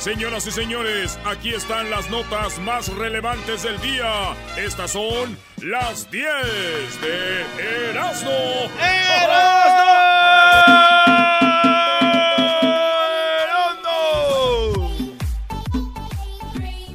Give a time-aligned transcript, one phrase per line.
[0.00, 4.34] Señoras y señores, aquí están las notas más relevantes del día.
[4.56, 6.26] Estas son las 10
[7.02, 8.30] de Erasmo.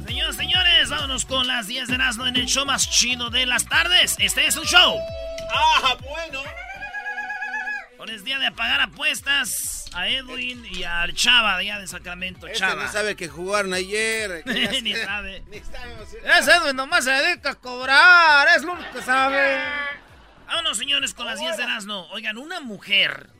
[0.04, 3.46] Señoras y señores, vámonos con las 10 de Erasmo en el show más chido de
[3.46, 4.16] las tardes.
[4.18, 4.96] Este es un show.
[5.54, 6.42] Ah, bueno.
[7.98, 12.46] Hoy es día de apagar apuestas a Edwin y al Chava allá de Sacramento.
[12.46, 12.86] Este Chava.
[12.88, 14.42] sabe que jugaron ayer.
[14.82, 15.42] Ni sabe.
[15.48, 15.96] Ni sabe.
[16.38, 19.58] Ese Edwin nomás se dedica a cobrar, es lo único que sabe.
[20.46, 22.08] Vámonos, señores, con las 10 de Erasmo.
[22.10, 23.30] Oigan, una mujer.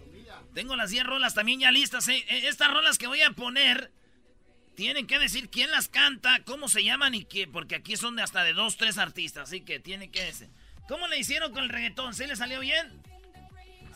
[0.55, 2.09] Tengo las 10 rolas también ya listas.
[2.09, 2.25] ¿eh?
[2.29, 3.93] Eh, Estas rolas que voy a poner
[4.75, 8.23] tienen que decir quién las canta, cómo se llaman y qué, porque aquí son de
[8.23, 10.49] hasta de dos, tres artistas, así que tienen que decir.
[10.89, 12.15] ¿Cómo le hicieron con el reggaetón?
[12.15, 13.03] ¿Sí le salió bien?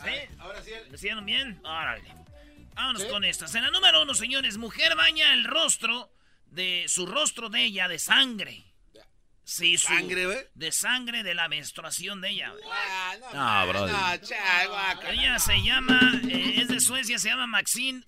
[0.04, 0.34] ¿Sí?
[0.38, 0.70] Ahora sí.
[0.88, 1.60] ¿Le hicieron bien?
[1.64, 2.02] Órale.
[2.74, 3.54] Vámonos con estas.
[3.54, 6.12] En la número uno, señores, mujer baña el rostro
[6.46, 8.64] de su rostro de ella de sangre.
[9.44, 10.38] Sí, su- ¿Sangre, güey?
[10.54, 12.52] De sangre de la menstruación de ella.
[12.72, 13.92] Ah, no, No, brother.
[13.94, 15.10] No, cha, guaca.
[15.10, 15.98] Ella se llama,
[16.28, 18.04] eh, es de Suecia, se llama Maxine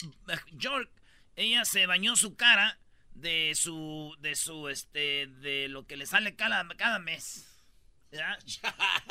[0.52, 0.88] York.
[1.34, 2.78] Ella se bañó su cara
[3.14, 7.51] de su, de su, este, de lo que le sale cada, cada mes.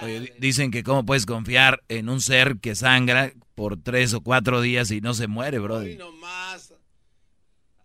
[0.01, 4.21] Oye, di- dicen que cómo puedes confiar en un ser que sangra por tres o
[4.21, 5.97] cuatro días y no se muere, brother.
[5.97, 6.73] nomás.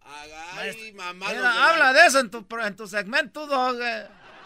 [0.02, 1.28] Ay, mamá.
[1.28, 3.78] Mira, habla de eso en tu, en tu segmento, dog.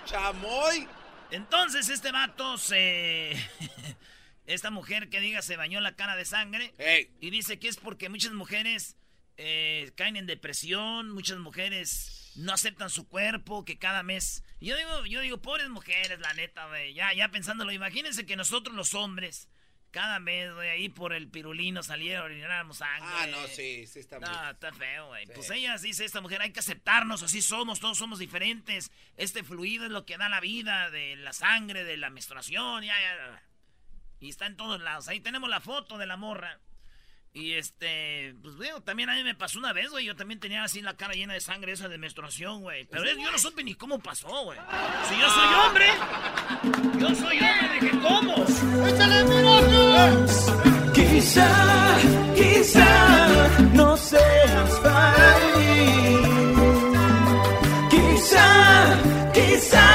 [0.06, 0.88] Chamoy.
[1.30, 3.32] Entonces este vato se...
[4.46, 6.74] Esta mujer que diga se bañó la cara de sangre
[7.20, 8.96] y dice que es porque muchas mujeres
[9.36, 14.44] eh, caen en depresión, muchas mujeres no aceptan su cuerpo, que cada mes...
[14.60, 18.74] Yo digo, yo digo, pobres mujeres, la neta, güey, ya, ya pensándolo, imagínense que nosotros
[18.76, 19.48] los hombres,
[19.90, 23.08] cada mes, güey, ahí por el pirulino saliera a orináramos sangre.
[23.12, 24.28] Ah, no, sí, sí está muy.
[24.28, 25.26] No, está feo, güey.
[25.26, 25.32] Sí.
[25.34, 28.92] Pues ella dice, esta mujer, hay que aceptarnos, así somos, todos somos diferentes.
[29.16, 33.00] Este fluido es lo que da la vida, de la sangre, de la menstruación, ya,
[33.00, 33.16] ya.
[33.16, 33.42] ya.
[34.20, 35.08] Y está en todos lados.
[35.08, 36.60] Ahí tenemos la foto de la morra.
[37.32, 40.04] Y este, pues digo, también a mí me pasó una vez, güey.
[40.04, 42.86] Yo también tenía así la cara llena de sangre esa de menstruación, güey.
[42.86, 44.58] Pero es- yo no supe ni cómo pasó, güey.
[45.08, 45.86] Si yo soy hombre,
[46.98, 48.34] yo soy hombre, dije, ¿cómo?
[48.88, 49.20] ¡Échale
[50.92, 51.96] Quizá,
[52.34, 56.16] quizá no seas para mí.
[57.90, 58.98] Quizá,
[59.32, 59.86] quizá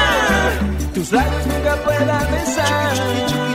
[0.93, 3.54] tus labios nunca puedan besar.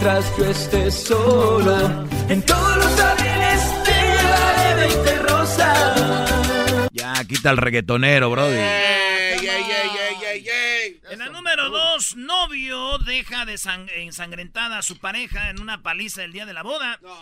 [0.00, 6.88] Mientras yo esté solo, en todos los aviones te llevaré 20 rosas.
[6.92, 8.58] Ya, quita el reggaetonero, brother.
[8.60, 11.00] ¡Ey, ey, ey, ey, ey, ey!
[11.10, 16.22] En la número dos, novio deja de sang- ensangrentada a su pareja en una paliza
[16.22, 17.00] el día de la boda.
[17.02, 17.16] No.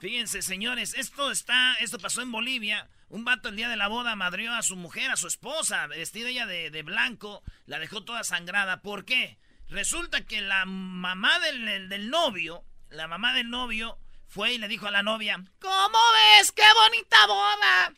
[0.00, 2.88] Fíjense, señores, esto está, esto pasó en Bolivia.
[3.10, 6.30] Un vato el día de la boda madrió a su mujer, a su esposa, vestida
[6.30, 8.80] ella de, de blanco, la dejó toda sangrada.
[8.80, 9.36] ¿Por qué?
[9.68, 14.86] Resulta que la mamá del, del- novio, la mamá del novio, fue y le dijo
[14.86, 15.98] a la novia, ¿Cómo
[16.38, 16.52] ves?
[16.52, 17.92] ¡Qué bonita boda!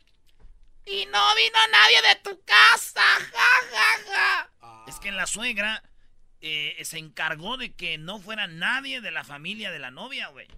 [0.87, 4.13] Y no vino nadie de tu casa, ja, ja,
[4.61, 4.85] ja.
[4.89, 5.83] Es que la suegra
[6.41, 10.49] eh, se encargó de que no fuera nadie de la familia de la novia, güey.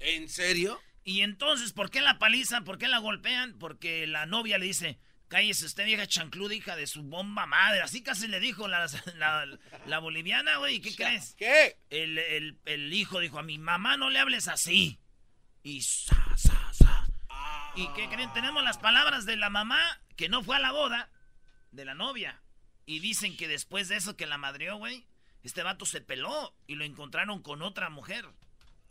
[0.00, 0.80] ¿En serio?
[1.02, 2.64] Y entonces, ¿por qué la palizan?
[2.64, 3.58] ¿Por qué la golpean?
[3.58, 4.98] Porque la novia le dice,
[5.34, 7.82] cállese usted, vieja chancluda, hija de su bomba madre.
[7.82, 8.86] Así casi le dijo la,
[9.16, 9.46] la,
[9.86, 10.80] la boliviana, güey.
[10.80, 11.34] ¿Qué crees?
[11.36, 11.76] ¿Qué?
[11.90, 15.00] El, el- el hijo dijo, a mi mamá no le hables así.
[15.64, 17.08] Y sa, sa, sa.
[17.74, 18.32] ¿Y qué creen?
[18.32, 19.80] Tenemos las palabras de la mamá
[20.16, 21.10] que no fue a la boda
[21.72, 22.40] de la novia.
[22.86, 25.04] Y dicen que después de eso que la madrió, güey,
[25.42, 28.24] Este vato se peló y lo encontraron con otra mujer.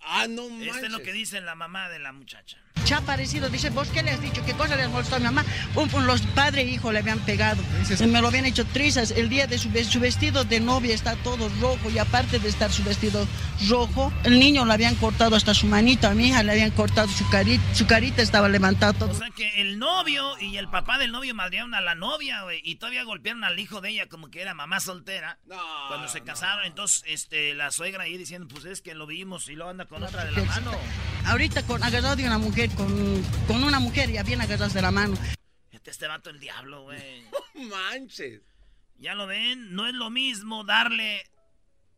[0.05, 0.75] Ah, no manches.
[0.75, 2.57] Este es lo que dice la mamá de la muchacha.
[2.85, 4.43] Ya parecido, dice, ¿vos qué le has dicho?
[4.45, 5.45] ¿Qué cosa le has molestado a mi mamá?
[5.73, 7.61] Pum, pum, los padres e hijo le habían pegado.
[8.07, 9.11] Me lo habían hecho trizas.
[9.11, 12.71] El día de su, su vestido de novia está todo rojo y aparte de estar
[12.73, 13.25] su vestido
[13.69, 16.07] rojo, el niño le habían cortado hasta su manito.
[16.07, 19.11] A mi hija le habían cortado su carita, su carita estaba levantada todo.
[19.11, 22.59] O sea que el novio y el papá del novio madrearon a la novia, güey.
[22.65, 25.37] Y todavía golpearon al hijo de ella como que era mamá soltera.
[25.47, 25.55] No,
[25.87, 26.25] Cuando se no.
[26.25, 29.85] casaron, entonces este, la suegra ahí diciendo, pues es que lo vimos y lo anda
[29.85, 30.71] con otra de la mano.
[31.25, 34.91] Ahorita con, agarrado de una mujer, con, con una mujer ya bien agarrados de la
[34.91, 35.15] mano.
[35.71, 37.25] Este, este vato el diablo, güey.
[37.69, 38.41] Manches.
[38.97, 41.25] Ya lo ven, no es lo mismo darle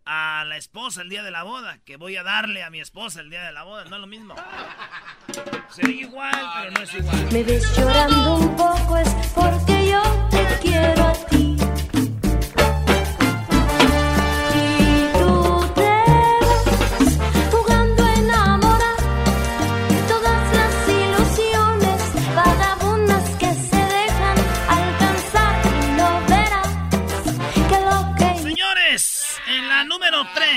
[0.05, 3.21] a la esposa el día de la boda que voy a darle a mi esposa
[3.21, 3.85] el día de la boda.
[3.85, 4.35] No es lo mismo.
[5.69, 7.31] Se ve igual, pero no es igual.
[7.31, 10.24] Me ves llorando un poco es porque yo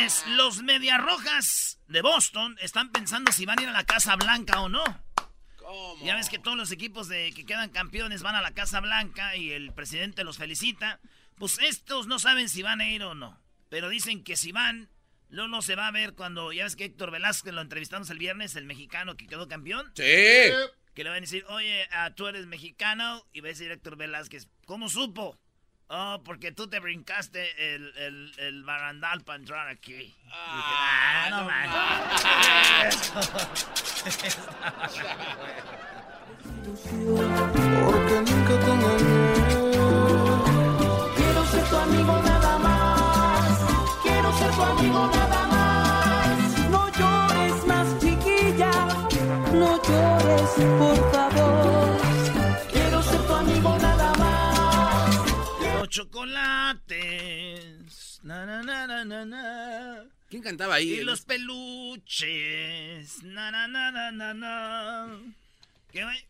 [0.09, 4.17] número 3, los Mediarrojas de Boston están pensando si van a ir a la Casa
[4.17, 4.83] Blanca o no.
[5.57, 6.05] ¿Cómo?
[6.05, 9.37] Ya ves que todos los equipos de que quedan campeones van a la Casa Blanca
[9.37, 11.01] y el presidente los felicita.
[11.37, 13.39] Pues estos no saben si van a ir o no.
[13.69, 14.89] Pero dicen que si van,
[15.29, 18.57] Lolo se va a ver cuando, ya ves que Héctor Velázquez lo entrevistamos el viernes,
[18.57, 19.93] el mexicano que quedó campeón.
[19.95, 20.03] Sí.
[20.95, 23.27] Que le van a decir, oye, ah, tú eres mexicano.
[23.33, 25.39] Y va a decir Héctor Velázquez, ¿cómo supo?
[25.91, 30.15] Oh, porque tú te brincaste el, el, el barandal para entrar aquí.
[30.31, 31.49] Ah, "Ah, no no
[36.69, 39.33] Porque nunca te engañé.
[41.17, 43.59] Quiero ser tu amigo nada más.
[44.03, 46.59] Quiero ser tu amigo nada más.
[46.71, 48.71] No llores más, chiquilla.
[49.53, 51.18] No llores, por favor.
[55.99, 58.21] Chocolates.
[58.23, 60.05] Na, na, na, na, na, na.
[60.31, 61.01] ¿Quién cantaba ahí?
[61.01, 63.23] Y los peluches.
[63.25, 65.09] Na, na, na, na, na.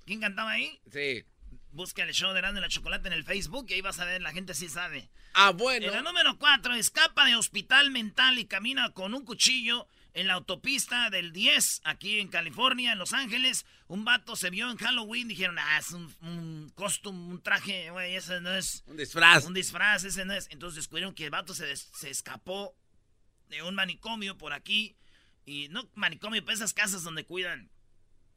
[0.06, 0.78] ¿Quién cantaba ahí?
[0.90, 1.24] Sí.
[1.72, 4.04] Busca el show de Erasmo y la Chocolate en el Facebook y ahí vas a
[4.06, 5.08] ver, la gente sí sabe.
[5.34, 5.90] Ah, En bueno.
[5.90, 11.10] la número 4, escapa de hospital mental y camina con un cuchillo en la autopista
[11.10, 13.66] del 10, aquí en California, en Los Ángeles.
[13.88, 18.16] Un vato se vio en Halloween, dijeron, ah, es un, un costume, un traje, güey,
[18.16, 19.46] ese no es Un disfraz.
[19.46, 20.46] un disfraz, ese no es.
[20.50, 22.76] Entonces descubrieron que el vato se, des- se escapó
[23.48, 24.96] de un manicomio por aquí.
[25.46, 27.70] Y no manicomio, pero esas casas donde cuidan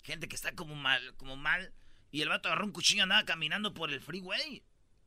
[0.04, 1.74] gente que está como mal, como mal.
[2.12, 4.64] Y el vato agarró un cuchillo, andaba caminando por el freeway.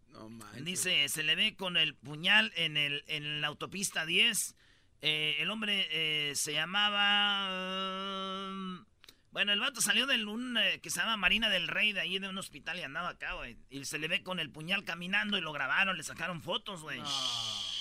[0.08, 0.64] No manches.
[0.64, 4.54] Dice, se le ve con el puñal en, el, en la autopista 10.
[5.00, 7.48] Eh, el hombre eh, se llamaba...
[9.34, 12.20] bueno, el vato salió de un eh, que se llama Marina del Rey, de ahí
[12.20, 13.58] de un hospital y andaba acá, güey.
[13.68, 17.02] Y se le ve con el puñal caminando y lo grabaron, le sacaron fotos, güey.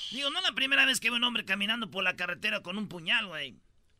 [0.09, 2.87] Digo, no la primera vez que veo un hombre caminando por la carretera con un
[2.87, 3.55] puñal, güey.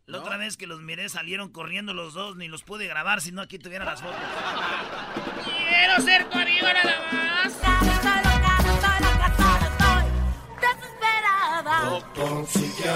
[0.08, 0.24] La ¿No?
[0.24, 3.44] otra vez que los miré salieron corriendo los dos, ni los pude grabar, si no
[3.44, 4.20] aquí tuviera las fotos.
[5.46, 7.54] Quiero ser tu amigo nada más.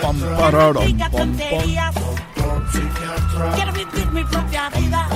[0.01, 2.37] Pam, pararam, pam, pam.
[3.55, 5.07] Quiero vivir mi propia vida.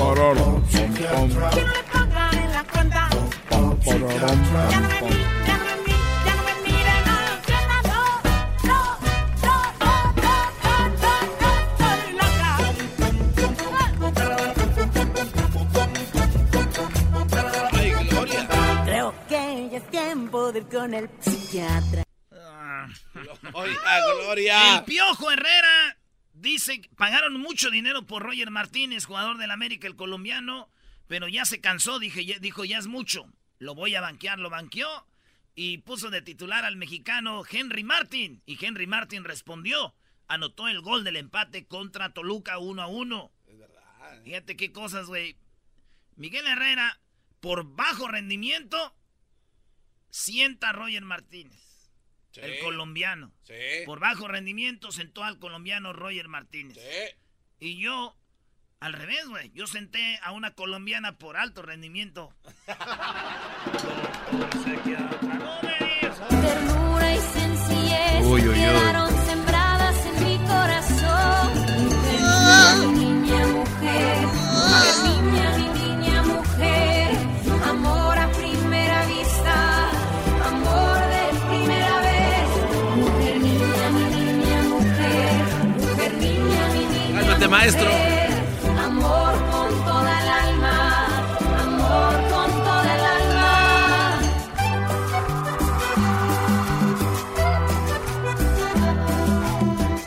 [1.91, 3.09] Pongan en la cuenta.
[3.49, 3.85] Ya no me
[4.69, 5.93] ya no me
[6.25, 8.01] ya no me miren, no lo entiendan, no,
[8.69, 8.79] no,
[9.43, 10.33] no, no, no,
[11.01, 12.51] no, no, estoy loca.
[17.73, 18.41] Ay, Gloria.
[18.85, 22.03] Creo que ya es tiempo de ir con el psiquiatra.
[23.53, 24.77] Oiga, Gloria.
[24.77, 25.97] El Piojo Herrera
[26.41, 30.69] dice pagaron mucho dinero por Roger Martínez, jugador del América, el colombiano,
[31.07, 33.31] pero ya se cansó, dije, ya- dijo, ya es mucho.
[33.59, 35.07] Lo voy a banquear, lo banqueó
[35.55, 38.41] y puso de titular al mexicano Henry Martin.
[38.45, 39.93] Y Henry Martin respondió,
[40.27, 43.31] anotó el gol del empate contra Toluca 1 a 1.
[43.47, 44.23] Es verdad.
[44.23, 45.35] Fíjate qué cosas, güey.
[46.15, 46.99] Miguel Herrera,
[47.39, 48.95] por bajo rendimiento,
[50.09, 51.70] sienta a Roger Martínez,
[52.31, 52.41] Sí.
[52.41, 53.31] el colombiano.
[53.43, 53.53] Sí.
[53.85, 56.77] Por bajo rendimiento sentó al colombiano Roger Martínez.
[56.77, 57.15] Sí.
[57.59, 58.17] Y yo,
[58.79, 59.51] al revés, güey.
[59.53, 62.33] Yo senté a una colombiana por alto rendimiento.
[66.29, 69.10] Ternura y sencillez Uy, uy, uy.
[87.47, 87.89] Maestro.
[88.79, 91.27] Amor con toda el alma,
[91.59, 94.21] amor con toda el alma.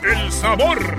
[0.03, 0.95] El sabor.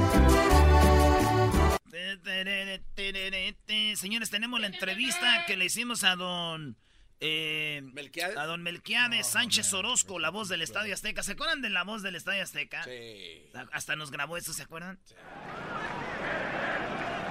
[3.97, 6.76] Señores, tenemos la entrevista que le hicimos a don...
[7.21, 8.37] eh, ¿Melquiades?
[8.37, 11.23] a don Melquiades Sánchez Orozco, la voz del Estadio Azteca.
[11.23, 12.85] ¿Se acuerdan de la voz del Estadio Azteca?
[12.85, 13.50] Sí.
[13.73, 14.99] Hasta nos grabó eso, ¿se acuerdan?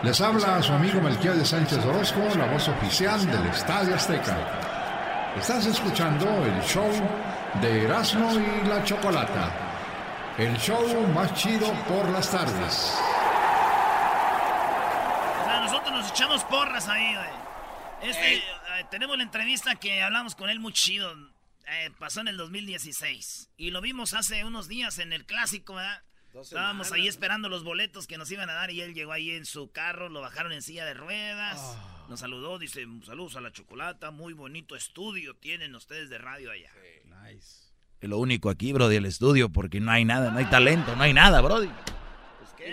[0.03, 4.37] Les habla su amigo Melquiades Sánchez Orozco, la voz oficial del Estadio Azteca.
[5.37, 6.89] Estás escuchando el show
[7.61, 9.51] de Erasmo y la Chocolata.
[10.37, 12.93] El show más chido por las tardes.
[15.41, 18.09] O sea, nosotros nos echamos porras ahí, güey.
[18.09, 18.41] Este, eh,
[18.91, 21.11] tenemos la entrevista que hablamos con él muy chido.
[21.67, 23.49] Eh, pasó en el 2016.
[23.57, 26.03] Y lo vimos hace unos días en el clásico, ¿verdad?
[26.41, 29.45] Estábamos ahí esperando los boletos que nos iban a dar y él llegó ahí en
[29.45, 32.05] su carro, lo bajaron en silla de ruedas, Ah.
[32.09, 36.71] nos saludó, dice, saludos a la chocolata, muy bonito estudio tienen ustedes de radio allá.
[37.23, 37.65] Nice.
[38.01, 41.03] Es lo único aquí, Brody, el estudio, porque no hay nada, no hay talento, no
[41.03, 41.69] hay nada, Brody.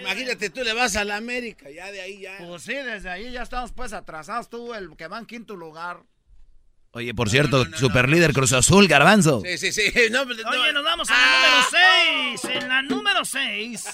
[0.01, 2.39] Imagínate, tú le vas a la América, ya de ahí ya.
[2.39, 4.49] Pues sí, desde ahí ya estamos pues atrasados.
[4.49, 6.03] Tú, el que va en quinto lugar.
[6.95, 9.43] Oye, por cierto, super líder Cruz Azul, Garbanzo.
[9.45, 9.93] Sí, sí, sí.
[10.11, 10.51] No, no.
[10.51, 12.45] Oye, nos vamos a la número 6.
[12.57, 13.85] En la número 6,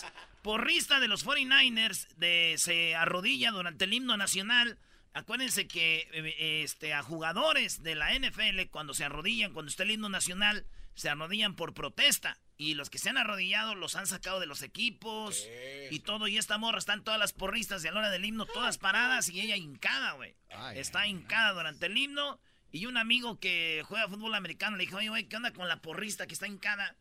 [0.42, 4.78] porrista de los 49ers de, se arrodilla durante el himno nacional.
[5.14, 9.92] Acuérdense que eh, este, a jugadores de la NFL, cuando se arrodillan, cuando está el
[9.92, 12.38] himno nacional, se arrodillan por protesta.
[12.56, 15.46] Y los que se han arrodillado los han sacado de los equipos
[15.92, 16.26] y todo.
[16.26, 19.28] Y esta morra están todas las porristas y a la hora del himno, todas paradas
[19.28, 20.34] y ella hincada, güey.
[20.74, 22.40] Está hincada durante el himno.
[22.70, 25.80] Y un amigo que juega fútbol americano le dijo, oye, güey, ¿qué onda con la
[25.80, 26.96] porrista que está hincada?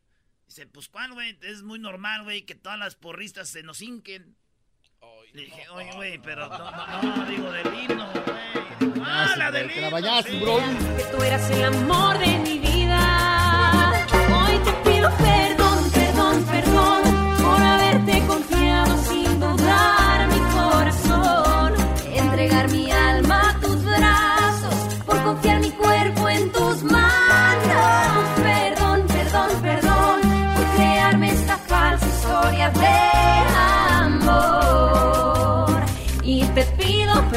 [0.47, 1.37] Dice, pues, ¿cuál, güey?
[1.41, 4.35] Es muy normal, güey, que todas las porristas se nos hinquen.
[5.33, 9.03] Le dije, oye, güey, pero no, no, no, digo del himno, güey.
[9.05, 10.57] Ah, la del Te la himno, bro.
[10.97, 12.76] que tú eras el amor de mi vida.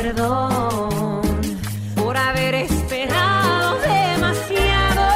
[0.03, 1.21] Perdón
[1.95, 5.11] por haber esperado demasiado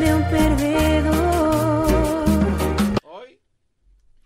[0.00, 1.86] de un perdedor.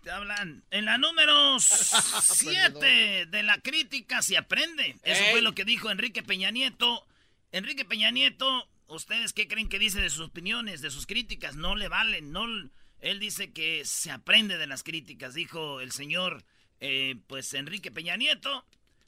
[0.01, 0.63] Te hablan.
[0.71, 4.95] En la número 7 de la crítica se aprende.
[5.03, 5.31] Eso Ey.
[5.31, 7.05] fue lo que dijo Enrique Peña Nieto.
[7.51, 11.55] Enrique Peña Nieto, ¿ustedes qué creen que dice de sus opiniones, de sus críticas?
[11.55, 12.45] No le valen, no...
[13.01, 16.43] Él dice que se aprende de las críticas, dijo el señor,
[16.79, 18.65] eh, pues Enrique Peña Nieto.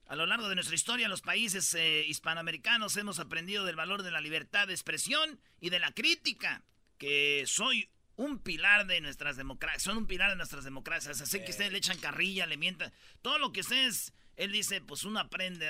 [0.07, 4.11] A lo largo de nuestra historia, los países eh, hispanoamericanos hemos aprendido del valor de
[4.11, 6.63] la libertad de expresión y de la crítica,
[6.97, 11.19] que soy un pilar de nuestras democracias, son un pilar de nuestras democracias.
[11.19, 15.03] Así que ustedes le echan carrilla, le mientan, todo lo que ustedes, él dice, pues
[15.03, 15.69] uno aprende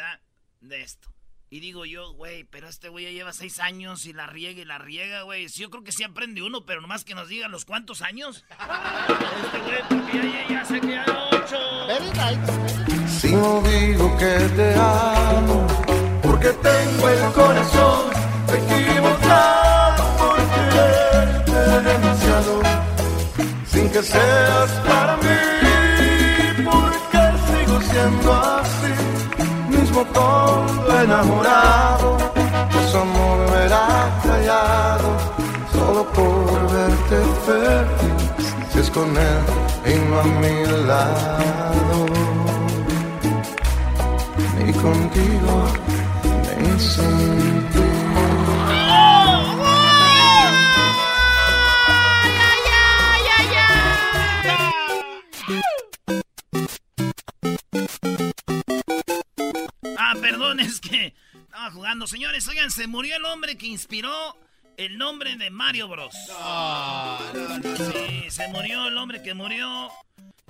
[0.62, 1.12] de esto.
[1.50, 4.66] Y digo yo, güey, pero este güey ya lleva seis años y la riega y
[4.66, 5.48] la riega, güey.
[5.48, 8.44] Sí, yo creo que sí aprende uno, pero nomás que nos digan los cuántos años.
[9.46, 11.58] Este güey, porque ya, ya, ya sé que ya ocho.
[11.88, 13.20] Very nice.
[13.20, 15.68] Si no digo que te amo,
[16.22, 18.12] porque tengo el corazón
[18.50, 21.52] equivocado por quererte
[21.90, 22.62] demasiado,
[23.68, 28.47] sin que seas para mí, porque sigo siendo
[30.06, 32.18] todo enamorado,
[32.92, 33.88] tu amor me era
[34.24, 35.10] callado,
[35.74, 39.42] solo por verte feliz, si es con él
[39.86, 42.06] y no a mi lado
[44.68, 45.64] y contigo
[46.62, 47.47] me sentí.
[60.32, 62.08] Perdón, es que estaba jugando.
[62.08, 64.38] Señores, oigan, se murió el hombre que inspiró
[64.78, 66.14] el nombre de Mario Bros.
[67.34, 69.90] Sí, se murió el hombre que murió.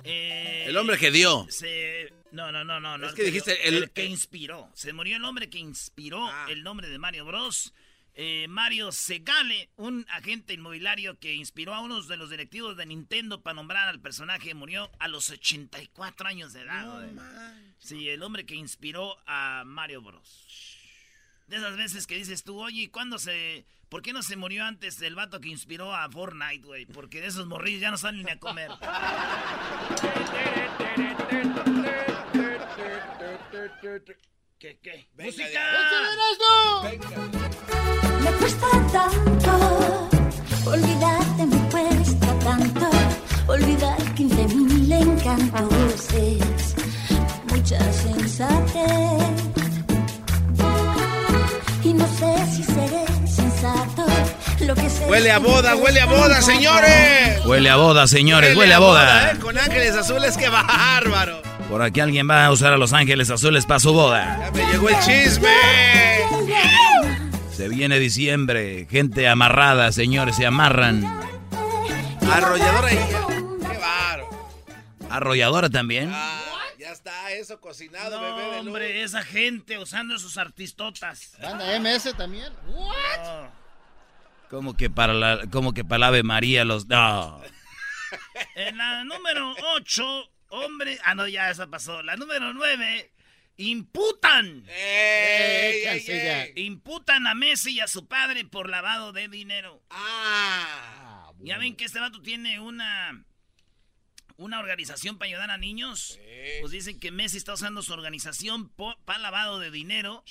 [0.04, 1.46] eh, El hombre que dio.
[1.50, 2.98] se- No, no, no, no.
[2.98, 4.70] no Es que dijiste dio, el- el que inspiró.
[4.74, 6.46] Se murió el hombre que inspiró Ah.
[6.48, 7.72] el nombre de Mario Bros.
[8.14, 13.40] Eh, Mario Segale, un agente inmobiliario que inspiró a unos de los directivos de Nintendo
[13.42, 16.84] para nombrar al personaje, murió a los 84 años de edad.
[16.92, 17.10] güey.
[17.78, 20.76] Sí, el hombre que inspiró a Mario Bros.
[21.46, 23.64] De esas veces que dices tú, oye, ¿y cuándo se...
[23.88, 26.84] ¿Por qué no se murió antes el vato que inspiró a Fortnite, güey?
[26.84, 28.70] Porque de esos morrillos ya no salen ni a comer.
[34.58, 35.08] ¿Qué, qué?
[35.14, 35.60] Venga, ¡Música!
[38.22, 40.10] Me cuesta tanto
[40.66, 42.90] olvidarte, me cuesta tanto
[43.46, 46.12] olvidar 15 mil encantos.
[46.12, 46.67] Es
[47.68, 49.28] mucha sensatez.
[51.84, 54.06] Y no sé si seré sensato.
[54.66, 57.44] Lo que sé Huele a boda, huele a boda, señores.
[57.44, 59.32] Huele a boda, señores, huele a boda.
[59.32, 59.38] ¿eh?
[59.38, 61.42] Con ángeles azules, qué bárbaro.
[61.68, 64.38] Por aquí alguien va a usar a Los Ángeles Azules para su boda.
[64.40, 65.48] Ya me llegó el chisme.
[67.54, 71.04] Se viene diciembre, gente amarrada, señores, se amarran.
[72.32, 74.28] Arrolladora y qué bárbaro.
[75.10, 76.10] Arrolladora también.
[76.14, 76.38] Ah,
[76.78, 78.66] ya está eso cocinado, bebé de luz.
[78.68, 81.36] Hombre, esa gente usando sus artistotas.
[81.42, 82.52] Banda MS también.
[82.66, 83.52] No.
[84.48, 86.86] Como que para la, como que para la Ave María los.
[86.86, 87.42] No.
[88.54, 90.98] En la número 8, hombre.
[91.04, 92.02] Ah, no, ya esa pasó.
[92.02, 93.12] La número 9,
[93.58, 94.64] imputan.
[94.66, 96.52] Ey, ey, ey.
[96.64, 99.82] Imputan a Messi y a su padre por lavado de dinero.
[99.90, 101.32] Ah.
[101.40, 103.24] Ya ven que este vato tiene una.
[104.38, 106.18] Una organización para ayudar a niños.
[106.60, 108.70] Pues dicen que Messi está usando su organización
[109.04, 110.22] para lavado de dinero.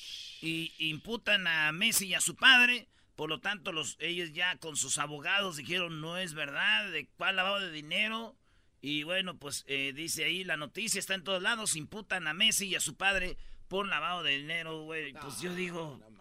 [0.41, 2.87] Y imputan a Messi y a su padre.
[3.17, 7.35] Por lo tanto, los, ellos ya con sus abogados dijeron no es verdad, de cuál
[7.35, 8.37] lavado de dinero.
[8.79, 12.67] Y bueno, pues eh, dice ahí la noticia, está en todos lados, imputan a Messi
[12.67, 13.37] y a su padre
[13.67, 15.11] por lavado de dinero, güey.
[15.13, 16.16] Pues yo digo, No manches.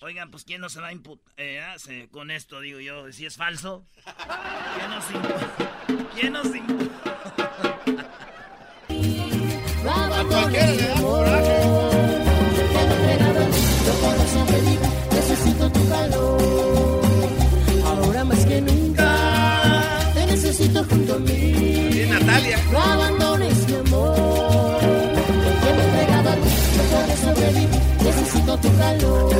[0.00, 1.78] Oigan, pues quién no se va a imputar
[2.10, 3.86] con esto, digo yo, si es falso.
[4.76, 5.50] ¿Quién nos imputa?
[6.14, 6.94] ¿Quién nos imputa?
[9.90, 11.58] A cualquiera le da coraje.
[15.12, 17.00] Necesito tu calor.
[17.84, 21.90] Ahora más que nunca te necesito junto a mí.
[21.92, 22.58] Sí, Natalia.
[28.60, 29.32] Tu calor.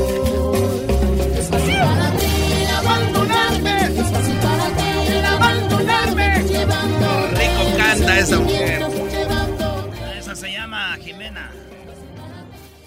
[1.37, 4.00] Es fácil para ti abandonarme.
[4.00, 6.42] Es fácil para ti abandonarme.
[6.44, 8.83] Llevando Rico canta esa mujer.
[10.18, 11.50] Esa se llama Jimena.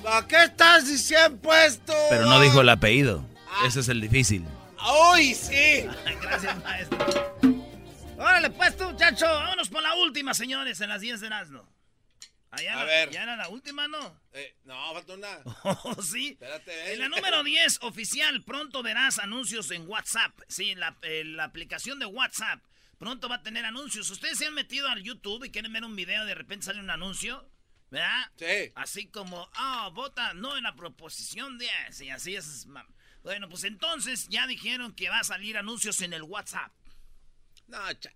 [0.07, 1.93] ¿A qué estás diciendo puesto?
[2.09, 3.23] Pero no dijo el apellido.
[3.65, 4.45] Ese es el difícil.
[4.79, 5.85] ¡Ay, sí!
[6.21, 6.97] Gracias, maestro.
[8.17, 9.25] Órale, pues tú, muchacho.
[9.25, 11.29] Vámonos por la última, señores, en las 10 de
[12.51, 12.69] Erasmo.
[12.69, 13.09] Allá A ver.
[13.11, 14.21] ¿Ya era la última, no?
[14.33, 15.39] Eh, no, falta una.
[15.63, 16.29] Oh, sí.
[16.31, 20.39] Espérate, En la número 10, oficial, pronto verás anuncios en WhatsApp.
[20.47, 22.61] Sí, la, eh, la aplicación de WhatsApp.
[22.97, 24.09] Pronto va a tener anuncios.
[24.11, 26.79] ¿Ustedes se han metido al YouTube y quieren ver un video y de repente sale
[26.79, 27.49] un anuncio?
[27.89, 28.31] ¿Verdad?
[28.37, 28.71] Sí.
[28.75, 32.01] Así como, ah, vota no en la proposición 10.
[32.01, 32.67] Y así es.
[33.23, 36.71] Bueno, pues entonces ya dijeron que va a salir anuncios en el WhatsApp.
[37.67, 38.11] No, cha.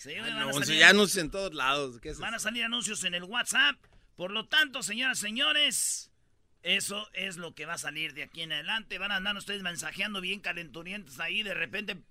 [0.00, 2.00] Sí, Ah, van, no, a salir, ya anuncian en todos lados.
[2.00, 3.76] ¿Qué es van a salir anuncios en el WhatsApp.
[4.16, 6.10] Por lo tanto, señoras y señores,
[6.62, 8.96] eso es lo que va a salir de aquí en adelante.
[8.98, 11.42] Van a andar ustedes mensajeando bien calenturientos ahí.
[11.42, 12.02] De repente,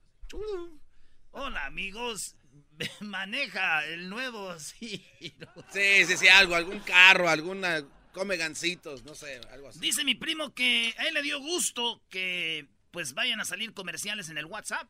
[1.31, 2.35] hola amigos,
[2.99, 5.51] maneja el nuevo Ciro.
[5.71, 7.83] Sí, sí, sí, algo, algún carro, alguna.
[8.11, 9.79] Come gancitos, no sé, algo así.
[9.79, 14.29] Dice mi primo que a él le dio gusto que pues vayan a salir comerciales
[14.29, 14.89] en el WhatsApp.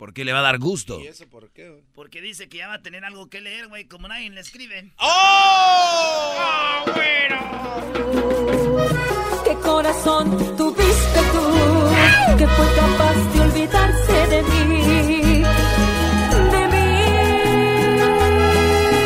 [0.00, 0.98] ¿Por qué le va a dar gusto?
[0.98, 1.68] ¿Y eso por qué?
[1.68, 1.82] güey?
[1.94, 4.92] Porque dice que ya va a tener algo que leer, güey, como nadie le escribe.
[4.96, 6.84] ¡Oh!
[9.44, 12.38] ¿Qué corazón tuviste tú?
[12.38, 14.80] Que fue capaz de olvidarse de mí.
[16.50, 16.66] De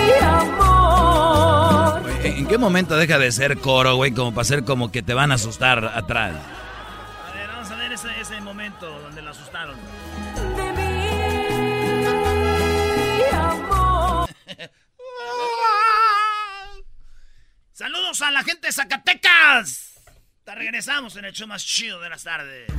[0.06, 2.02] mi amor.
[2.22, 4.12] ¿En en qué momento deja de ser coro, güey?
[4.12, 6.36] Como para ser como que te van a asustar atrás.
[6.36, 9.74] A ver, vamos a ver ese, ese momento donde lo asustaron.
[18.14, 19.94] Saludos a la gente de Zacatecas.
[20.44, 22.70] Te regresamos en el show más chido de las tardes.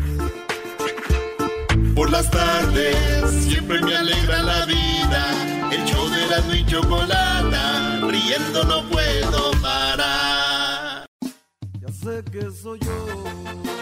[1.94, 5.72] Por las tardes siempre me alegra la vida.
[5.74, 11.06] El show de la y chocolata, riendo no puedo parar.
[11.82, 13.75] Ya sé que soy yo.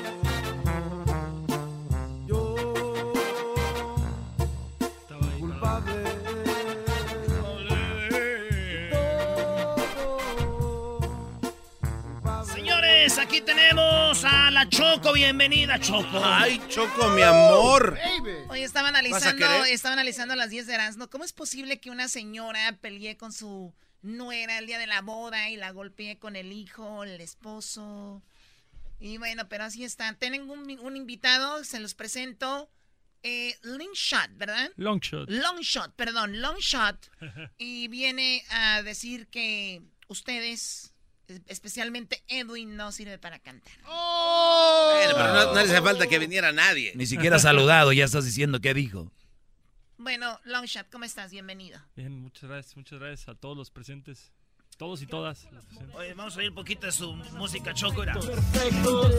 [13.14, 15.14] Señores, aquí tenemos a la Choco.
[15.14, 16.20] Bienvenida, Choco.
[16.24, 17.98] Ay, Choco, mi amor.
[18.50, 21.10] Oye, estaba ¿Vas a analizando, estaba analizando las 10 de Erasmo.
[21.10, 25.50] ¿Cómo es posible que una señora pelee con su nuera el día de la boda
[25.50, 28.24] y la golpee con el hijo, el esposo?
[29.00, 30.12] Y bueno, pero así está.
[30.16, 32.70] Tienen un, un invitado, se los presento.
[33.22, 34.72] Eh, Longshot, ¿verdad?
[34.76, 35.30] Longshot.
[35.30, 37.12] Longshot, perdón, Longshot.
[37.58, 40.93] y viene a decir que ustedes Es-
[41.48, 43.74] Especialmente Edwin no sirve para cantar.
[43.84, 46.92] Bueno, pero no, no le hace falta que viniera nadie.
[46.96, 49.12] Ni siquiera saludado, ya estás diciendo qué dijo.
[49.98, 51.32] Bueno, Longshot, ¿cómo estás?
[51.32, 51.80] Bienvenido.
[51.96, 54.34] Bien, muchas gracias, muchas gracias a todos los presentes.
[54.78, 55.48] Todos y todas.
[55.96, 58.04] Oye, vamos a oír un poquito de su música choco.
[58.04, 58.14] era.
[58.14, 59.10] Perfecto,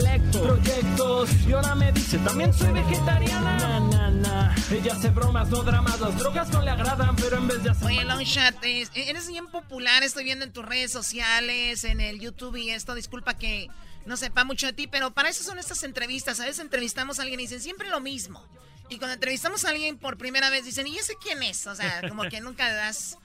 [0.42, 4.54] proyectos Y ahora me dice, también soy vegetariana Na, na, na.
[4.70, 7.86] Ella hace bromas, no dramas Las drogas no le agradan, pero en vez de hacer
[7.86, 12.56] Oye, Longshot, es- eres bien popular, estoy viendo en tus redes sociales, en el YouTube
[12.56, 13.68] y esto, disculpa que
[14.06, 16.38] no sepa mucho de ti, pero para eso son estas entrevistas.
[16.40, 18.44] A veces entrevistamos a alguien y dicen siempre lo mismo.
[18.90, 21.66] Y cuando entrevistamos a alguien por primera vez dicen, ¿y ese quién es?
[21.66, 23.16] O sea, como que nunca das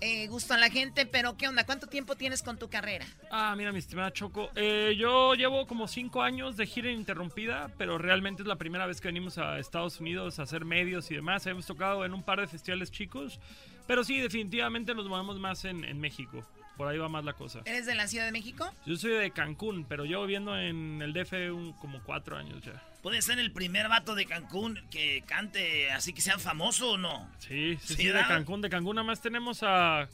[0.00, 1.64] eh, gusto a la gente, pero ¿qué onda?
[1.64, 3.06] ¿Cuánto tiempo tienes con tu carrera?
[3.30, 4.50] Ah, mira, mi estimada Choco.
[4.54, 9.00] eh, yo llevo como cinco años de gira ininterrumpida, pero realmente es la primera vez
[9.00, 11.46] que venimos a Estados Unidos a hacer medios y demás.
[11.46, 13.40] Hemos tocado en un par de festivales chicos,
[13.86, 16.46] pero sí, definitivamente nos movemos más en, en México.
[16.76, 17.60] Por ahí va más la cosa.
[17.64, 18.70] ¿Eres de la Ciudad de México?
[18.84, 22.82] Yo soy de Cancún, pero llevo viviendo en el DF un- como cuatro años ya.
[23.02, 27.30] ¿Puede ser el primer vato de Cancún que cante así que sea famoso o no?
[27.38, 28.20] Sí, sí, Sí, sí, de.
[28.20, 28.60] Cancún.
[28.60, 30.08] De Cancún nada más tenemos a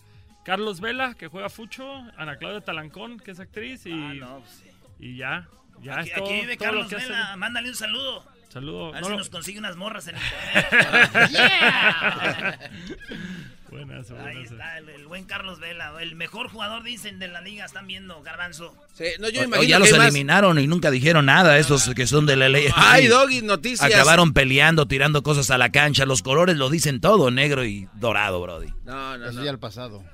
[0.45, 1.85] Carlos Vela, que juega Fucho,
[2.17, 4.21] Ana Claudia Talancón, que es actriz, y,
[5.01, 5.49] y ya.
[5.83, 7.07] Ya Ah, Aquí, es todo, aquí vive todo Carlos que hace.
[7.07, 8.25] Vela, mándale un saludo.
[8.51, 8.89] Saludo.
[8.89, 10.17] A ver no si lo- nos consigue unas morras en
[10.53, 11.31] internet.
[11.31, 12.59] ¡Yeah!
[13.73, 14.55] Buenazo, Ahí buenazo.
[14.55, 17.65] está, el, el buen Carlos Vela, el mejor jugador, dicen, de la liga.
[17.65, 18.77] Están viendo, Garbanzo.
[18.95, 21.59] Sí, no, yo O- o imagino ya que los más- eliminaron y nunca dijeron nada,
[21.59, 22.69] esos que son de la ley.
[22.77, 23.83] Ay, Doggy, noticias.
[23.93, 26.05] Acabaron peleando, tirando cosas a la cancha.
[26.07, 28.69] Los colores lo dicen todo, negro y dorado, Brody.
[28.85, 29.45] No, no, Eso no.
[29.45, 30.05] ya el pasado.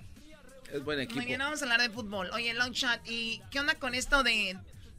[0.72, 1.16] Es buen equipo.
[1.16, 2.30] Muy bien, vamos a hablar de fútbol.
[2.32, 4.56] Oye, Longshot, ¿y qué onda con esto de,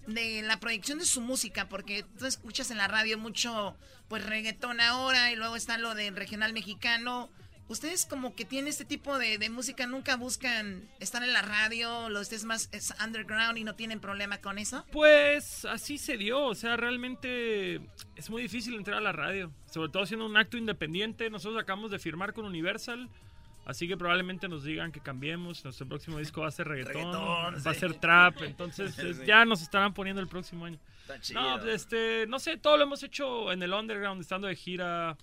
[0.07, 1.69] de la proyección de su música?
[1.69, 6.15] Porque tú escuchas en la radio mucho, pues, reggaetón ahora y luego está lo del
[6.15, 7.29] regional mexicano.
[7.69, 12.09] ¿Ustedes como que tienen este tipo de, de música, nunca buscan estar en la radio,
[12.09, 14.83] lo ustedes más es underground y no tienen problema con eso?
[14.91, 17.79] Pues así se dio, o sea, realmente
[18.15, 21.29] es muy difícil entrar a la radio, sobre todo siendo un acto independiente.
[21.29, 23.07] Nosotros acabamos de firmar con Universal,
[23.67, 25.63] así que probablemente nos digan que cambiemos.
[25.63, 29.25] Nuestro próximo disco va a ser reggaetón, Reggaetón, va a ser trap, entonces Sí.
[29.27, 30.79] ya nos estarán poniendo el próximo año.
[31.01, 31.39] Está chido.
[31.41, 35.17] No, este, no sé, todo lo hemos hecho en el underground, estando de gira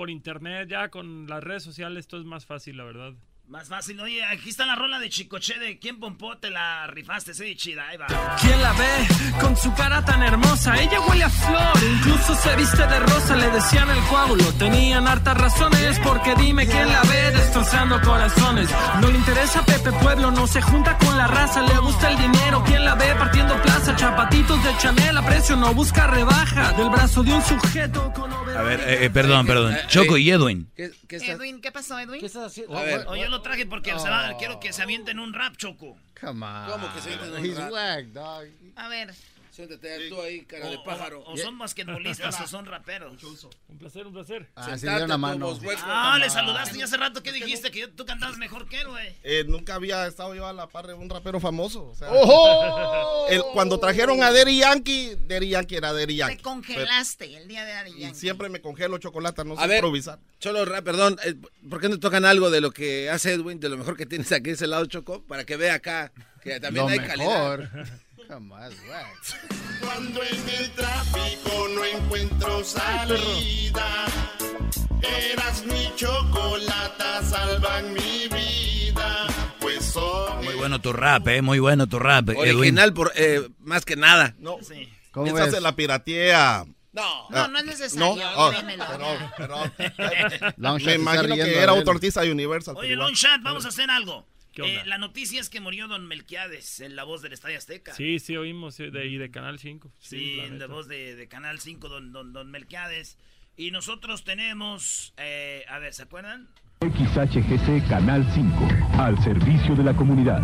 [0.00, 3.12] por internet, ya con las redes sociales todo es más fácil, la verdad.
[3.50, 4.00] Más fácil.
[4.00, 7.88] Oye, aquí está la rola de Chicoche de quién pompó, te la rifaste, sí, chida,
[7.88, 8.06] ahí va.
[8.40, 9.08] ¿Quién la ve
[9.40, 10.80] con su cara tan hermosa?
[10.80, 14.44] Ella huele a flor, incluso se viste de rosa, le decían el coágulo.
[14.56, 18.68] Tenían hartas razones, porque dime quién la ve destrozando corazones.
[19.00, 22.62] No le interesa Pepe Pueblo, no se junta con la raza, le gusta el dinero.
[22.64, 23.96] ¿Quién la ve partiendo plaza?
[23.96, 26.72] Chapatitos de Chanel a precio, no busca rebaja.
[26.74, 29.76] Del brazo de un sujeto con A ver, eh, eh, perdón, perdón.
[29.88, 30.70] Choco y Edwin.
[30.76, 32.20] ¿Qué, qué está- Edwin, ¿qué pasó, Edwin?
[32.20, 32.78] ¿Qué estás haciendo?
[32.78, 33.04] A ver.
[33.08, 34.10] O yo lo traje porque se Oh.
[34.10, 35.96] va- quiero que se avienten un rap, Choco.
[36.20, 36.70] Come on.
[36.70, 37.72] ¿Cómo que se dice en un He's rap?
[37.72, 38.44] whack, dog.
[38.76, 39.14] A ver,
[39.50, 41.20] Siéntate tú ahí, cara de O- pájaro.
[41.22, 43.22] O, o son basquetbolistas o son raperos.
[43.68, 44.48] Un placer, un placer.
[44.54, 45.48] Ah, sí, Sentate, una mano.
[45.52, 45.82] hueco.
[45.84, 48.88] Ah, le saludaste y hace rato que dijiste que yo- tú cantabas mejor que él,
[48.88, 49.14] güey.
[49.24, 51.88] Eh, nunca había estado yo a la par de un rapero famoso.
[51.88, 53.26] o sea, ¡Ojo!
[53.28, 56.42] el- cuando trajeron a Daddy Yankee, Daddy Yankee era te Yankee.
[56.42, 58.18] congelaste el día de Ari Y Yankee.
[58.18, 60.18] siempre me congelo chocolate, no A sé ver, improvisar.
[60.38, 61.34] Cholo, rap, perdón, eh,
[61.68, 64.30] ¿por qué no tocan algo de lo que hace Edwin, de lo mejor que tienes
[64.32, 65.22] aquí de ese lado, Choco?
[65.24, 67.58] Para que vea acá que también Lo hay calidad.
[67.58, 67.68] mejor.
[67.70, 67.90] Come
[68.32, 68.72] on, whack.
[69.80, 74.06] Cuando en el tráfico no encuentro salida,
[75.02, 79.26] eras mi chocolata, salvan mi vida.
[79.60, 81.42] Pues son Muy bueno tu rap, eh.
[81.42, 82.28] Muy bueno tu rap.
[82.30, 84.34] Original por eh, más que nada.
[84.38, 84.88] No, Sí.
[85.12, 85.54] ¿Cómo esa ves?
[85.54, 86.64] se la piratea.
[86.92, 87.28] No.
[87.30, 88.14] No, no es necesario.
[88.16, 88.52] No, oh.
[90.56, 91.78] Longshot Me imagino que de era él.
[91.78, 92.76] autortiza Universal.
[92.76, 92.94] Oye.
[92.94, 94.24] Longshot, vamos a hacer algo.
[94.64, 94.82] ¿Qué onda?
[94.82, 97.94] Eh, la noticia es que murió Don Melquiades, en la voz del Estadio Azteca.
[97.94, 99.92] Sí, sí, oímos sí, de, y de Canal 5.
[99.98, 103.18] Sí, la en la voz de, de Canal 5, don, don, don Melquiades.
[103.56, 106.48] Y nosotros tenemos, eh, a ver, ¿se acuerdan?
[106.80, 108.68] XHGC Canal 5,
[108.98, 110.40] al servicio de la comunidad.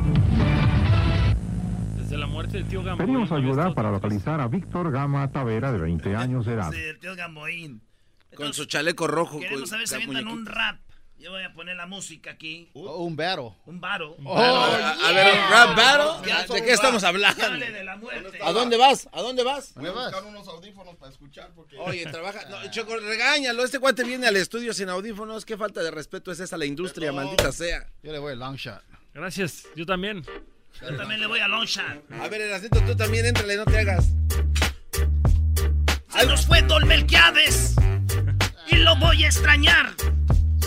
[1.96, 3.09] Desde la muerte del tío Gamboín.
[3.09, 6.70] Pedimos ayuda para localizar a Víctor Gama Tavera, de 20 años de edad.
[6.74, 7.83] Sí, el tío Gamboín.
[8.35, 9.40] Con su chaleco rojo.
[9.40, 10.79] Queremos saber si avientan un rap.
[11.18, 12.70] Yo voy a poner la música aquí.
[12.74, 13.52] Oh, un battle.
[13.64, 14.16] Un varo.
[14.24, 16.29] Oh, a, a ver, un rap battle.
[16.29, 17.42] Ya, ¿De qué estamos hablando?
[17.42, 18.38] Dale de la muerte.
[18.42, 19.09] ¿A dónde vas?
[19.12, 19.72] ¿A dónde vas?
[19.74, 21.79] Voy a buscar unos audífonos para escuchar porque...
[21.79, 22.48] Oye, trabaja.
[22.48, 23.64] No, Choco, regáñalo.
[23.64, 25.44] Este cuate viene al estudio sin audífonos.
[25.44, 27.87] Qué falta de respeto es esa a la industria, maldita sea.
[28.02, 28.83] Yo le voy a long shot.
[29.14, 30.22] Gracias, yo también.
[30.83, 32.12] Yo también le voy a Longshot.
[32.20, 34.09] A ver, Erasito, tú también éntrale, no te hagas.
[36.09, 37.74] Se nos fue Don Melquiades.
[38.68, 39.94] Y lo voy a extrañar.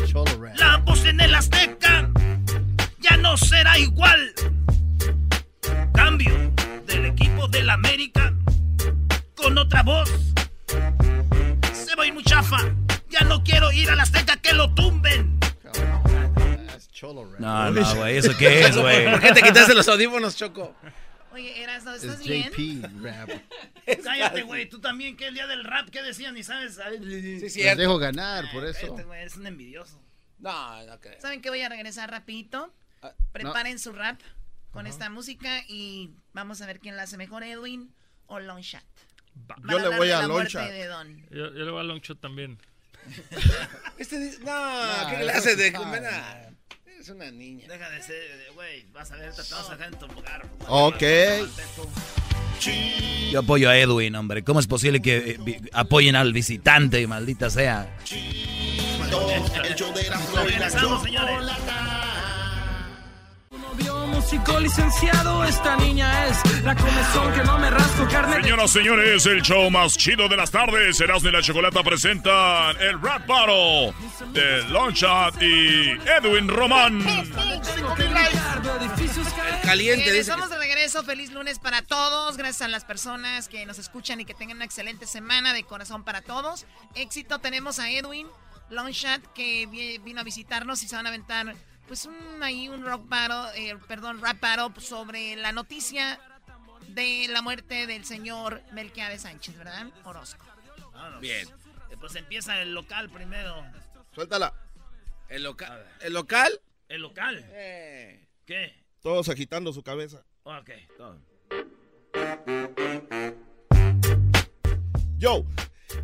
[0.06, 0.58] Cholo rap.
[0.58, 2.10] La voz en el Azteca
[3.00, 4.34] ya no será igual.
[5.94, 6.50] Cambio
[7.70, 8.34] la América
[9.36, 10.10] con otra voz.
[11.74, 12.58] Se va a ir muy chafa.
[13.10, 15.40] Ya no quiero ir a la Azteca que lo tumben.
[17.38, 19.10] No, no, güey, ¿eso qué es, güey?
[19.10, 20.76] ¿Por qué te quitaste los audífonos, Choco?
[21.32, 22.52] Oye, Erasno, ¿estás Es bien?
[22.52, 23.30] JP rap.
[24.04, 24.68] Cállate, güey.
[24.68, 26.34] Tú también, que el día del rap, ¿qué decían?
[26.34, 26.80] Ni sabes.
[27.52, 28.88] Sí, Les dejo ganar, por eso.
[28.88, 30.02] Este güey es un envidioso.
[30.40, 31.20] No, no creo.
[31.22, 31.50] ¿Saben qué?
[31.50, 32.74] Voy a regresar rapidito.
[33.32, 34.20] Preparen su rap
[34.72, 37.94] con esta música y vamos a ver quién la hace mejor, Edwin
[38.28, 38.84] o Longshot.
[39.70, 40.62] Yo le voy a Longshot.
[41.32, 42.60] Yo, yo le voy a Longshot también.
[43.98, 46.58] Este dice, no, Nah, ¿qué clase es de fine.
[47.00, 47.66] Es una niña.
[47.68, 48.86] Deja de ser, güey.
[48.94, 50.46] Vas a ver, te vamos a dejar en tu lugar.
[50.68, 51.04] Ok.
[53.32, 54.44] Yo apoyo a Edwin, hombre.
[54.44, 57.98] ¿Cómo es posible que eh, apoyen al visitante, maldita sea?
[59.64, 60.10] El show de
[60.60, 62.09] la señores.
[63.88, 68.38] Músico licenciado, esta niña es la comezón que no me rasco carne.
[68.38, 72.76] de- Señoras, señores, el show más chido de las tardes, Erasmo y la Chocolata presentan
[72.82, 73.94] el Rap Battle
[74.34, 77.02] de Longshot y Edwin Román.
[79.64, 80.20] Caliente, dice.
[80.20, 81.04] estamos de regreso.
[81.04, 82.38] Feliz lunes para todos.
[82.38, 86.04] Gracias a las personas que nos escuchan y que tengan una excelente semana de corazón
[86.04, 86.66] para todos.
[86.96, 87.40] Éxito.
[87.40, 88.28] Tenemos a Edwin
[88.70, 91.56] Longshot que vi- vino a visitarnos y se van a aventar
[91.90, 96.20] pues un ahí un rock battle, eh, perdón, rap battle sobre la noticia
[96.90, 99.88] de la muerte del señor Melquiades Sánchez, ¿verdad?
[100.04, 100.46] Orozco.
[100.94, 101.20] Vámonos.
[101.20, 101.48] Bien.
[101.90, 103.66] Eh, Pues empieza el local primero.
[104.14, 104.54] Suéltala.
[105.30, 106.62] ¿El, local ¿El local?
[106.90, 107.44] ¿El local?
[107.54, 108.28] Eh.
[108.46, 108.86] ¿Qué?
[109.02, 110.24] Todos agitando su cabeza.
[110.44, 111.20] Ok, todo.
[115.18, 115.44] Yo,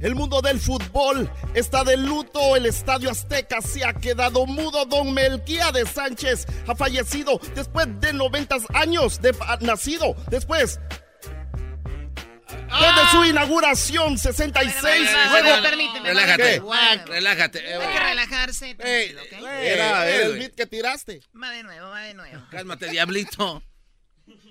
[0.02, 2.56] el mundo del fútbol está de luto.
[2.56, 4.86] El estadio Azteca se ha quedado mudo.
[4.86, 10.16] Don Melquiades Sánchez ha fallecido después de 90 años de nacido.
[10.30, 10.80] Después.
[12.48, 14.82] Desde su inauguración 66.
[14.82, 16.62] Bueno, bueno, luego- bueno, permíteme, Relájate.
[17.06, 17.60] Relájate.
[17.60, 18.76] eh, Hay que relajarse.
[18.76, 21.22] Tranquilo, Era el beat que tiraste.
[21.42, 22.44] Va de nuevo, va de nuevo.
[22.52, 23.64] Cálmate, diablito.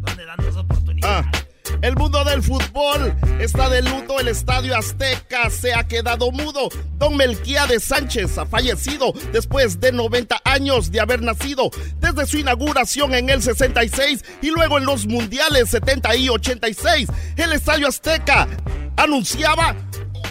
[0.00, 1.26] ¿Dónde dan dos oportunidades?
[1.26, 1.45] Ah,
[1.82, 4.18] el mundo del fútbol está de luto.
[4.20, 6.68] El estadio Azteca se ha quedado mudo.
[6.98, 11.70] Don Melquiades Sánchez ha fallecido después de 90 años de haber nacido.
[12.00, 17.08] Desde su inauguración en el 66 y luego en los mundiales 70 y 86.
[17.36, 18.48] El estadio Azteca
[18.96, 19.76] anunciaba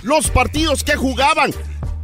[0.03, 1.51] los partidos que jugaban.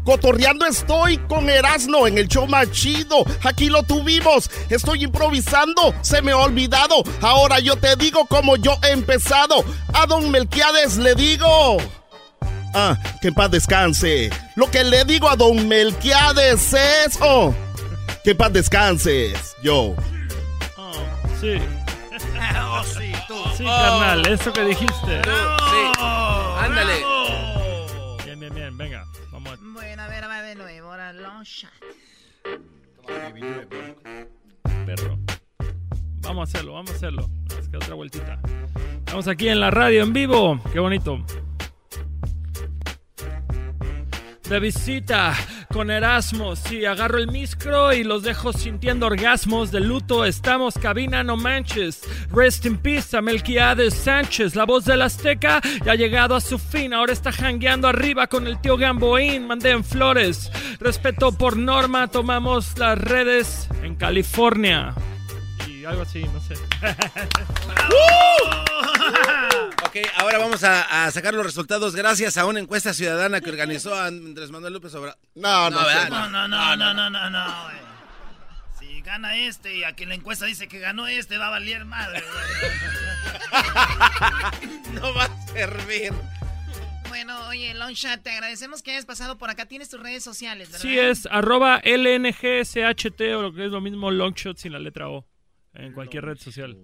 [0.04, 3.24] Cotorreando estoy con Erasno en el show más chido.
[3.44, 4.50] Aquí lo tuvimos.
[4.70, 5.94] Estoy improvisando.
[6.02, 7.04] Se me ha olvidado.
[7.22, 9.64] Ahora yo te digo como yo he empezado.
[9.94, 11.78] A don Melquiades le digo.
[12.74, 14.30] Ah, que en paz descanse.
[14.56, 17.18] Lo que le digo a don Melquiades es.
[17.22, 17.54] Oh,
[18.24, 19.56] que en paz descanses.
[19.62, 19.96] Yo.
[20.78, 20.94] Oh,
[21.40, 21.58] sí,
[22.60, 23.36] oh, sí, tú.
[23.58, 25.22] sí, carnal, eso que dijiste.
[25.26, 26.02] Sí.
[26.60, 27.21] Ándale.
[31.14, 31.72] Long shot.
[34.86, 35.20] perro.
[36.22, 37.30] Vamos a hacerlo, vamos a hacerlo.
[37.50, 38.40] Nos queda otra vueltita.
[39.00, 40.62] Estamos aquí en la radio en vivo.
[40.72, 41.24] Qué bonito.
[44.50, 45.34] De visita
[45.72, 46.56] con Erasmo.
[46.56, 50.26] Sí, agarro el micro y los dejo sintiendo orgasmos de luto.
[50.26, 52.02] Estamos cabina, no manches.
[52.32, 54.56] Rest in peace a Melquiades Sánchez.
[54.56, 56.94] La voz del Azteca ya ha llegado a su fin.
[56.94, 59.48] Ahora está jangueando arriba con el tío Gamboín.
[59.48, 60.52] Mandé en flores.
[60.80, 62.08] Respeto por norma.
[62.08, 64.94] Tomamos las redes en California.
[65.82, 66.54] Y algo así, no sé.
[69.84, 74.00] Ok, ahora vamos a, a sacar los resultados gracias a una encuesta ciudadana que organizó
[74.00, 75.20] Andrés Manuel López Obrador.
[75.36, 76.10] No, no, sé.
[76.10, 77.76] No, no, no, no, no, no, no, güey.
[78.80, 81.84] Si gana este y a quien la encuesta dice que ganó este, va a valer
[81.84, 82.24] madre.
[84.94, 86.14] No va a servir.
[87.10, 89.66] Bueno, oye, Longshot, te agradecemos que hayas pasado por acá.
[89.66, 90.84] Tienes tus redes sociales, ¿verdad?
[90.84, 95.26] Sí, es arroba LNGSHT o lo que es lo mismo Longshot sin la letra O.
[95.74, 96.78] En cualquier red social.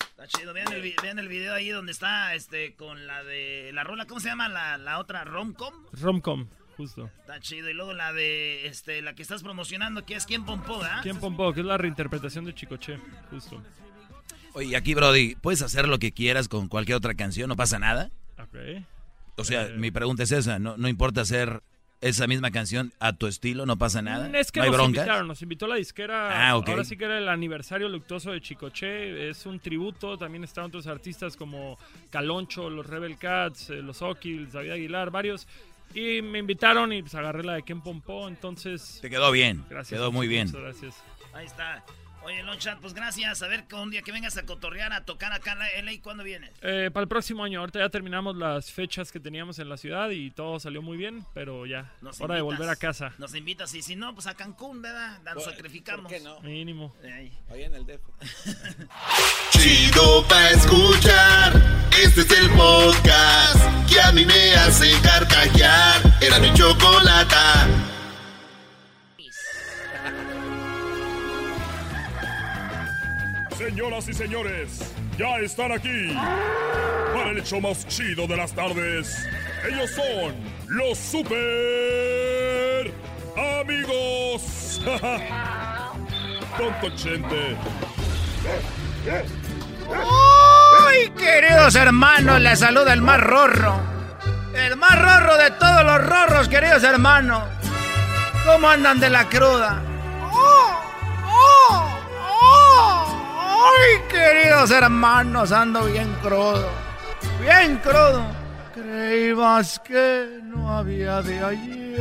[0.00, 0.52] Está chido.
[0.52, 4.06] Vean el, vi- vean el video ahí donde está este con la de la rola,
[4.06, 4.48] ¿cómo se llama?
[4.48, 5.72] La, la otra Romcom.
[5.92, 7.10] Romcom, justo.
[7.20, 7.68] Está chido.
[7.70, 11.00] Y luego la de este la que estás promocionando, que es Quién Pompó, ¿ah?
[11.02, 11.52] ¿Quién Pompo?
[11.52, 12.98] Que es la reinterpretación de Chicoche,
[13.30, 13.62] justo.
[14.54, 17.48] Oye, aquí, Brody, ¿puedes hacer lo que quieras con cualquier otra canción?
[17.48, 18.10] ¿No pasa nada?
[18.38, 18.56] Ok.
[19.36, 19.74] O sea, Eh.
[19.76, 20.58] mi pregunta es esa.
[20.58, 21.62] ¿No, no importa hacer
[22.00, 23.66] esa misma canción a tu estilo?
[23.66, 24.28] ¿No pasa nada?
[24.28, 24.96] Mm, Es que ¿No hay nos broncas?
[25.02, 26.48] invitaron, nos invitó la disquera.
[26.48, 26.68] Ah, ok.
[26.68, 29.28] Ahora sí que era el aniversario luctuoso de Chicoche.
[29.30, 30.16] Es un tributo.
[30.18, 31.78] También están otros artistas como
[32.10, 35.46] Caloncho, los Rebel Cats, eh, los O'Kills, David Aguilar, varios.
[35.94, 38.28] Y me invitaron y pues agarré la de Ken Pompó.
[38.28, 38.98] Entonces.
[39.00, 39.64] Te quedó bien.
[39.70, 39.98] Gracias.
[39.98, 40.46] Quedó muy bien.
[40.48, 40.94] Muchas gracias.
[41.32, 41.84] Ahí está.
[42.26, 43.40] Oye, Lonchat, pues gracias.
[43.40, 46.02] A ver, que un día que vengas a cotorrear, a tocar acá en la LA,
[46.02, 46.50] ¿cuándo vienes?
[46.60, 50.10] Eh, para el próximo año, ahorita ya terminamos las fechas que teníamos en la ciudad
[50.10, 53.12] y todo salió muy bien, pero ya, Nos hora de volver a casa.
[53.18, 55.20] Nos invitas y si no, pues a Cancún, ¿verdad?
[55.36, 56.10] Nos sacrificamos.
[56.10, 56.40] ¿por qué no?
[56.40, 56.92] Mínimo.
[57.04, 57.32] Ahí.
[57.50, 58.02] En el DF.
[59.50, 61.52] Chido pa' escuchar.
[62.02, 66.02] Este es el podcast que a mí me hace carcajear.
[66.20, 67.68] Era mi chocolata.
[73.56, 76.14] Señoras y señores, ya están aquí
[77.14, 79.26] para el hecho más chido de las tardes.
[79.66, 80.34] Ellos son
[80.68, 82.92] los super
[83.60, 84.82] amigos.
[86.58, 87.56] Tonto Chente.
[90.86, 92.40] ¡Ay, queridos hermanos!
[92.40, 93.80] Les saluda el más rorro.
[94.54, 97.42] El más rorro de todos los rorros, queridos hermanos.
[98.44, 99.82] ¿Cómo andan de la cruda?
[100.30, 100.80] ¡Oh!
[101.24, 101.88] ¡Oh!
[102.30, 103.15] ¡Oh!
[103.56, 105.52] ¡Ay, queridos hermanos!
[105.52, 106.68] Ando bien crudo.
[107.40, 108.26] Bien crudo.
[108.74, 111.96] Creíbas que no había de allí.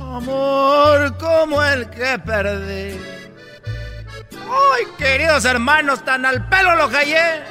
[0.00, 2.98] Amor como el que perdí.
[4.32, 6.04] ¡Ay, queridos hermanos!
[6.04, 7.42] Tan al pelo lo callé.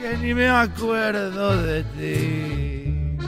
[0.00, 3.18] Que ni me acuerdo de ti.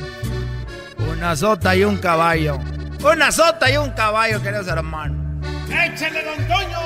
[0.99, 2.59] Una sota y un caballo.
[3.03, 5.26] Una sota y un caballo, queridos hermanos.
[5.71, 6.79] ¡Échale, don Toño!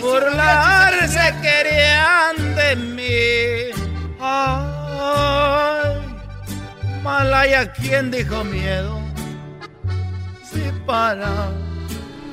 [0.00, 3.70] Burlarse querían de mí.
[4.20, 5.96] Ay,
[7.02, 9.00] Malaya, ¿quién dijo miedo?
[10.42, 11.50] Si para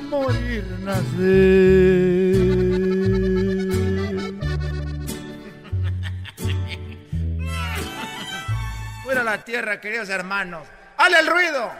[0.09, 1.13] morir nací.
[9.03, 10.67] Fuera la tierra, queridos hermanos.
[10.97, 11.71] ¡Hale el ruido!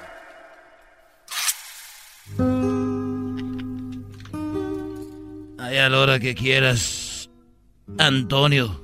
[5.64, 7.30] Ahí a la hora que quieras,
[7.98, 8.84] Antonio.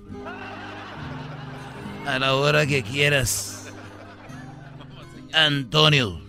[2.07, 3.65] A la hora que quieras,
[5.33, 6.21] Antonio.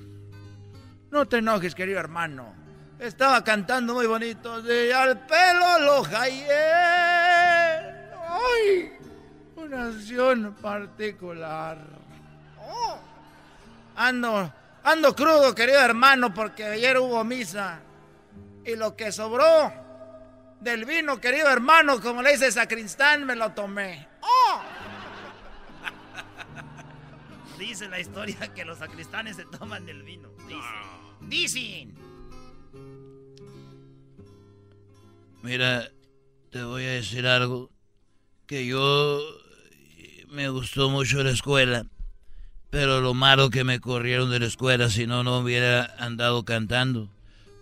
[1.13, 2.53] No te enojes, querido hermano.
[2.99, 4.61] Estaba cantando muy bonito.
[4.61, 6.03] De al pelo lo.
[6.17, 6.43] ¡Ay!
[9.55, 11.79] Una acción particular.
[12.59, 12.99] Oh.
[13.95, 17.79] Ando, ando crudo, querido hermano, porque ayer hubo misa.
[18.65, 19.90] Y lo que sobró
[20.61, 24.07] del vino, querido hermano, como le dice Sacristán, me lo tomé.
[24.21, 24.63] ¡Oh!
[27.59, 30.31] Dice la historia que los sacristanes se toman del vino.
[30.47, 31.29] Dicen.
[31.29, 31.95] Dicen.
[35.43, 35.89] Mira,
[36.51, 37.71] te voy a decir algo.
[38.47, 39.21] Que yo
[40.29, 41.87] me gustó mucho la escuela.
[42.71, 47.09] Pero lo malo que me corrieron de la escuela, si no, no hubiera andado cantando.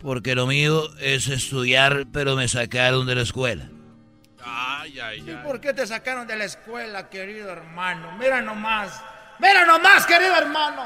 [0.00, 3.68] Porque lo mío es estudiar, pero me sacaron de la escuela.
[4.42, 5.40] Ay, ay, ¿Y ay.
[5.44, 8.16] por qué te sacaron de la escuela, querido hermano?
[8.18, 9.02] Mira nomás.
[9.40, 10.82] Mira nomás, querido hermano.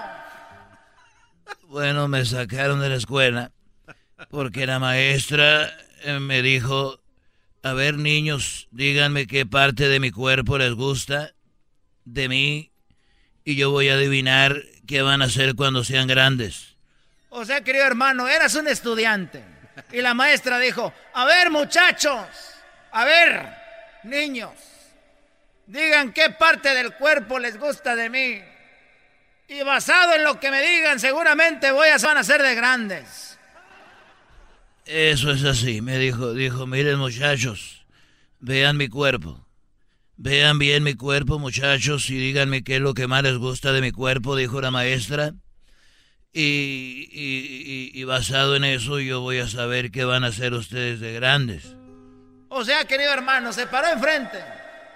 [1.64, 3.52] Bueno, me sacaron de la escuela
[4.30, 5.70] porque la maestra
[6.02, 7.00] eh, me dijo,
[7.62, 11.32] a ver niños, díganme qué parte de mi cuerpo les gusta
[12.04, 12.72] de mí
[13.44, 16.71] y yo voy a adivinar qué van a hacer cuando sean grandes.
[17.34, 19.42] O sea, querido hermano, eras un estudiante.
[19.90, 22.26] Y la maestra dijo, a ver muchachos,
[22.90, 23.48] a ver,
[24.02, 24.52] niños,
[25.66, 28.42] digan qué parte del cuerpo les gusta de mí.
[29.48, 33.38] Y basado en lo que me digan, seguramente voy a van a ser de grandes.
[34.84, 37.86] Eso es así, me dijo, dijo, miren muchachos,
[38.40, 39.46] vean mi cuerpo.
[40.18, 43.80] Vean bien mi cuerpo, muchachos, y díganme qué es lo que más les gusta de
[43.80, 45.32] mi cuerpo, dijo la maestra.
[46.34, 50.54] Y, y- y- y basado en eso yo voy a saber qué van a hacer
[50.54, 51.76] ustedes de grandes.
[52.48, 54.42] O sea, querido hermano, se paró enfrente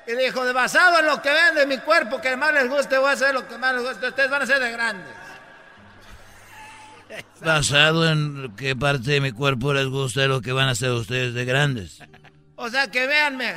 [0.06, 2.96] y dijo, de basado en lo que ven de mi cuerpo, que más les guste,
[2.98, 4.08] voy a hacer lo que más les guste.
[4.08, 5.12] Ustedes van a ser de grandes.
[7.40, 10.90] Basado en qué parte de mi cuerpo les gusta de lo que van a hacer
[10.90, 12.00] ustedes de grandes.
[12.56, 13.54] O sea, que véanme.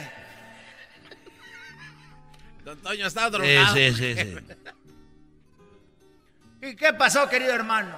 [2.65, 3.75] Don Toño está Sí, drogado.
[3.75, 4.35] sí, sí, sí.
[6.61, 7.95] ¿Y qué pasó, querido hermano?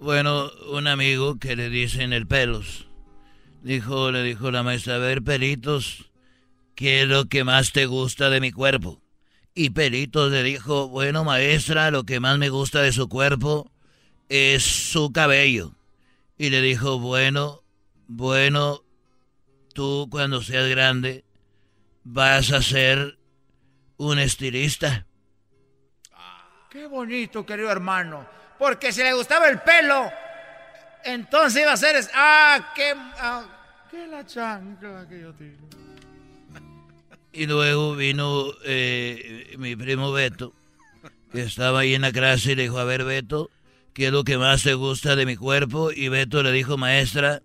[0.00, 2.88] Bueno, un amigo que le dicen el pelos,
[3.62, 6.10] dijo, le dijo la maestra, a ver, pelitos,
[6.74, 9.00] ¿qué es lo que más te gusta de mi cuerpo?
[9.58, 13.68] Y Pelitos le dijo, bueno, maestra, lo que más me gusta de su cuerpo
[14.28, 15.74] es su cabello.
[16.36, 17.64] Y le dijo, bueno,
[18.06, 18.84] bueno,
[19.74, 21.24] tú cuando seas grande
[22.04, 23.18] vas a ser
[23.96, 25.07] un estilista.
[26.70, 28.26] Qué bonito, querido hermano.
[28.58, 30.10] Porque si le gustaba el pelo,
[31.04, 31.96] Entonces iba a ser...
[32.14, 32.92] Ah, qué...
[33.18, 33.44] ah,
[33.90, 35.56] qué la chancla que yo tiro.
[37.32, 40.52] Y luego vino eh, mi primo Beto,
[41.32, 43.50] que estaba ahí en la clase y le dijo, a ver Beto,
[43.94, 45.92] ¿qué es lo que más te gusta de mi cuerpo?
[45.92, 47.42] Y Beto le dijo, maestra,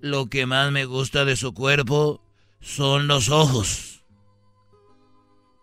[0.00, 2.22] lo que más me gusta de su cuerpo
[2.60, 4.02] son los ojos.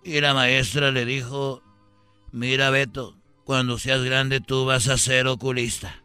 [0.04, 1.62] Y la maestra le dijo,
[2.34, 3.16] mira Beto,
[3.46, 6.04] cuando seas grande tú vas a ser oculista.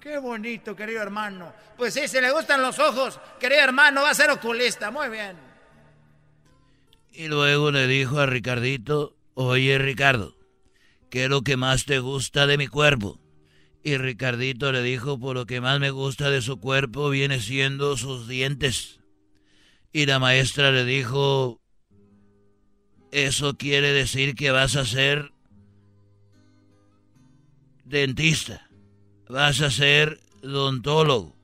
[0.00, 1.52] Qué bonito, querido hermano.
[1.76, 4.90] Pues sí, si le gustan los ojos, querido hermano, va a ser oculista.
[4.90, 5.36] Muy bien.
[7.12, 10.36] Y luego le dijo a Ricardito, oye Ricardo,
[11.10, 13.18] ¿qué es lo que más te gusta de mi cuerpo?
[13.82, 17.96] Y Ricardito le dijo, por lo que más me gusta de su cuerpo viene siendo
[17.96, 19.00] sus dientes.
[19.92, 21.60] Y la maestra le dijo,
[23.12, 25.32] eso quiere decir que vas a ser
[27.84, 28.68] dentista,
[29.28, 31.36] vas a ser odontólogo,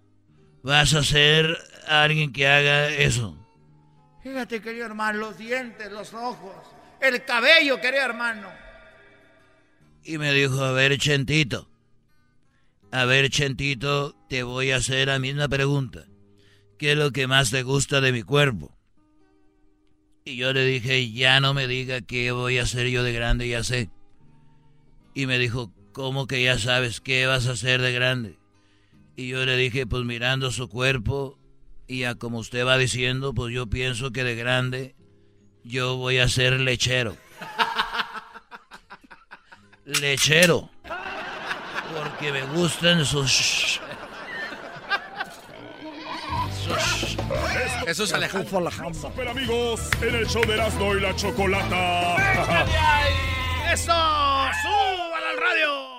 [0.62, 1.56] vas a ser
[1.86, 3.36] alguien que haga eso.
[4.22, 6.54] Fíjate, querido hermano, los dientes, los ojos,
[7.00, 8.48] el cabello, querido hermano.
[10.04, 11.68] Y me dijo, a ver, Chentito,
[12.90, 16.04] a ver, Chentito, te voy a hacer la misma pregunta.
[16.78, 18.76] ¿Qué es lo que más te gusta de mi cuerpo?
[20.24, 23.48] Y yo le dije, ya no me diga qué voy a hacer yo de grande,
[23.48, 23.90] ya sé.
[25.14, 28.38] Y me dijo, ¿cómo que ya sabes qué vas a hacer de grande?
[29.16, 31.38] Y yo le dije, pues mirando su cuerpo,
[31.86, 34.94] y a como usted va diciendo, pues yo pienso que de grande
[35.64, 37.16] yo voy a ser lechero.
[39.84, 40.70] lechero.
[41.94, 43.80] Porque me gustan sus...
[46.64, 47.11] sus...
[47.84, 48.70] Jesús Alejandro.
[48.92, 52.16] Super amigos, en el show de Erasmo y la Chocolata.
[53.72, 53.92] ¡Eso!
[54.62, 55.92] ¡Súbala al radio!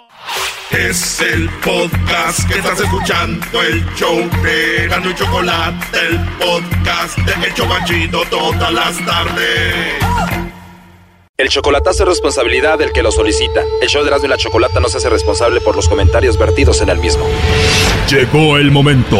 [0.71, 7.47] Es el podcast que estás escuchando, el show de Gano y Chocolate, el podcast de
[7.47, 10.03] El Chobachito todas las tardes.
[11.38, 13.61] El chocolatazo es responsabilidad del que lo solicita.
[13.81, 16.81] El show de Erasmo y la Chocolata no se hace responsable por los comentarios vertidos
[16.81, 17.25] en el mismo.
[18.09, 19.19] Llegó el momento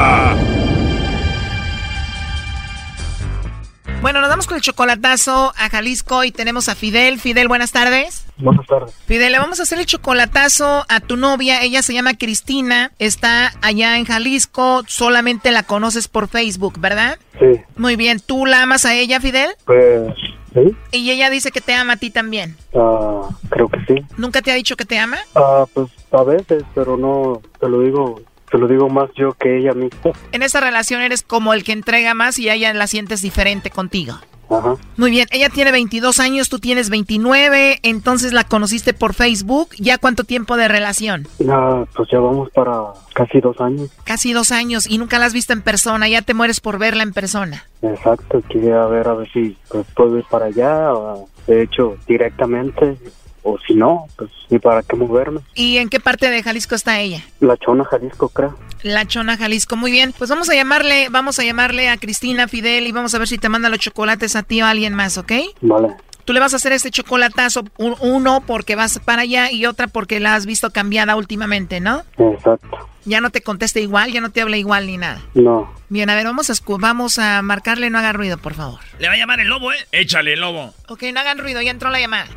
[4.01, 7.19] Bueno, nos vamos con el chocolatazo a Jalisco y tenemos a Fidel.
[7.19, 8.25] Fidel, buenas tardes.
[8.37, 8.95] Buenas tardes.
[9.05, 11.61] Fidel, le vamos a hacer el chocolatazo a tu novia.
[11.61, 14.81] Ella se llama Cristina, está allá en Jalisco.
[14.87, 17.19] Solamente la conoces por Facebook, ¿verdad?
[17.39, 19.51] Sí, Muy bien, ¿tú la amas a ella, Fidel?
[19.65, 20.11] pues
[20.55, 22.57] sí, Y ella dice que te ama a ti también.
[22.73, 23.95] ah, creo que sí.
[24.17, 25.19] ¿Nunca te ha dicho que te ama?
[25.35, 28.19] Ah, pues a veces, pero no, te lo digo,
[28.51, 30.11] te lo digo más yo que ella misma.
[30.31, 34.15] En esa relación eres como el que entrega más y ella la sientes diferente contigo.
[34.49, 34.75] Ajá.
[34.97, 39.69] Muy bien, ella tiene 22 años, tú tienes 29, entonces la conociste por Facebook.
[39.79, 41.25] ¿Ya cuánto tiempo de relación?
[41.49, 43.89] Ah, pues ya vamos para casi dos años.
[44.03, 47.03] Casi dos años y nunca la has visto en persona, ya te mueres por verla
[47.03, 47.63] en persona.
[47.81, 52.97] Exacto, quería ver a ver si pues, puedo ir para allá, o, de hecho, directamente,
[53.43, 55.41] o si no, pues ni para qué moverme.
[55.55, 57.23] ¿Y en qué parte de Jalisco está ella?
[57.39, 58.57] La Chona, Jalisco, creo.
[58.83, 59.75] La Chona, Jalisco.
[59.75, 63.19] Muy bien, pues vamos a llamarle, vamos a llamarle a Cristina Fidel y vamos a
[63.19, 65.31] ver si te manda los chocolates a ti o a alguien más, ¿ok?
[65.61, 65.89] Vale.
[66.25, 69.87] Tú le vas a hacer este chocolatazo, un- uno porque vas para allá y otra
[69.87, 72.03] porque la has visto cambiada últimamente, ¿no?
[72.17, 72.87] Exacto.
[73.05, 75.19] Ya no te contesta igual, ya no te habla igual ni nada.
[75.33, 75.73] No.
[75.89, 78.79] Bien, a ver, vamos a, vamos a marcarle, no haga ruido, por favor.
[78.99, 79.77] Le va a llamar el lobo, ¿eh?
[79.91, 80.71] Échale, lobo.
[80.87, 82.27] Ok, no hagan ruido, ya entró la llamada.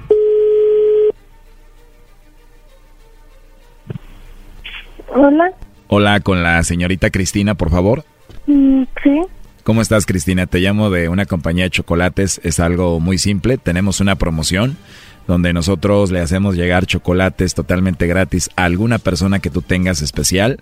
[5.09, 5.53] Hola.
[5.89, 8.05] Hola, con la señorita Cristina, por favor.
[8.47, 9.21] Mm, sí.
[9.63, 10.47] ¿Cómo estás, Cristina?
[10.47, 12.41] Te llamo de una compañía de chocolates.
[12.45, 13.57] Es algo muy simple.
[13.57, 14.77] Tenemos una promoción
[15.27, 20.61] donde nosotros le hacemos llegar chocolates totalmente gratis a alguna persona que tú tengas especial.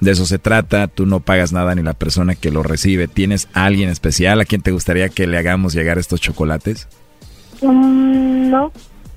[0.00, 0.86] De eso se trata.
[0.86, 3.08] Tú no pagas nada ni la persona que lo recibe.
[3.08, 6.86] ¿Tienes a alguien especial a quien te gustaría que le hagamos llegar estos chocolates?
[7.62, 8.70] Mm, no.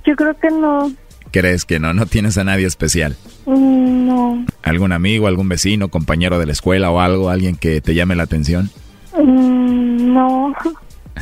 [0.05, 0.91] Yo creo que no.
[1.31, 1.93] ¿Crees que no?
[1.93, 3.15] No tienes a nadie especial.
[3.45, 4.45] Mm, no.
[4.63, 7.29] ¿Algún amigo, algún vecino, compañero de la escuela o algo?
[7.29, 8.69] ¿Alguien que te llame la atención?
[9.17, 10.53] Mm, no.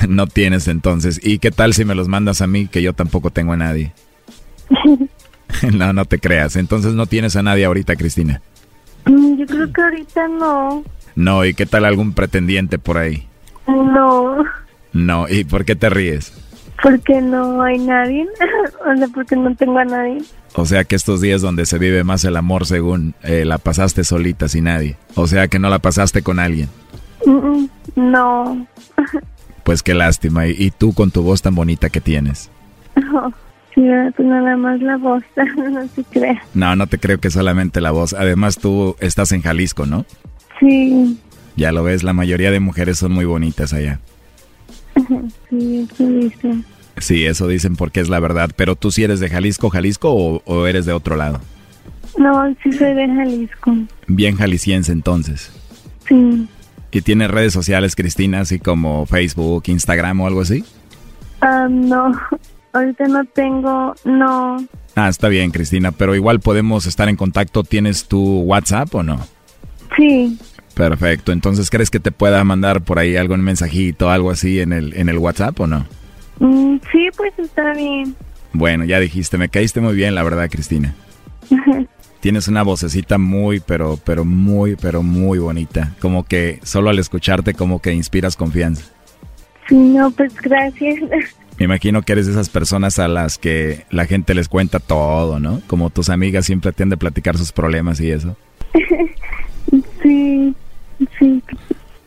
[0.07, 1.19] No tienes entonces.
[1.23, 3.93] ¿Y qué tal si me los mandas a mí que yo tampoco tengo a nadie?
[5.73, 6.55] no, no te creas.
[6.55, 8.41] Entonces no tienes a nadie ahorita, Cristina.
[9.05, 10.83] Mm, Yo creo que ahorita no.
[11.15, 13.27] No, ¿y qué tal algún pretendiente por ahí?
[13.67, 14.43] No.
[14.93, 16.31] No, ¿y por qué te ríes?
[16.81, 18.27] Porque no hay nadie.
[18.85, 20.21] o sea, porque no tengo a nadie.
[20.53, 24.03] O sea que estos días donde se vive más el amor según eh, la pasaste
[24.03, 24.97] solita sin nadie.
[25.15, 26.69] O sea que no la pasaste con alguien.
[27.95, 28.67] No.
[29.63, 30.47] Pues qué lástima.
[30.47, 32.49] Y, tú con tu voz tan bonita que tienes.
[33.13, 33.29] Oh,
[33.75, 33.81] sí,
[34.15, 35.21] pues nada más la voz,
[35.57, 36.41] no se crea.
[36.53, 38.13] No, no te creo que solamente la voz.
[38.13, 40.05] Además tú estás en Jalisco, ¿no?
[40.61, 41.19] Sí,
[41.57, 43.99] Ya lo ves, la mayoría de mujeres son muy bonitas allá.
[45.49, 46.55] Sí, eso dice.
[46.97, 48.51] Sí, eso dicen porque es la verdad.
[48.55, 51.39] Pero tú sí eres de Jalisco, Jalisco o, o eres de otro lado.
[52.17, 53.75] No, sí soy de Jalisco.
[54.07, 55.51] Bien jalisciense entonces.
[56.07, 56.47] Sí.
[56.91, 60.63] ¿Y tienes redes sociales, Cristina, así como Facebook, Instagram o algo así?
[61.69, 62.11] No,
[62.73, 64.57] ahorita no tengo, no.
[64.95, 67.63] Ah, está bien, Cristina, pero igual podemos estar en contacto.
[67.63, 69.19] ¿Tienes tu WhatsApp o no?
[69.95, 70.37] Sí,
[70.77, 71.31] Perfecto.
[71.31, 75.09] Entonces, ¿crees que te pueda mandar por ahí algún mensajito, algo así en el, en
[75.09, 75.87] el WhatsApp o no?
[76.39, 78.15] Mm, sí, pues está bien.
[78.53, 80.93] Bueno, ya dijiste, me caíste muy bien, la verdad, Cristina.
[82.19, 85.93] Tienes una vocecita muy, pero, pero muy, pero muy bonita.
[85.99, 88.83] Como que solo al escucharte, como que inspiras confianza.
[89.67, 90.99] Sí, no, pues gracias.
[91.57, 95.39] Me imagino que eres de esas personas a las que la gente les cuenta todo,
[95.39, 95.59] ¿no?
[95.65, 98.37] Como tus amigas siempre tienden a platicar sus problemas y eso.
[100.01, 100.55] Sí,
[101.19, 101.41] sí,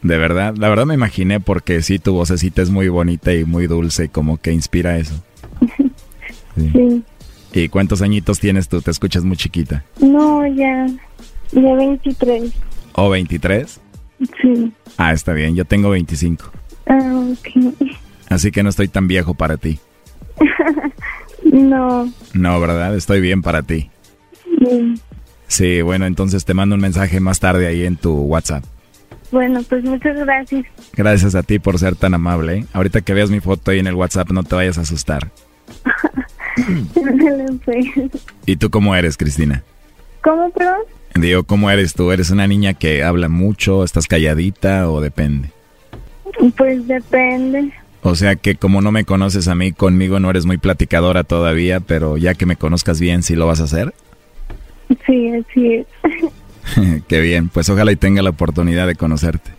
[0.02, 3.66] De verdad, la verdad me imaginé porque sí, tu vocecita es muy bonita y muy
[3.66, 5.14] dulce como que inspira eso.
[6.56, 7.02] sí.
[7.52, 8.80] ¿Y cuántos añitos tienes tú?
[8.80, 9.84] Te escuchas muy chiquita.
[10.00, 10.86] No, ya,
[11.52, 12.52] ya 23.
[12.94, 13.80] ¿O 23?
[14.40, 14.72] Sí.
[14.96, 16.50] Ah, está bien, yo tengo 25.
[16.86, 17.74] Ah, ok.
[18.28, 19.78] Así que no estoy tan viejo para ti.
[21.52, 22.94] No, No, ¿verdad?
[22.94, 23.90] Estoy bien para ti.
[24.58, 24.94] sí.
[25.48, 28.62] Sí, bueno, entonces te mando un mensaje más tarde ahí en tu WhatsApp.
[29.30, 30.66] Bueno, pues muchas gracias.
[30.94, 32.58] Gracias a ti por ser tan amable.
[32.58, 32.64] ¿eh?
[32.72, 35.30] Ahorita que veas mi foto ahí en el WhatsApp no te vayas a asustar.
[38.46, 39.62] ¿Y tú cómo eres, Cristina?
[40.22, 40.80] ¿Cómo, perdón?
[41.14, 42.10] Digo, ¿cómo eres tú?
[42.12, 45.50] ¿Eres una niña que habla mucho, estás calladita o depende?
[46.56, 47.72] Pues depende.
[48.02, 51.80] O sea que como no me conoces a mí, conmigo no eres muy platicadora todavía,
[51.80, 53.92] pero ya que me conozcas bien, ¿sí lo vas a hacer?
[55.06, 55.86] Sí, así es.
[57.08, 59.50] Qué bien, pues ojalá y tenga la oportunidad de conocerte.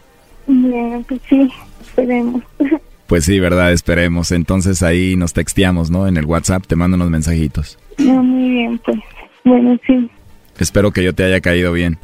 [0.47, 1.49] Bien, pues sí,
[1.81, 2.43] esperemos.
[3.07, 4.31] Pues sí, verdad, esperemos.
[4.31, 6.07] Entonces ahí nos texteamos, ¿no?
[6.07, 7.77] En el WhatsApp te mando unos mensajitos.
[7.97, 8.99] No, muy bien, pues.
[9.43, 10.09] Bueno, sí.
[10.57, 11.97] Espero que yo te haya caído bien.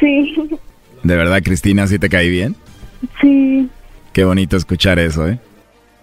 [0.00, 0.34] Sí,
[1.02, 2.56] ¿De verdad, Cristina, sí te caí bien?
[3.20, 3.68] sí.
[4.14, 5.38] Qué bonito escuchar eso, ¿eh?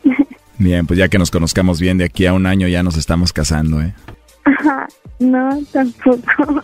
[0.60, 3.34] Bien, pues ya que nos conozcamos bien, de aquí a un año ya nos estamos
[3.34, 3.96] casando, ¿eh?
[4.44, 6.62] Ajá, no, tampoco.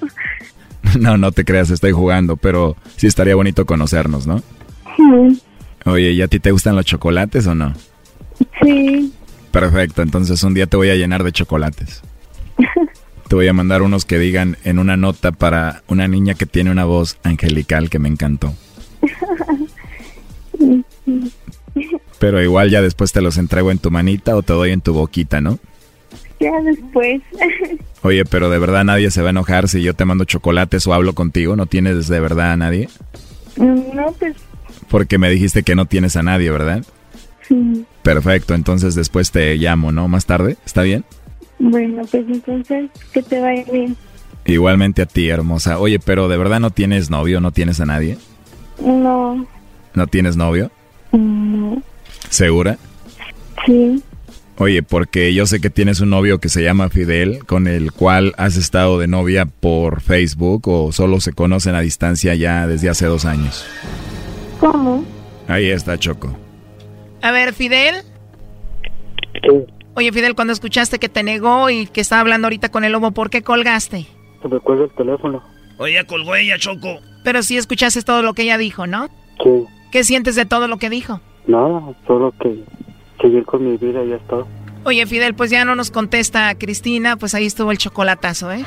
[0.99, 4.41] No, no te creas, estoy jugando, pero sí estaría bonito conocernos, ¿no?
[4.97, 5.41] Sí,
[5.85, 7.73] Oye, ¿y a ti te gustan los chocolates o no?
[8.61, 9.11] sí.
[9.51, 12.01] Perfecto, entonces un día te voy a llenar de chocolates.
[13.27, 16.69] Te voy a mandar unos que digan en una nota para una niña que tiene
[16.69, 18.53] una voz angelical que me encantó.
[22.19, 24.93] Pero igual ya después te los entrego en tu manita o te doy en tu
[24.93, 25.57] boquita, ¿no?
[26.39, 27.21] Ya después.
[28.05, 30.93] Oye, pero de verdad nadie se va a enojar si yo te mando chocolates o
[30.93, 31.55] hablo contigo.
[31.55, 32.87] ¿No tienes de verdad a nadie?
[33.57, 34.35] No, pues
[34.89, 36.83] Porque me dijiste que no tienes a nadie, ¿verdad?
[37.47, 37.83] sí.
[38.03, 40.07] Perfecto, entonces después te llamo, ¿no?
[40.07, 41.03] Más tarde, ¿está bien?
[41.57, 43.97] Bueno, pues entonces, que te vaya bien.
[44.45, 45.79] Igualmente a ti, hermosa.
[45.79, 48.19] Oye, pero de verdad no tienes novio, no tienes a nadie.
[48.79, 49.47] No,
[49.95, 50.69] ¿No tienes novio?
[51.11, 51.81] no,
[52.29, 52.77] ¿Segura?
[53.65, 54.03] sí.
[54.57, 58.33] Oye, porque yo sé que tienes un novio que se llama Fidel, con el cual
[58.37, 63.05] has estado de novia por Facebook o solo se conocen a distancia ya desde hace
[63.05, 63.65] dos años.
[64.61, 65.03] ¿Cómo?
[65.49, 66.37] Ahí está Choco.
[67.21, 67.95] A ver, Fidel.
[69.95, 73.11] Oye, Fidel, cuando escuchaste que te negó y que estaba hablando ahorita con el lobo,
[73.11, 74.05] ¿por qué colgaste?
[74.41, 75.43] Se me cuelga el teléfono.
[75.77, 76.99] Oye, colgó ella, Choco.
[77.25, 79.09] Pero sí escuchaste todo lo que ella dijo, ¿no?
[79.43, 79.65] Sí.
[79.91, 81.19] ¿Qué sientes de todo lo que dijo?
[81.47, 82.63] Nada, solo que
[83.21, 84.37] seguir con mi vida y ya está.
[84.83, 88.63] Oye, Fidel, pues ya no nos contesta Cristina, pues ahí estuvo el chocolatazo, ¿eh?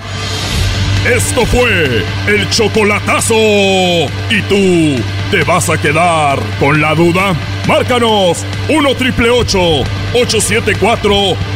[1.06, 3.34] Esto fue el chocolatazo.
[3.34, 7.34] ¿Y tú te vas a quedar con la duda?
[7.66, 11.10] Márcanos 1 triple 874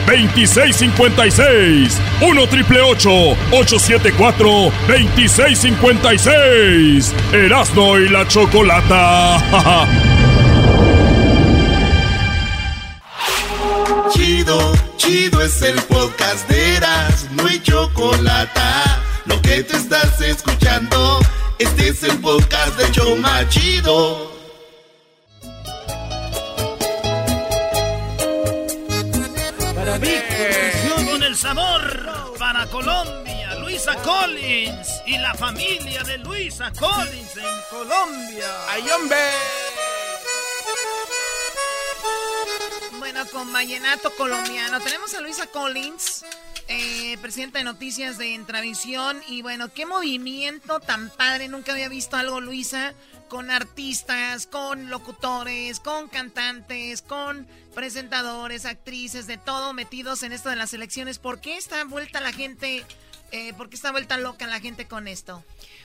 [0.06, 2.00] 2656.
[2.22, 4.48] 1 triple 874
[4.88, 7.14] 2656.
[7.32, 10.06] Erasno y la chocolata.
[14.42, 18.60] Chido, chido es el podcast de Eras, no hay chocolate.
[19.24, 21.20] Lo que te estás escuchando,
[21.60, 24.32] este es el podcast de Choma Chido.
[29.76, 30.10] Para mí,
[31.06, 33.54] con el el sabor para Colombia.
[33.60, 38.48] Luisa Collins y la familia de Luisa Collins en Colombia.
[38.70, 39.71] ¡Ay, hombre!
[43.32, 44.80] Con Vallenato colombiano.
[44.80, 46.24] Tenemos a Luisa Collins,
[46.68, 49.20] eh, presidenta de Noticias de Intravisión.
[49.26, 51.48] Y bueno, qué movimiento tan padre.
[51.48, 52.94] Nunca había visto algo, Luisa,
[53.28, 60.56] con artistas, con locutores, con cantantes, con presentadores, actrices, de todo metidos en esto de
[60.56, 61.18] las elecciones.
[61.18, 62.84] ¿Por qué está vuelta la gente?
[63.30, 65.42] Eh, ¿Por qué está vuelta loca la gente con esto?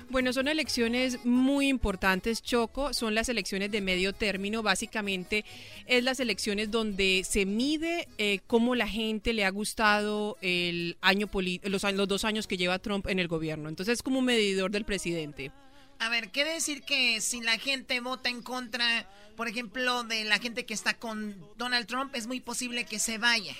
[0.10, 2.94] Bueno, son elecciones muy importantes, Choco.
[2.94, 4.64] Son las elecciones de medio término.
[4.64, 5.46] Básicamente
[5.86, 11.30] es las elecciones donde se mide eh, cómo la gente le ha gustado el año
[11.64, 13.70] los, los dos años que lleva Trump en el gobierno.
[13.70, 15.52] Entonces es como un medidor del presidente.
[16.00, 20.38] A ver, ¿qué decir que si la gente vota en contra, por ejemplo, de la
[20.38, 23.56] gente que está con Donald Trump, es muy posible que se vaya?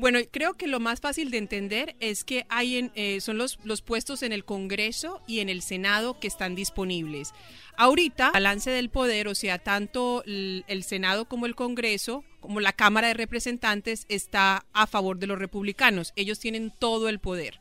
[0.00, 3.58] Bueno, creo que lo más fácil de entender es que hay en, eh, son los,
[3.64, 7.34] los puestos en el Congreso y en el Senado que están disponibles.
[7.76, 12.72] Ahorita, balance del poder, o sea, tanto el, el Senado como el Congreso, como la
[12.72, 16.14] Cámara de Representantes, está a favor de los republicanos.
[16.16, 17.59] Ellos tienen todo el poder.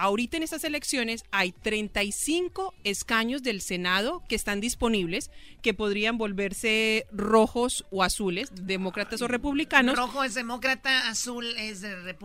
[0.00, 5.28] Ahorita en estas elecciones hay 35 escaños del Senado que están disponibles,
[5.60, 9.96] que podrían volverse rojos o azules, demócratas o republicanos.
[9.96, 12.16] Rojo es demócrata, azul es eh,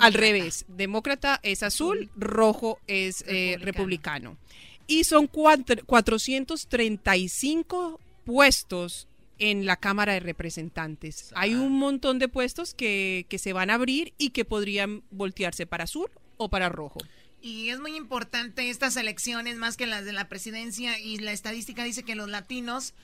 [0.00, 4.36] Al revés, demócrata es azul, rojo es eh, republicano.
[4.86, 9.08] Y son cuatro- 435 puestos
[9.38, 11.30] en la Cámara de Representantes.
[11.34, 15.66] Hay un montón de puestos que, que se van a abrir y que podrían voltearse
[15.66, 17.00] para azul o para rojo.
[17.42, 21.82] Y es muy importante estas elecciones más que las de la presidencia y la estadística
[21.82, 22.94] dice que los latinos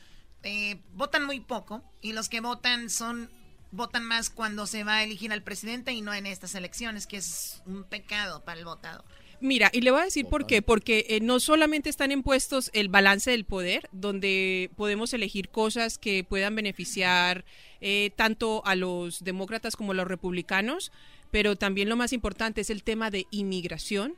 [0.45, 3.29] eh, votan muy poco y los que votan son
[3.71, 7.19] votan más cuando se va a elegir al presidente y no en estas elecciones, que
[7.19, 9.05] es un pecado para el votado.
[9.41, 12.71] Mira, y le voy a decir por qué, porque eh, no solamente están en puestos
[12.75, 17.45] el balance del poder, donde podemos elegir cosas que puedan beneficiar
[17.81, 20.91] eh, tanto a los demócratas como a los republicanos,
[21.31, 24.15] pero también lo más importante es el tema de inmigración.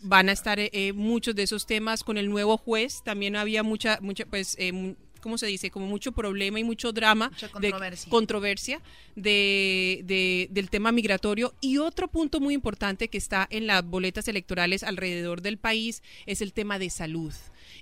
[0.00, 3.02] Van a estar eh, eh, muchos de esos temas con el nuevo juez.
[3.04, 5.70] También había mucha, mucha, pues, eh, ¿cómo se dice?
[5.72, 8.10] Como mucho problema y mucho drama, Mucha de controversia.
[8.10, 8.80] controversia
[9.16, 11.52] de, de- del tema migratorio.
[11.60, 16.40] Y otro punto muy importante que está en las boletas electorales alrededor del país es
[16.42, 17.34] el tema de salud.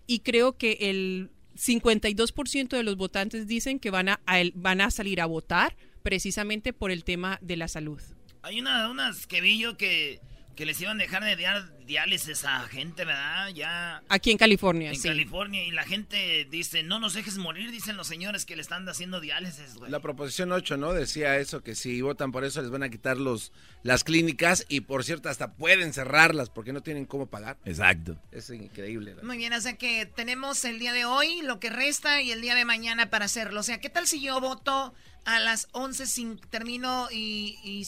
[0.06, 4.20] Y creo que el 52% de los votantes dicen que van a,
[4.54, 8.00] van a salir a votar precisamente por el tema de la salud.
[8.46, 10.20] Hay una, unas que vi que,
[10.56, 13.50] que les iban a dejar de dar diálisis a gente, ¿verdad?
[13.50, 14.02] Ya.
[14.08, 15.06] Aquí en California, En sí.
[15.06, 15.62] California.
[15.64, 19.20] Y la gente dice, no nos dejes morir, dicen los señores que le están haciendo
[19.20, 19.90] diálisis, güey.
[19.90, 20.94] La proposición 8, ¿no?
[20.94, 23.52] Decía eso, que si votan por eso les van a quitar los,
[23.82, 27.58] las clínicas y por cierto hasta pueden cerrarlas porque no tienen cómo pagar.
[27.66, 28.18] Exacto.
[28.32, 29.14] Es increíble.
[29.14, 29.22] ¿no?
[29.22, 32.40] Muy bien, o sea que tenemos el día de hoy, lo que resta y el
[32.40, 33.60] día de mañana para hacerlo.
[33.60, 34.94] O sea, ¿qué tal si yo voto
[35.26, 37.86] a las 11 sin termino y, y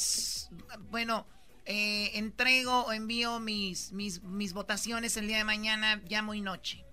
[0.91, 1.27] bueno,
[1.69, 6.85] eh, entrego o envío mis, mis, mis votaciones el día de mañana ya muy noche?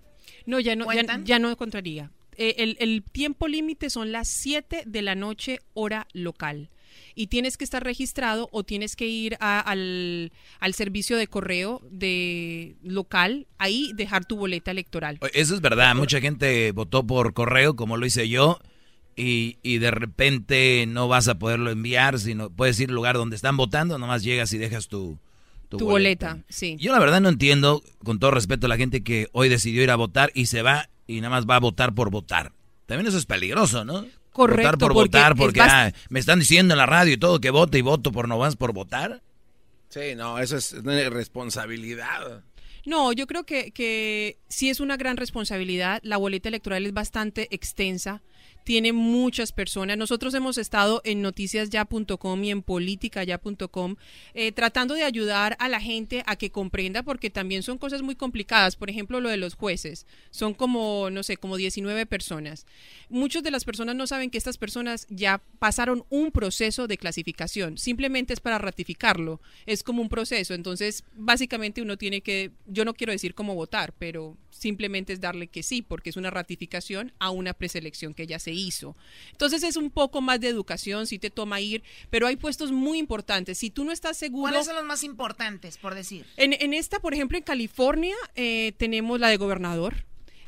[0.44, 0.86] No, ya no,
[1.24, 2.12] ya, no encontraría.
[2.36, 6.70] Eh, el, el tiempo límite son las 7 de la noche, hora local.
[7.14, 11.80] Y tienes que estar registrado o tienes que ir a- al, al servicio de correo
[11.90, 15.18] de local, ahí dejar tu boleta electoral.
[15.32, 18.60] Eso es verdad, mucha gente votó por correo, como lo hice yo,
[19.16, 23.34] y, y de repente no vas a poderlo enviar, sino puedes ir al lugar donde
[23.34, 25.18] están votando, nomás llegas y dejas tu,
[25.70, 26.76] Tu boleta, sí.
[26.78, 29.90] Yo la verdad no entiendo, con todo respeto a la gente que hoy decidió ir
[29.90, 32.52] a votar y se va y nada más va a votar por votar.
[32.84, 34.06] También eso es peligroso, ¿no?
[34.32, 37.40] Correcto, Votar por porque votar, porque ah, me están diciendo en la radio y todo
[37.40, 39.22] que vote y voto por no vas por votar.
[39.88, 42.42] Sí, no, eso es una irresponsabilidad.
[42.84, 46.00] No, yo creo que, que sí es una gran responsabilidad.
[46.02, 48.22] La boleta electoral es bastante extensa.
[48.66, 49.96] Tiene muchas personas.
[49.96, 53.94] Nosotros hemos estado en noticiasya.com y en politicaya.com
[54.34, 58.16] eh, tratando de ayudar a la gente a que comprenda porque también son cosas muy
[58.16, 58.74] complicadas.
[58.74, 60.04] Por ejemplo, lo de los jueces.
[60.32, 62.66] Son como, no sé, como 19 personas.
[63.08, 67.78] Muchas de las personas no saben que estas personas ya pasaron un proceso de clasificación.
[67.78, 69.40] Simplemente es para ratificarlo.
[69.66, 70.54] Es como un proceso.
[70.54, 75.46] Entonces, básicamente uno tiene que, yo no quiero decir cómo votar, pero simplemente es darle
[75.48, 78.96] que sí, porque es una ratificación a una preselección que ya se hizo.
[79.32, 82.98] Entonces es un poco más de educación, si te toma ir, pero hay puestos muy
[82.98, 83.58] importantes.
[83.58, 84.50] Si tú no estás seguro...
[84.50, 86.26] ¿Cuáles son los más importantes, por decir?
[86.36, 90.04] En, en esta, por ejemplo, en California, eh, tenemos la de gobernador.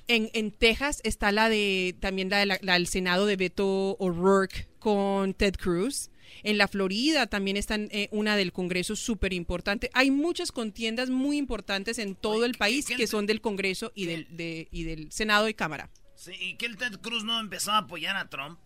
[0.06, 3.96] En, en Texas está la de también la, de la- la del Senado de Beto
[3.98, 6.11] O'Rourke con Ted Cruz.
[6.43, 9.91] En la Florida también está eh, una del Congreso súper importante.
[9.95, 14.26] Hay muchas contiendas muy importantes en todo el país que son del Congreso y del,
[14.37, 15.91] de- y del Senado y Cámara.
[16.14, 18.59] Sí, ¿Y que el Ted Cruz no empezó a apoyar a Trump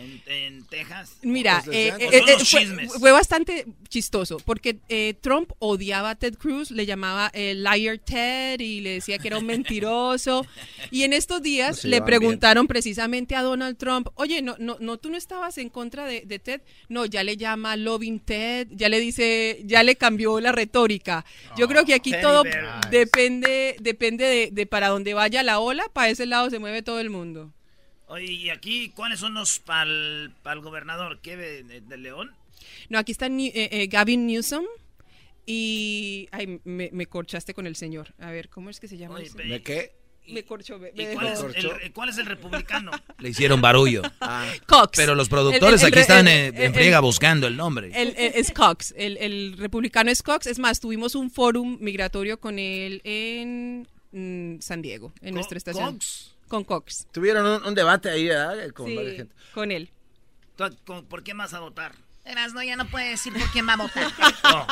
[0.00, 1.16] en, en Texas?
[1.22, 6.34] Mira, Pues, eh, ¿o eh, eh, fue, bastante chistoso porque eh, Trump odiaba a Ted
[6.36, 10.46] Cruz, le llamaba el liar Ted y le decía que era un mentiroso.
[10.90, 14.98] Y en estos No días le preguntaron precisamente a Donald Trump, oye, no, no, no,
[14.98, 16.60] tú no estabas en contra de, de Ted.
[16.88, 21.24] No, ya le llama loving Ted, ya le dice, ya le cambió la retórica.
[21.56, 22.44] Yo creo que aquí todo
[22.90, 27.00] depende, depende de, de para dónde vaya la ola, para ese lado se mueve todo
[27.00, 27.52] el mundo.
[28.10, 31.20] Oye, ¿y aquí cuáles son los para el gobernador?
[31.22, 32.30] ¿Qué de, de- de León?
[32.88, 34.64] No, aquí está eh, eh, Gavin Newsom
[35.46, 36.28] y...
[36.32, 38.12] Ay, me, me corchaste con el señor.
[38.18, 39.16] A ver, ¿cómo es que se llama?
[39.16, 39.36] Oye, ese?
[39.36, 39.92] pe- ¿De qué?
[40.28, 40.78] Me corchó.
[40.78, 42.90] me- ¿Y me cuál es, el, cuál es el republicano?
[43.18, 44.02] Le hicieron barullo.
[44.66, 44.90] Cox.
[44.96, 47.88] Pero los productores El- el- aquí están el- en, en friega el- buscando el nombre.
[47.94, 50.46] El- el- es Cox, el, el republicano es Cox.
[50.46, 55.58] Es más, tuvimos un fórum migratorio con él en mm, San Diego, en Co- nuestra
[55.58, 55.94] estación.
[55.94, 56.34] Cox?
[56.50, 57.06] Con Cox.
[57.12, 58.68] Tuvieron un, un debate ahí, ¿verdad?
[58.74, 59.34] Con Sí, varias gente.
[59.54, 59.88] con él.
[60.56, 61.92] ¿Tú- con- ¿Por qué vas a votar?
[62.24, 64.12] Erasno ya no puede decir por quién va a votar.
[64.44, 64.66] No,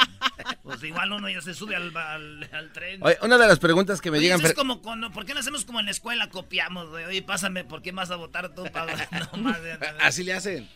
[0.62, 3.02] pues igual uno ya se sube al, al, al tren.
[3.02, 4.40] Oye, una de las preguntas que me Oye, llegan...
[4.40, 6.28] eso es como cuando, ¿por qué no hacemos como en la escuela?
[6.30, 7.04] Copiamos, güey.
[7.06, 8.64] Oye, pásame, ¿por qué vas a votar tú?
[8.72, 9.08] Para...
[9.32, 10.68] No, más de- Así le hacen.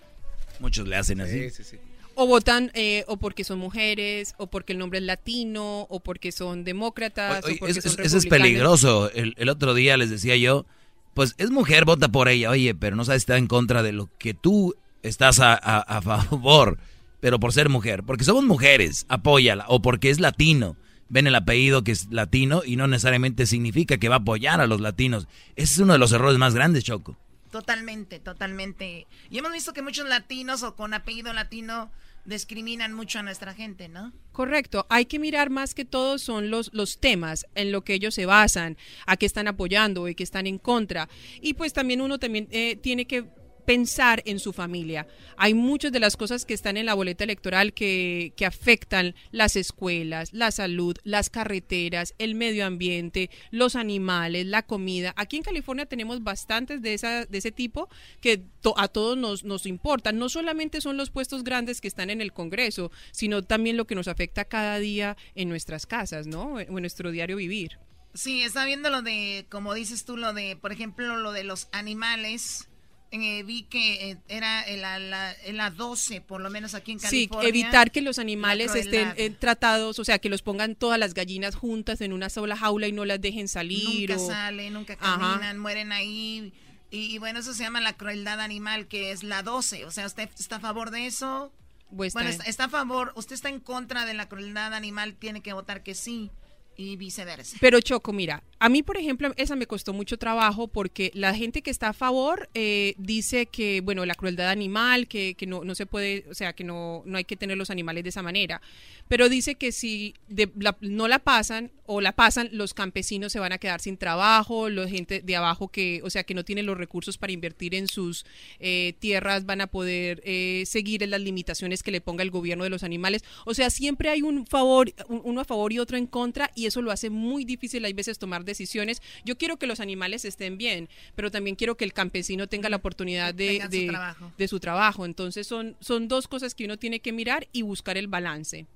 [0.61, 1.51] Muchos le hacen así.
[1.51, 1.77] Sí, sí, sí.
[2.15, 6.31] O votan eh, o porque son mujeres, o porque el nombre es latino, o porque
[6.33, 9.11] son demócratas, Oye, o porque es- son es- eso es peligroso.
[9.13, 10.67] El, el otro día les decía yo,
[11.15, 12.51] pues es mujer, vota por ella.
[12.51, 15.81] Oye, pero no sabes si está en contra de lo que tú estás a, a-
[15.81, 16.79] a favor,
[17.21, 18.03] pero por ser mujer.
[18.05, 19.65] Porque somos mujeres, apóyala.
[19.69, 20.77] O porque es latino.
[21.09, 24.67] Ven el apellido que es latino y no necesariamente significa que va a apoyar a
[24.67, 25.27] los latinos.
[25.57, 27.19] Ese es uno de los errores más grandes, Choco.
[27.51, 29.07] Totalmente, totalmente.
[29.29, 31.91] Y hemos visto que muchos latinos o con apellido latino
[32.25, 34.13] discriminan mucho a nuestra gente, ¿no?
[34.33, 38.15] Correcto, hay que mirar más que todo son los, los temas en lo que ellos
[38.15, 41.09] se basan, a qué están apoyando y qué están en contra.
[41.41, 43.27] Y pues también uno también eh, tiene que
[43.65, 45.07] pensar en su familia.
[45.37, 49.57] Hay muchas de las cosas que están en la boleta electoral que, que afectan las
[49.57, 55.15] escuelas, la salud, las carreteras, el medio ambiente, los animales, la comida.
[55.17, 57.89] Aquí en California tenemos bastantes de, esa, de ese tipo
[58.21, 60.19] que to- a todos nos, nos importan.
[60.19, 63.95] No solamente son los puestos grandes que están en el Congreso, sino también lo que
[63.95, 66.55] nos afecta cada día en nuestras casas, ¿no?
[66.55, 67.79] O en nuestro diario vivir.
[68.15, 71.69] Sí, está viendo lo de, como dices tú, lo de, por ejemplo, lo de los
[71.73, 72.69] animales.
[73.15, 77.29] Eh, vi que eh, era la, la, el A12, por lo menos aquí en Sí,
[77.29, 77.49] California.
[77.51, 81.13] evitar que los animales La estén eh, tratados, o sea, que los pongan todas las
[81.13, 84.09] gallinas juntas en una sola jaula y no las dejen salir.
[84.11, 85.19] Nunca o- salen, nunca Ajá.
[85.19, 86.55] caminan, mueren ahí.
[86.91, 89.85] Y, y bueno, eso se llama la crueldad animal, que es la 12.
[89.85, 91.53] O sea, ¿usted está a favor de eso?
[91.95, 95.43] Pues bueno, está, está a favor, usted está en contra de la crueldad animal, tiene
[95.43, 96.31] que votar que sí
[96.77, 97.57] y viceversa.
[97.61, 101.63] Pero Choco, mira, a mí, por ejemplo, esa me costó mucho trabajo porque la gente
[101.63, 105.75] que está a favor eh, dice que, bueno, la crueldad animal, que, que no, no
[105.75, 108.61] se puede, o sea, que no, no hay que tener los animales de esa manera.
[109.09, 113.39] Pero dice que si de- la- no la pasan o la pasan, los campesinos se
[113.41, 116.67] van a quedar sin trabajo, la gente de abajo que, o sea, que no tienen
[116.67, 118.25] los recursos para invertir en sus
[118.61, 122.65] eh, tierras van a poder eh, seguir en las limitaciones que le ponga el gobierno
[122.65, 123.25] de los animales.
[123.45, 126.62] O sea, siempre hay un favor, un- uno a favor y otro en contra y
[126.67, 129.03] eso lo hace muy difícil hay veces tomar decisiones.
[129.25, 132.77] Yo quiero que los animales estén bien, pero también quiero que el campesino tenga la
[132.77, 134.33] oportunidad de, su trabajo.
[134.39, 135.05] de su trabajo.
[135.05, 138.67] Entonces son, son dos cosas que uno tiene que mirar y buscar el balance.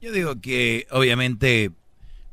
[0.00, 1.72] Yo digo que obviamente,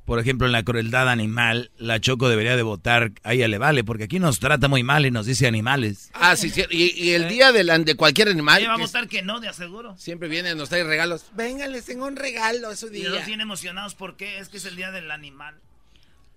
[0.06, 3.84] por ejemplo, en la crueldad animal, la Choco debería de votar, a ella le vale,
[3.84, 6.12] porque aquí nos trata muy mal y nos dice animales.
[6.14, 6.64] Ah, sí, sí.
[6.70, 8.60] Y, y el día de, la- de cualquier animal...
[8.60, 9.98] Ella va a que es- votar que no, de aseguro.
[9.98, 11.26] Siempre viene, nos trae regalos.
[11.34, 13.10] Venga, les tengo un regalo, es su Y día.
[13.10, 15.56] los tiene emocionados porque es que es el día del animal.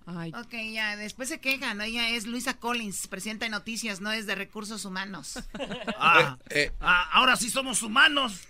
[0.07, 1.85] Ok, ya, después se quejan, ¿no?
[1.85, 5.39] Ella es Luisa Collins, presidenta de noticias, no es de recursos humanos.
[5.99, 8.41] Ah, Eh, ah, ahora sí somos humanos.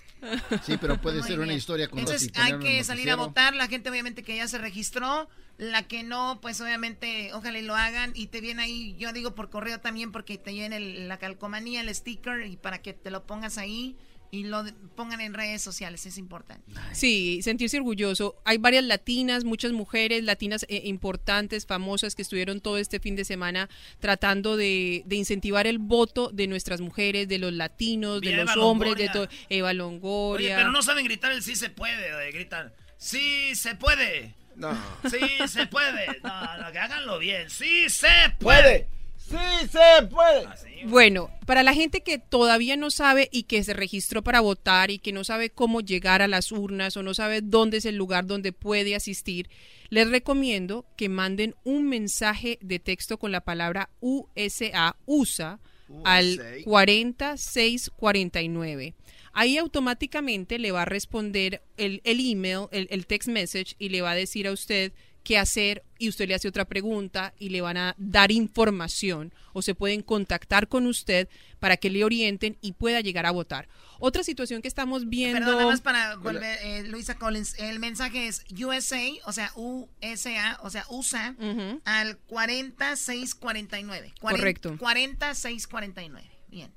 [0.64, 3.68] Sí, pero puede Muy ser una historia con Entonces hay que salir a votar, la
[3.68, 8.12] gente obviamente que ya se registró, la que no, pues obviamente ojalá y lo hagan
[8.14, 11.80] y te viene ahí, yo digo por correo también porque te viene el- la calcomanía,
[11.80, 13.96] el sticker y para que te lo pongas ahí
[14.30, 14.64] y lo
[14.94, 16.64] pongan en redes sociales, es importante.
[16.92, 18.36] Sí, sentirse orgulloso.
[18.44, 23.24] Hay varias latinas, muchas mujeres latinas eh, importantes, famosas, que estuvieron todo este fin de
[23.24, 23.68] semana
[24.00, 28.64] tratando de, de incentivar el voto de nuestras mujeres, de los latinos, de los Eva
[28.64, 29.28] hombres, de todo.
[29.48, 30.56] Eva Longoria.
[30.56, 34.34] Oye, pero no saben gritar el sí se puede, gritan, sí se puede.
[34.58, 34.76] No.
[35.08, 36.20] Sí se puede.
[36.22, 37.48] No, no, que háganlo bien.
[37.48, 38.08] Sí se
[38.40, 38.88] Puede.
[39.28, 39.36] Sí
[39.70, 40.48] se puede.
[40.86, 44.98] Bueno, para la gente que todavía no sabe y que se registró para votar y
[44.98, 48.26] que no sabe cómo llegar a las urnas o no sabe dónde es el lugar
[48.26, 49.50] donde puede asistir,
[49.90, 55.60] les recomiendo que manden un mensaje de texto con la palabra USA, USA,
[56.04, 58.94] al 4649.
[59.34, 64.00] Ahí automáticamente le va a responder el, el email, el, el text message y le
[64.00, 64.92] va a decir a usted
[65.28, 69.60] qué hacer y usted le hace otra pregunta y le van a dar información o
[69.60, 71.28] se pueden contactar con usted
[71.60, 73.68] para que le orienten y pueda llegar a votar.
[73.98, 75.40] Otra situación que estamos viendo...
[75.40, 80.58] Perdón, nada más para volver, eh, Luisa Collins, el mensaje es USA, o sea, USA,
[80.62, 81.36] o sea, USA,
[81.84, 84.14] al 4649.
[84.20, 84.76] Cuaren- Correcto.
[84.78, 86.26] 4649.
[86.48, 86.72] Bien.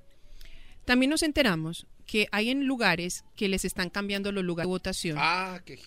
[0.83, 5.17] También nos enteramos que hay en lugares que les están cambiando los lugares de votación.
[5.21, 5.79] Ah, qué...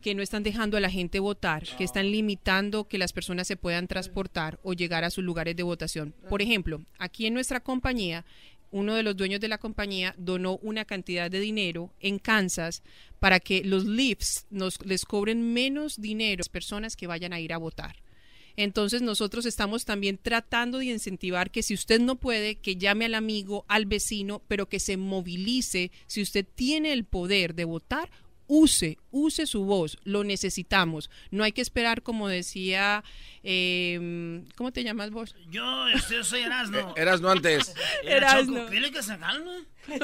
[0.00, 3.56] que no están dejando a la gente votar, que están limitando que las personas se
[3.56, 6.14] puedan transportar o llegar a sus lugares de votación.
[6.28, 8.24] Por ejemplo, aquí en nuestra compañía,
[8.70, 12.82] uno de los dueños de la compañía donó una cantidad de dinero en Kansas
[13.18, 17.40] para que los Leafs nos les cobren menos dinero a las personas que vayan a
[17.40, 17.96] ir a votar.
[18.56, 23.14] Entonces nosotros estamos también tratando de incentivar que si usted no puede, que llame al
[23.14, 25.90] amigo, al vecino, pero que se movilice.
[26.06, 28.10] Si usted tiene el poder de votar,
[28.50, 31.08] use, use su voz, lo necesitamos.
[31.30, 33.04] No hay que esperar, como decía,
[33.44, 35.36] eh, ¿cómo te llamas vos?
[35.48, 36.94] Yo, este, yo soy Erasno.
[36.96, 37.72] Eras no antes.
[38.02, 38.56] Era Erasno.
[38.58, 39.50] Choco, dile que se calme.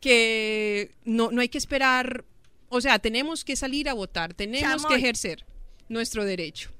[0.00, 2.24] que no, no hay que esperar,
[2.68, 5.46] o sea, tenemos que salir a votar, tenemos que ejercer
[5.88, 6.70] nuestro derecho.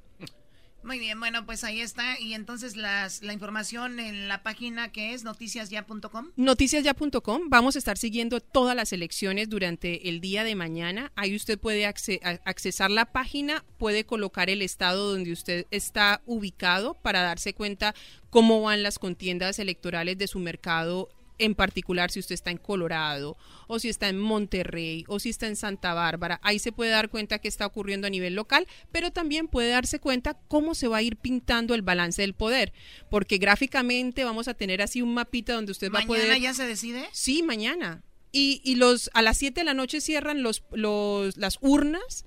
[0.89, 2.19] Muy bien, bueno, pues ahí está.
[2.19, 6.31] Y entonces las, la información en la página que es noticiasya.com.
[6.35, 11.11] Noticiasya.com, vamos a estar siguiendo todas las elecciones durante el día de mañana.
[11.15, 17.21] Ahí usted puede accesar la página, puede colocar el estado donde usted está ubicado para
[17.21, 17.93] darse cuenta
[18.31, 21.09] cómo van las contiendas electorales de su mercado
[21.39, 23.37] en particular si usted está en Colorado
[23.67, 26.39] o si está en Monterrey o si está en Santa Bárbara.
[26.43, 29.99] Ahí se puede dar cuenta qué está ocurriendo a nivel local, pero también puede darse
[29.99, 32.73] cuenta cómo se va a ir pintando el balance del poder,
[33.09, 36.41] porque gráficamente vamos a tener así un mapita donde usted va a ¿Mañana poder...
[36.41, 37.07] ya se decide?
[37.11, 38.03] Sí, mañana.
[38.31, 42.25] Y, y los a las 7 de la noche cierran los, los, las urnas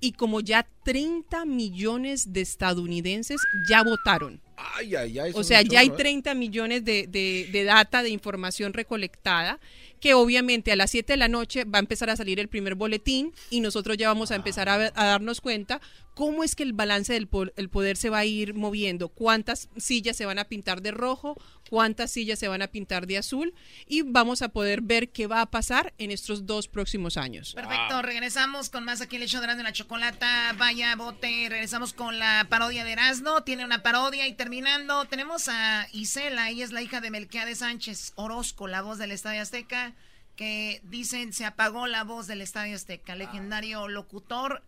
[0.00, 4.40] y como ya 30 millones de estadounidenses ya votaron.
[4.56, 5.32] Ay, ay, ay.
[5.34, 6.02] O sea, ya hay chorro, ¿eh?
[6.02, 9.58] 30 millones de, de- de data, de información recolectada,
[10.00, 12.74] que obviamente a las 7 de la noche va a empezar a salir el primer
[12.74, 15.80] boletín y nosotros ya vamos a empezar a, ver- a darnos cuenta
[16.14, 19.68] cómo es que el balance del po- el poder se va a ir moviendo, cuántas
[19.76, 21.36] sillas se van a pintar de rojo,
[21.68, 23.52] cuántas sillas se van a pintar de azul
[23.86, 27.52] y vamos a poder ver qué va a pasar en estos dos próximos años.
[27.54, 30.54] Perfecto, regresamos con más aquí en el show de Erasmo y la Chocolata.
[30.56, 33.42] Vaya, bote, regresamos con la parodia de Erasmo.
[33.42, 38.12] Tiene una parodia y terminando tenemos a Isela, ella es la hija de Melquiades Sánchez
[38.14, 39.94] Orozco, la voz del Estadio Azteca,
[40.36, 44.62] que dicen se apagó la voz del Estadio Azteca, legendario locutor,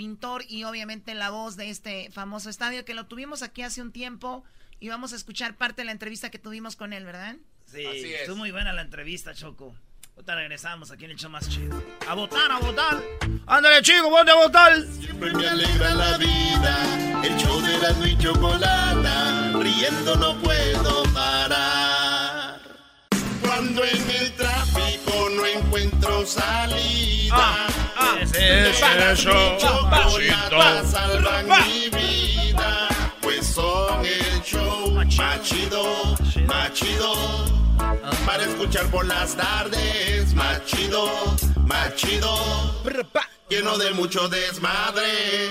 [0.00, 3.92] pintor y obviamente la voz de este famoso estadio que lo tuvimos aquí hace un
[3.92, 4.42] tiempo
[4.78, 7.36] y vamos a escuchar parte de la entrevista que tuvimos con él, ¿verdad?
[7.66, 9.74] Sí, estuvo muy buena la entrevista, Choco.
[10.16, 11.84] Ahorita regresamos aquí en el show más chido.
[12.08, 13.02] A votar, a votar.
[13.46, 14.82] Ándale, chico, ponte a votar.
[14.86, 22.39] Siempre me alegra la vida, el show de Erasmo y Chocolata, riendo no puedo parar.
[23.50, 27.66] Cuando en el tráfico no encuentro salida,
[28.20, 30.86] es el show, Chocolata machito.
[30.86, 32.88] salvan mi vida,
[33.20, 35.82] pues son el show más chido,
[36.46, 37.12] más chido.
[38.24, 41.10] Para escuchar por las tardes, más chido,
[41.66, 42.32] más chido.
[43.48, 45.50] Lleno de mucho desmadre.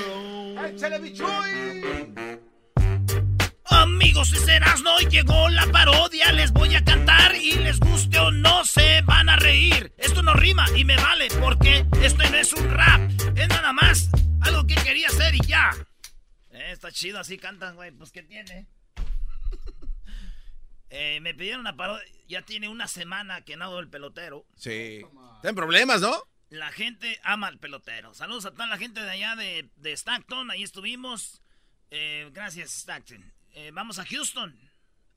[3.69, 6.31] Amigos, ese Erasmo hoy llegó la parodia.
[6.31, 9.93] Les voy a cantar y les guste o no se van a reír.
[9.97, 13.09] Esto no rima y me vale porque esto no es un rap.
[13.35, 14.09] Es nada más
[14.41, 15.71] algo que quería hacer y ya.
[16.51, 17.91] Eh, está chido, así cantan, güey.
[17.91, 18.67] Pues, ¿qué tiene?
[20.91, 22.03] Eh, me pidieron una parodia.
[22.27, 24.47] Ya tiene una semana que nado el pelotero.
[24.55, 25.05] Sí.
[25.35, 26.17] Está en problemas, ¿no?
[26.49, 28.15] La gente ama al pelotero.
[28.15, 30.49] Saludos a toda la gente de allá de, de Stockton.
[30.49, 31.43] Ahí estuvimos.
[31.91, 33.23] Eh, gracias, Stockton.
[33.53, 34.57] Eh, vamos a Houston.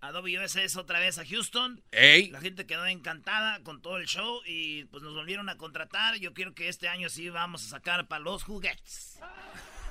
[0.00, 1.80] A WSS otra vez a Houston.
[1.92, 2.28] Ey.
[2.30, 6.16] La gente quedó encantada con todo el show y pues nos volvieron a contratar.
[6.16, 9.20] Yo quiero que este año sí vamos a sacar para los juguetes.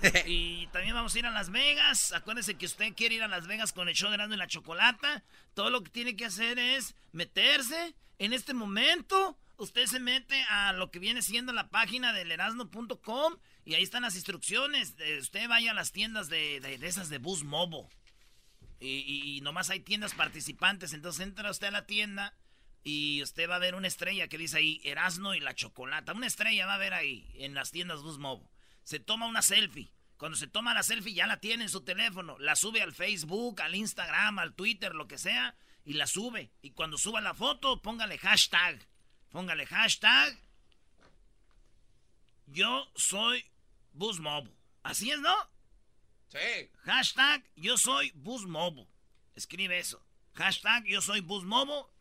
[0.26, 2.12] y también vamos a ir a Las Vegas.
[2.12, 4.48] Acuérdese que usted quiere ir a Las Vegas con el show de Erasmo y la
[4.48, 5.24] Chocolata.
[5.54, 9.38] Todo lo que tiene que hacer es meterse en este momento.
[9.58, 14.02] usted se mete a lo que viene siendo la página del erasno.com y ahí están
[14.02, 14.96] las instrucciones.
[15.22, 17.89] Usted vaya a las tiendas de, de- de esas de Bus Mobo.
[18.82, 20.93] Y, y- nomás hay tiendas participantes.
[20.93, 22.36] Entonces entra usted a la tienda
[22.84, 26.13] y usted va a ver una estrella que dice ahí Erasno y la chocolata.
[26.13, 28.17] Una estrella va a ver ahí en las tiendas Bus.
[28.84, 29.93] Se toma una selfie.
[30.17, 32.38] Cuando se toma la selfie ya la tiene en su teléfono.
[32.39, 35.55] La sube al Facebook, al Instagram, al Twitter, lo que sea.
[35.86, 36.51] Y la sube.
[36.61, 38.88] Y cuando suba la foto, póngale hashtag.
[39.29, 40.38] Póngale hashtag.
[42.47, 43.45] Yo soy
[43.93, 44.19] Bus.
[44.84, 45.51] Así es, ¿no?
[46.32, 46.69] Sí.
[46.86, 48.88] Hashtag yo soy Bus Mobo.
[49.36, 50.01] Escribe eso.
[50.34, 51.91] Hashtag yo soy Bus Mobo.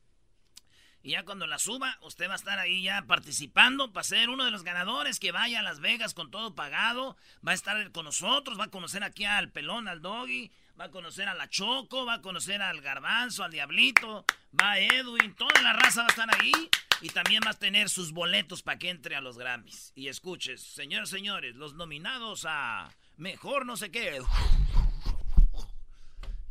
[1.03, 4.45] Y ya cuando la suba, usted va a estar ahí ya participando para ser uno
[4.45, 7.17] de los ganadores que vaya a Las Vegas con todo pagado.
[7.47, 10.91] Va a estar con nosotros, va a conocer aquí al pelón, al doggy, va a
[10.91, 14.27] conocer a la Choco, va a conocer al Garbanzo, al Diablito,
[14.61, 16.53] va Edwin, toda la raza va a estar ahí.
[17.01, 19.93] Y también va a tener sus boletos para que entre a los Grammys.
[19.97, 22.91] Y escuches, señores, señores, los nominados a
[23.21, 24.19] Mejor no sé qué.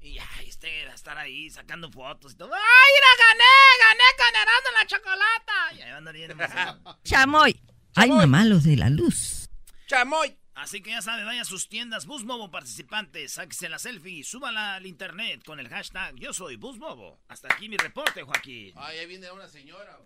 [0.02, 2.54] Y ya, y usted va a estar ahí sacando fotos y todo.
[2.54, 3.44] ¡Ay, mira, gané!
[3.88, 5.74] ¡Gané con Erasmo la chocolata!
[5.76, 7.00] Y ahí va a andar bien emocionado.
[7.04, 7.60] Chamoy.
[7.96, 9.50] Ay, mamá, los de la luz.
[9.88, 10.38] ¡Chamoy!
[10.54, 14.76] Así que ya sabe, vaya a sus tiendas Busmobo participantes, sáquese la selfie y súbala
[14.76, 17.20] al internet con el hashtag Yo soy Busmobo.
[17.30, 18.74] Hasta aquí mi reporte, Joaquín.
[18.76, 19.98] Ay, ahí viene una señora.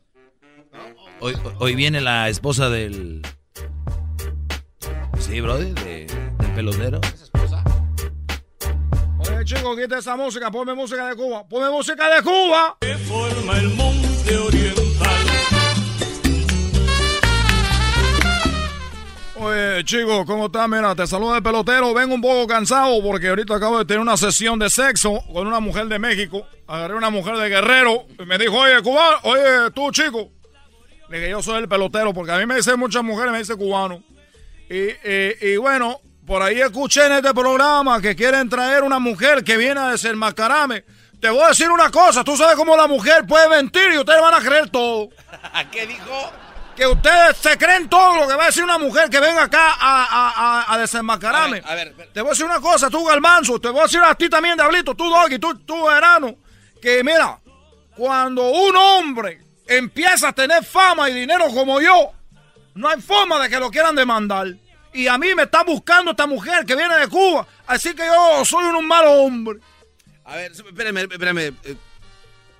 [1.20, 3.22] Hoy, hoy viene la esposa del.
[5.20, 6.99] Sí, brother, de- pelotero.
[9.20, 11.47] Oye, chico, quita esa música, ponme música de Cuba.
[11.47, 12.78] Ponme música de Cuba.
[13.08, 15.10] forma el monte oriental.
[19.36, 20.70] Oye, chico, ¿cómo estás?
[20.70, 21.93] Mira, te saludo de pelotero.
[21.93, 25.60] Vengo un poco cansado porque ahorita acabo de tener una sesión de sexo con una
[25.60, 26.45] mujer de México.
[26.68, 30.30] Agarré una mujer de Guerrero y me dijo, oye, cubano, oye, tú, chico.
[31.10, 33.58] Le dije, yo soy el pelotero porque a mí me dicen muchas mujeres, me dicen
[33.58, 34.01] cubano.
[34.70, 39.43] Y, y- y bueno, por ahí escuché en este programa que quieren traer una mujer
[39.43, 40.84] que viene a desenmascararme.
[41.19, 44.21] Te voy a decir una cosa, tú sabes cómo la mujer puede mentir y ustedes
[44.21, 45.09] van a creer todo.
[45.71, 46.32] ¿Qué dijo?
[46.76, 49.74] Que ustedes se creen todo lo que va a decir una mujer que venga acá
[49.80, 51.61] a, a, a, a desenmascararme.
[51.65, 54.15] A ver, Te voy a decir una cosa, tú, Galmanzo, te voy a decir a
[54.15, 56.36] ti también, Diablito, tú, Doggy, tú, tú, Verano,
[56.82, 57.38] que mira,
[57.95, 62.11] cuando un hombre empieza a tener fama y dinero como yo,
[62.74, 64.47] no hay forma de que lo quieran demandar.
[64.94, 68.46] Y a mí me está buscando esta mujer que viene de Cuba, así que yo
[68.46, 69.60] soy un malo hombre.
[70.26, 71.39] A ver, espérame, espérame.
[71.64, 71.76] eh,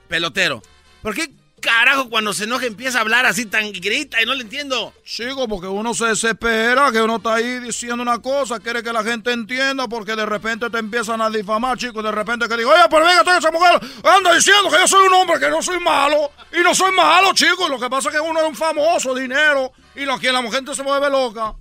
[0.08, 0.62] pelotero.
[1.02, 1.32] ¿Por qué
[1.64, 4.94] carajo cuando se enoja empieza a hablar así tan grita y no le entiendo?
[5.04, 9.04] Chico, porque uno se desespera, que uno está ahí diciendo una cosa, quiere que la
[9.04, 12.84] gente entienda, porque de repente te empiezan a difamar, chico, de repente que digo, oye,
[12.90, 16.32] pero venga, esa mujer anda diciendo que yo soy un hombre, que no soy malo,
[16.52, 19.72] y no soy malo, chico, lo que pasa es que uno es un famoso, dinero,
[19.96, 21.56] y lo que la gente se mueve loca.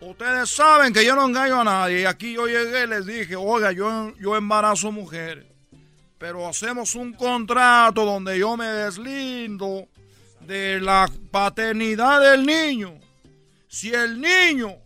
[0.00, 3.34] Ustedes saben que yo no engaño a nadie, y aquí yo llegué y les dije,
[3.34, 5.44] oiga, yo, yo embarazo mujeres,
[6.18, 9.88] pero hacemos un contrato donde yo me deslindo
[10.40, 12.94] de la paternidad del niño.
[13.66, 14.76] Si el niño,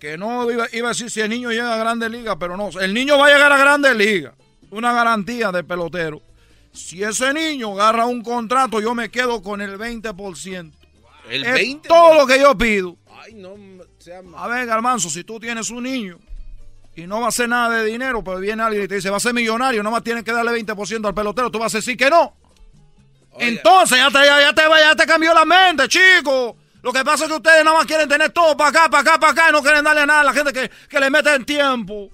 [0.00, 2.70] que no iba, iba a decir si el niño llega a Grandes Ligas, pero no,
[2.80, 4.34] el niño va a llegar a Grandes Ligas.
[4.70, 6.20] Una garantía de pelotero.
[6.72, 10.72] Si ese niño agarra un contrato, yo me quedo con el 20%.
[11.30, 11.88] ¿El Es 20?
[11.88, 12.96] todo lo que yo pido.
[13.24, 13.54] Ay, no
[13.98, 16.18] sea A ver, Garmanzo, si tú tienes un niño
[16.94, 19.16] y no va a hacer nada de dinero, pero viene alguien y te dice, va
[19.16, 22.10] a ser millonario, nomás tienes que darle 20% al pelotero, tú vas a decir que
[22.10, 22.36] no.
[23.38, 26.56] Entonces ya te, ya, ya te, ya te cambió la mente, chico.
[26.82, 29.18] Lo que pasa es que ustedes nada más quieren tener todo para acá, para acá,
[29.18, 32.10] para acá y no quieren darle nada a la gente que, que le meten tiempo.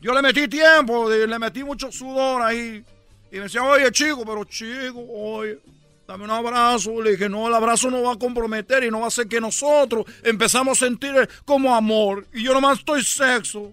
[0.00, 2.84] Yo le metí tiempo, le metí mucho sudor ahí.
[3.32, 5.58] Y me decía, oye, chico, pero chico, oye,
[6.06, 7.02] dame un abrazo.
[7.02, 9.40] Le dije, no, el abrazo no va a comprometer y no va a hacer que
[9.40, 12.26] nosotros empezamos a sentir como amor.
[12.32, 13.72] Y yo nomás estoy sexo.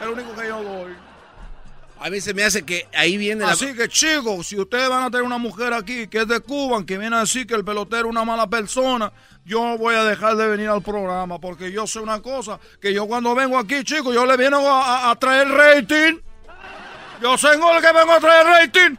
[0.00, 0.92] Es lo único que yo doy.
[1.98, 3.52] A mí se me hace que ahí viene la...
[3.52, 6.84] Así que chicos, si ustedes van a tener una mujer aquí que es de Cuba,
[6.84, 9.10] que viene a decir que el pelotero es una mala persona,
[9.46, 13.06] yo voy a dejar de venir al programa porque yo sé una cosa, que yo
[13.06, 16.18] cuando vengo aquí, chicos, yo le vengo a, a- a traer rating.
[17.22, 18.96] Yo soy el que vengo a traer rating.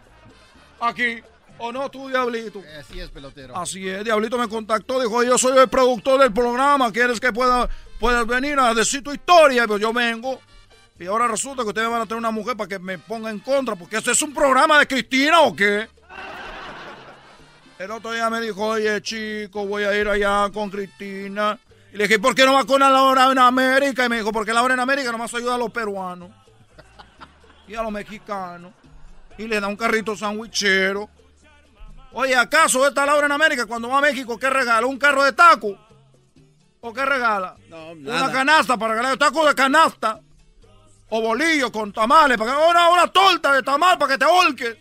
[0.79, 1.21] Aquí.
[1.59, 2.61] ¿O no tú, Diablito?
[2.79, 3.57] Así es, pelotero.
[3.57, 7.67] Así es, Diablito me contactó, dijo, yo soy el productor del programa, ¿quieres que pueda,
[7.99, 9.67] puedas venir a decir tu historia?
[9.67, 10.39] Pues yo vengo.
[10.99, 13.39] Y ahora resulta que ustedes van a tener una mujer para que me ponga en
[13.39, 15.87] contra, porque este es un programa de Cristina o qué.
[17.77, 21.59] El otro día me dijo, oye chico, voy a ir allá con Cristina.
[21.93, 24.05] Y le dije, ¿por qué no va con la hora en América?
[24.05, 26.31] Y me dijo, porque la hora en América nomás ayuda a los peruanos
[27.67, 28.73] y a los mexicanos.
[29.37, 31.07] Y le da un carrito sandwichero.
[32.19, 34.87] Oye, ¿acaso esta Laura en América cuando va a México qué regala?
[34.87, 35.77] ¿Un carro de taco?
[36.81, 37.55] ¿O qué regala?
[37.69, 38.31] No, Una nada.
[38.31, 40.19] canasta para regalar taco de canasta.
[41.09, 44.77] O bolillo con tamales, para que, una, una torta de tamal para que te holques.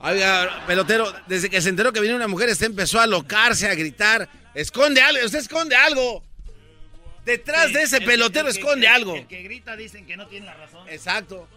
[0.00, 3.74] Oiga, pelotero, desde que se enteró que venía una mujer, este empezó a locarse, a
[3.74, 4.28] gritar.
[4.52, 6.22] Esconde algo, usted esconde algo.
[7.24, 9.14] Detrás de ese El pelotero el esconde algo.
[9.16, 10.86] El que grita dicen que no tiene la razón.
[10.90, 11.48] Exacto.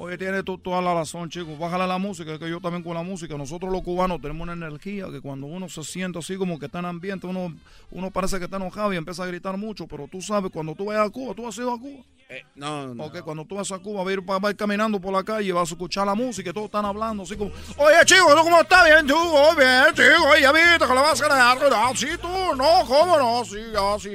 [0.00, 1.58] Oye, tiene tú toda la razón, chicos.
[1.58, 3.36] Bájale la música, que yo también con la música.
[3.36, 6.78] Nosotros los cubanos tenemos una energía que cuando uno se siente así como que está
[6.78, 7.52] en ambiente, uno,
[7.90, 9.88] uno parece que está enojado y empieza a gritar mucho.
[9.88, 12.04] Pero tú sabes, cuando tú vayas a Cuba, tú has ido a Cuba.
[12.28, 13.06] Eh, no, no.
[13.06, 15.24] Ok, cuando tú vas a Cuba, vas a ir, vas a ir caminando por la
[15.24, 18.42] calle, vas a escuchar la música y todos están hablando así como, oye chico, ¿tú
[18.42, 18.84] cómo estás?
[18.84, 22.08] Bien, tú, oh, bien, chico, oye, ya viste que la vas a ganar, ah, sí,
[22.20, 24.10] tú, no, cómo no, sí, ya, sí.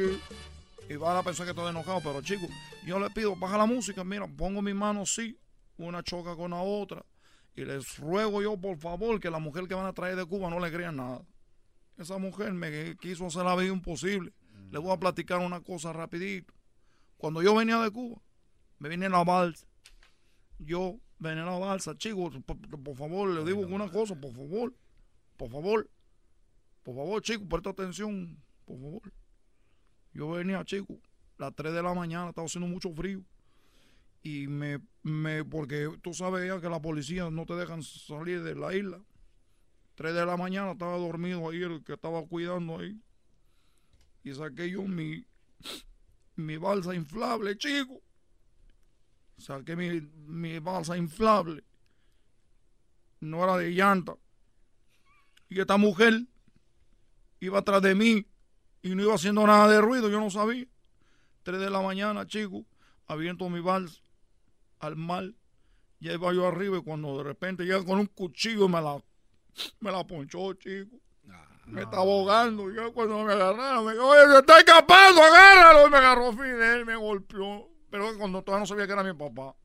[0.89, 2.49] Y van a pensar que estoy enojado, pero chicos,
[2.85, 5.35] yo les pido, baja la música, mira, pongo mi mano así,
[5.77, 7.05] una choca con la otra,
[7.55, 10.49] y les ruego yo, por favor, que la mujer que van a traer de Cuba
[10.49, 11.23] no le crean nada.
[11.97, 14.33] Esa mujer me quiso hacer la vida imposible.
[14.71, 16.53] Le voy a platicar una cosa rapidito.
[17.17, 18.19] Cuando yo venía de Cuba,
[18.79, 19.67] me vine en la balsa.
[20.57, 24.73] Yo venía en la balsa, chicos, por, por favor, le digo una cosa, por favor,
[25.37, 25.89] por favor,
[26.83, 29.01] por favor, chicos, presta atención, por favor.
[30.13, 30.97] Yo venía, chicos,
[31.37, 33.21] las 3 de la mañana, estaba haciendo mucho frío.
[34.21, 38.73] Y me, me, porque tú sabes que la policía no te dejan salir de la
[38.73, 39.01] isla.
[39.95, 42.99] 3 de la mañana estaba dormido ahí, el que estaba cuidando ahí.
[44.23, 45.25] Y saqué yo mi,
[46.35, 48.01] mi balsa inflable, chico.
[49.37, 51.63] Saqué mi, mi balsa inflable.
[53.19, 54.15] No era de llanta.
[55.49, 56.25] Y esta mujer
[57.41, 58.25] iba atrás de mí
[58.81, 60.65] y no iba haciendo nada de ruido, yo no sabía.
[61.43, 62.65] Tres de la mañana, chico,
[63.05, 64.02] aviento mi balsa
[64.83, 65.31] al mar.
[65.99, 69.01] Ya iba yo arriba y cuando de repente llega con un cuchillo y me la,
[69.79, 70.97] me la ponchó, chico.
[71.65, 72.69] Me está ahogando.
[72.71, 75.87] Yo cuando me agarraron, me dijo, oye, se está escapando, agárralo.
[75.87, 77.69] Y me agarró Fidel, me golpeó.
[77.89, 79.55] Pero cuando todavía no sabía que era mi papá.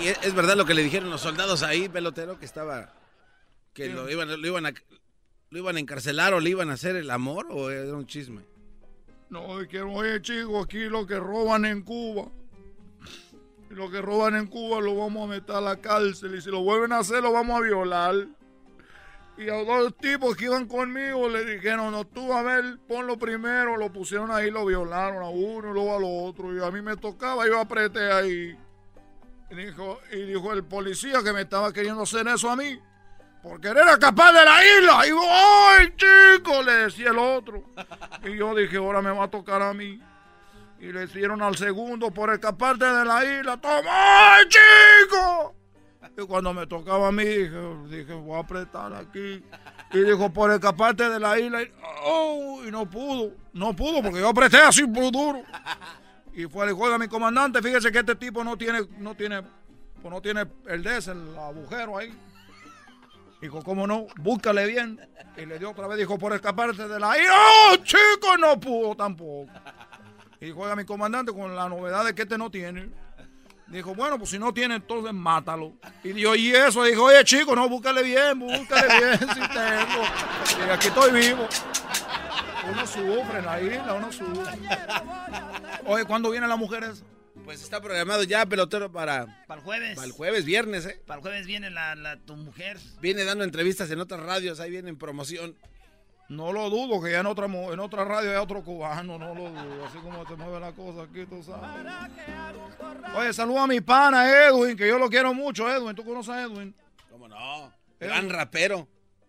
[0.00, 2.92] Y es, es verdad lo que le dijeron los soldados ahí, pelotero, que estaba.
[3.72, 4.72] que lo iban, lo iban a.
[5.50, 8.42] ¿Lo iban a encarcelar o le iban a hacer el amor o era un chisme?
[9.30, 12.28] No, que, oye, chicos, aquí lo que roban en Cuba,
[13.74, 16.62] lo que roban en Cuba lo vamos a meter a la cárcel y si lo
[16.62, 18.14] vuelven a hacer lo vamos a violar.
[19.36, 23.76] Y a dos tipos que iban conmigo le dijeron, no, tú a ver, ponlo primero,
[23.76, 26.56] lo pusieron ahí, lo violaron a uno y luego al otro.
[26.56, 28.56] Y a mí me tocaba, yo apreté ahí.
[29.50, 32.80] Y dijo, y dijo el policía que me estaba queriendo hacer eso a mí.
[33.42, 35.06] Porque era capaz de la isla.
[35.06, 36.62] Y yo, ¡ay, chico!
[36.62, 37.64] Le decía el otro.
[38.24, 40.00] Y yo dije, ahora me va a tocar a mí.
[40.84, 43.56] Y le hicieron al segundo por escaparte de la isla.
[43.56, 45.54] ¡Toma, ¡ay, chico!
[46.14, 49.42] Y cuando me tocaba a mí, dije, voy a apretar aquí.
[49.94, 51.60] Y dijo, por escaparte de la isla.
[52.04, 52.60] ¡oh!
[52.66, 53.32] y no pudo.
[53.54, 55.42] No pudo porque yo apreté así por duro.
[56.34, 57.62] Y fue el juego a mi comandante.
[57.62, 61.34] Fíjese que este tipo no tiene, no tiene, pues no tiene el de ese, el
[61.38, 62.14] agujero ahí.
[63.40, 64.06] Dijo, ¿cómo no?
[64.16, 65.00] Búscale bien.
[65.38, 67.32] Y le dio otra vez, dijo, por escaparte de la isla.
[67.70, 68.36] ¡Oh, chico!
[68.38, 69.50] No pudo tampoco.
[70.40, 72.88] Y juega mi comandante con la novedad de que este no tiene.
[73.68, 75.72] Dijo, bueno, pues si no tiene, entonces mátalo.
[76.02, 80.66] Y dijo, y eso, dijo, oye, chico, no, búscale bien, búscale bien si tengo.
[80.66, 81.48] Y aquí estoy vivo.
[82.70, 84.52] Uno sufre en la isla, uno sufre.
[85.86, 87.04] Oye, ¿cuándo viene la mujer esa?
[87.44, 89.44] Pues está programado ya, pelotero, para.
[89.46, 89.94] Para el jueves.
[89.96, 91.00] Para el jueves, viernes, ¿eh?
[91.06, 92.78] Para el jueves viene la, la- tu mujer.
[93.00, 95.54] Viene dando entrevistas en otras radios, ahí viene en promoción.
[96.28, 99.50] No lo dudo, que ya en otra, en otra radio hay otro cubano, no lo
[99.50, 99.84] dudo.
[99.84, 101.68] Así como se mueve la cosa aquí, tú sabes.
[103.14, 105.94] Oye, saluda a mi pana Edwin, que yo lo quiero mucho, Edwin.
[105.94, 106.74] ¿Tú conoces a Edwin?
[107.10, 107.72] ¿Cómo no?
[108.00, 108.88] Gran rapero.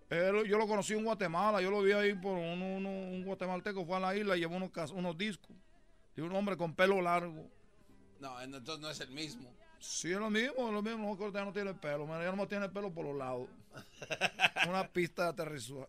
[0.09, 3.85] Él- yo lo conocí en Guatemala, yo lo vi ahí por un, un- un guatemalteco,
[3.85, 5.55] fue a la isla y llevó unos, unos discos.
[6.15, 7.49] Y un hombre con pelo largo.
[8.21, 9.51] No, entonces no es el mismo.
[9.79, 11.15] Sí, es lo mismo, es lo mismo.
[11.19, 13.47] No, ya no tiene pelo, mira, ya no tiene pelo por los lados.
[14.69, 15.87] Una pista de aterrizaje.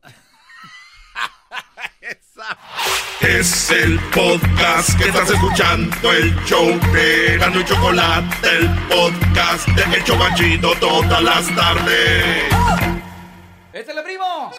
[3.21, 9.97] Es el podcast que estás escuchando, el show de Gano y Chocolate, el podcast de
[9.97, 12.45] El Chobachito todas las tardes.
[13.73, 14.53] ¡Échale, primo!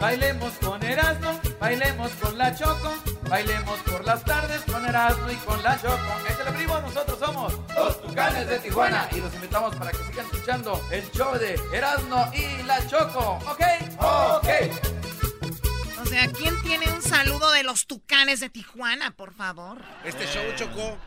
[0.00, 2.92] Bailemos con Erasmo, bailemos con la Choco,
[3.28, 6.18] bailemos por las tardes con Erasmo y con la Choco.
[6.28, 10.80] Échale, primo, nosotros somos los Tucanes de Tijuana y los invitamos para que sigan escuchando
[10.90, 13.38] el show de Erasmo y la Choco.
[13.46, 13.62] ¿Ok?
[13.98, 14.48] Ok.
[16.00, 19.82] O sea, ¿quién tiene un saludo de los tucanes de Tijuana, por favor?
[20.04, 20.98] Este show chocó.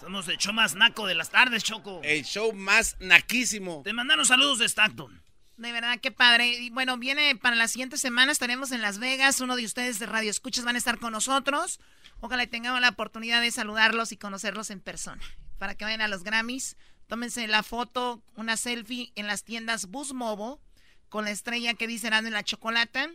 [0.00, 2.00] Somos el show más naco de las tardes, Choco.
[2.04, 3.82] El show más naquísimo.
[3.82, 5.25] Te mandaron saludos de Stockton.
[5.56, 6.48] De verdad, qué padre.
[6.48, 9.40] Y bueno, viene para la siguiente semana, estaremos en Las Vegas.
[9.40, 11.80] Uno de ustedes de Radio Escuchas van a estar con nosotros.
[12.20, 15.22] Ojalá tengamos la oportunidad de saludarlos y conocerlos en persona.
[15.58, 16.76] Para que vayan a los Grammys,
[17.06, 20.60] tómense la foto, una selfie en las tiendas Bus Mobo
[21.08, 23.08] con la estrella que dice Erasmo y la Chocolata.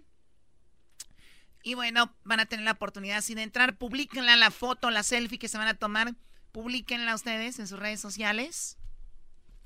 [1.61, 3.77] Y bueno, van a tener la oportunidad sin entrar.
[3.77, 6.15] Publíquenla la foto, la selfie que se van a tomar.
[6.53, 8.77] Publíquenla ustedes en sus redes sociales.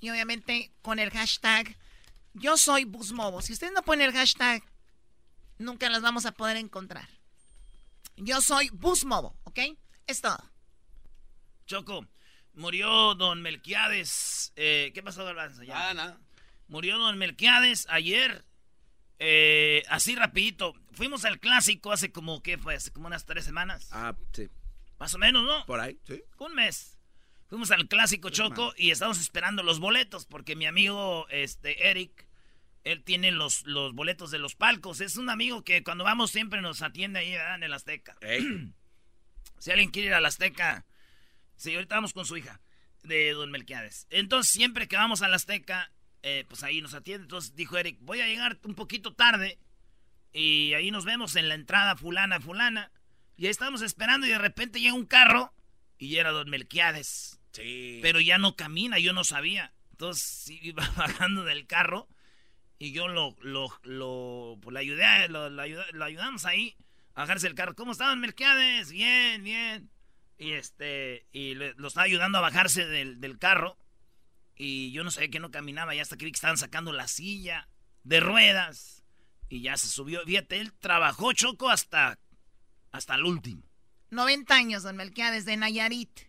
[0.02, 1.78] Y obviamente con el hashtag
[2.36, 3.41] Yo soy Busmobo.
[3.41, 4.62] Si ustedes no ponen el hashtag,
[5.57, 7.07] nunca los vamos a poder encontrar.
[8.18, 9.60] Yo soy Busmobo, ¿ok?
[10.06, 10.38] Es todo.
[11.66, 12.06] Choco,
[12.53, 14.52] murió don Melquiades.
[14.56, 15.64] Eh, ¿Qué pasó, Garbanzo?
[15.64, 15.74] Ya.
[15.74, 16.20] Nada, nada.
[16.68, 18.45] Murió don Melquiades ayer.
[19.20, 20.74] Eh, así rapidito.
[20.91, 22.76] Fuimos al clásico hace como, ¿qué fue?
[22.76, 23.88] Hace como unas tres semanas.
[23.91, 24.49] Ah, sí.
[24.99, 25.66] Más o menos, ¿no?
[25.66, 26.22] Por ahí, sí.
[26.38, 26.98] Un mes.
[27.48, 32.25] Fuimos al clásico Choco y estamos esperando los boletos porque mi amigo este Eric,
[32.86, 35.02] él tiene los, los boletos de los palcos.
[35.02, 37.56] Es un amigo que cuando vamos siempre nos atiende ahí ¿verdad?
[37.56, 38.16] en el Azteca.
[39.60, 40.86] si alguien quiere ir al Azteca,
[41.56, 42.62] sí, ahorita vamos con su hija
[43.03, 44.06] de Don Melquiades.
[44.12, 45.91] Entonces siempre que vamos al Azteca,
[46.22, 47.24] eh, pues ahí nos atiende.
[47.24, 49.57] Entonces dijo Eric, voy a llegar un poquito tarde
[50.32, 52.91] y ahí nos vemos en la entrada fulana, fulana.
[53.36, 55.53] Y ahí estábamos esperando y de repente llega un carro
[55.98, 57.41] y era Don Melquiades.
[57.52, 57.98] Sí.
[58.03, 59.74] Pero ya no camina, yo no sabía.
[59.90, 62.07] Entonces iba bajando del carro
[62.78, 66.76] y yo lo, lo, lo, pues, ayudé, lo, lo lo ayudamos ahí
[67.14, 67.76] a bajarse el carro.
[67.76, 68.92] ¿Cómo estaban Melquiades?
[68.92, 69.90] Bien, bien.
[70.38, 73.78] Y este, y le- lo estaba ayudando a bajarse del, del carro.
[74.58, 77.08] Y yo no sabía que no caminaba, y hasta que vi que estaban sacando la
[77.08, 77.68] silla
[78.04, 79.04] de ruedas.
[79.50, 80.24] Y ya se subió.
[80.26, 82.20] Fíjate, él trabajó Choco hasta,
[82.92, 83.64] hasta el último.
[84.12, 86.20] 90 años, don Melquiades, de Nayarit.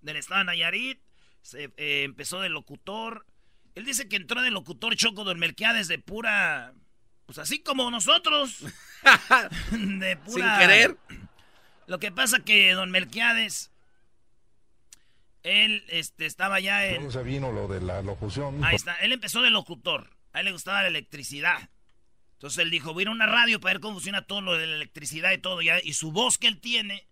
[0.00, 1.00] del estado de Nayarit.
[1.42, 3.26] Se, eh, empezó de locutor.
[3.78, 6.74] Él dice que entró de locutor Choco Don Melquiades de pura.
[7.26, 8.58] Pues así como nosotros.
[9.70, 10.58] de pura.
[10.58, 10.96] Sin querer.
[11.86, 13.70] Lo que pasa que Don Melquiades.
[15.44, 16.96] Él este, estaba ya en.
[16.96, 18.64] Luego se vino lo de la locución.
[18.64, 18.96] Ahí está.
[18.96, 20.10] Él empezó de locutor.
[20.32, 21.70] A él le gustaba la electricidad.
[22.32, 24.54] Entonces él dijo, voy a ir a una radio para ver cómo funciona todo lo
[24.54, 25.62] de la electricidad y todo.
[25.62, 25.78] ya".
[25.80, 27.06] Y su voz que él tiene,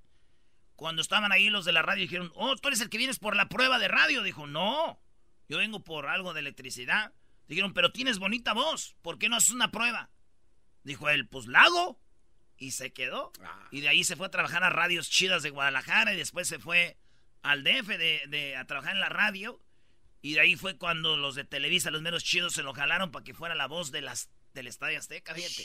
[0.75, 3.37] cuando estaban ahí los de la radio, dijeron, oh, tú eres el que vienes por
[3.37, 4.25] la prueba de radio.
[4.25, 4.99] Dijo, no,
[5.49, 7.13] yo vengo por algo de electricidad.
[7.49, 10.11] Dijeron, pero tienes bonita voz, ¿por qué no haces una prueba?
[10.83, 12.01] Dijo él, pues la hago.
[12.59, 13.33] Y se quedó.
[13.71, 16.59] Y de ahí se fue a trabajar a radios chidas de Guadalajara y después se
[16.59, 16.97] fue
[17.43, 19.61] al DF de, de- a trabajar en la radio.
[20.23, 23.25] Y de ahí fue cuando los de Televisa, los meros chidos, se lo jalaron para
[23.25, 25.65] que fuera la voz de las, del Estadio Azteca, fíjate.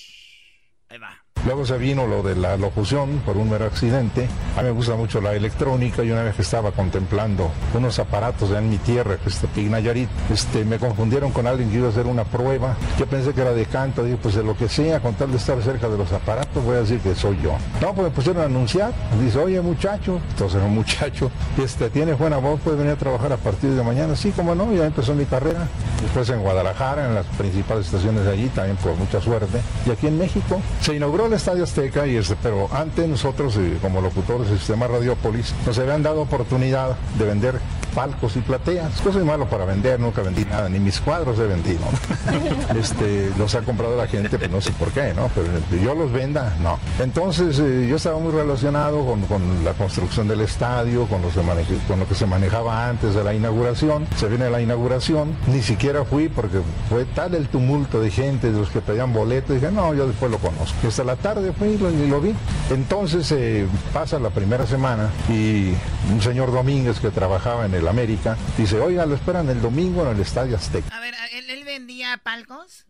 [1.45, 4.27] Luego se vino lo de la locución por un mero accidente.
[4.55, 8.51] A mí me gusta mucho la electrónica y una vez que estaba contemplando unos aparatos
[8.51, 11.89] en mi tierra, que es Tepic Nayarit, este, me confundieron con alguien que iba a
[11.89, 12.75] hacer una prueba.
[12.99, 15.37] Yo pensé que era de canto, dije, pues de lo que sea, con tal de
[15.37, 17.53] estar cerca de los aparatos, voy a decir que soy yo.
[17.81, 18.93] No, pues me pusieron a anunciar.
[19.19, 23.37] Dice, oye muchacho, entonces un muchacho, este, tiene buena voz, puede venir a trabajar a
[23.37, 24.15] partir de mañana.
[24.15, 25.67] Sí, como no, ya empezó mi carrera.
[26.03, 29.59] Después en Guadalajara, en las principales estaciones de allí, también por mucha suerte.
[29.87, 34.01] Y aquí en México se inauguró el Estadio Azteca, y pero antes nosotros, eh, como
[34.01, 37.59] locutores del sistema Radiopolis, nos habían dado oportunidad de vender
[37.95, 39.03] palcos y plateas.
[39.03, 41.81] Yo soy malo para vender, nunca vendí nada, ni mis cuadros he vendido.
[42.77, 45.29] este, los ha comprado la gente, pues no sé por qué, ¿no?
[45.35, 46.77] Pero que yo los venda, no.
[46.99, 51.79] Entonces eh, yo estaba muy relacionado con, con la construcción del estadio, con, los maneje-
[51.87, 54.05] con lo que se manejaba antes de la inauguración.
[54.17, 56.59] Se viene la inauguración, ni siquiera fui porque
[56.89, 60.31] fue tal el tumulto de gente, de los que pedían boletos, dije, no, yo después
[60.31, 60.75] lo conozco.
[60.83, 62.33] Y hasta la tarde fui y lo, y lo vi.
[62.69, 65.73] Entonces eh, pasa la primera semana y
[66.11, 70.15] un señor Domínguez que trabajaba en el América dice, oiga, lo esperan el domingo en
[70.15, 70.95] el Estadio Azteca.
[70.95, 72.85] A ver, ¿él, él vendía palcos?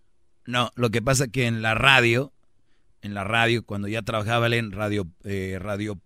[0.45, 2.33] No, lo que pasa que en la radio,
[3.01, 5.99] en la radio, cuando ya trabajaba él en radio, eh, radio,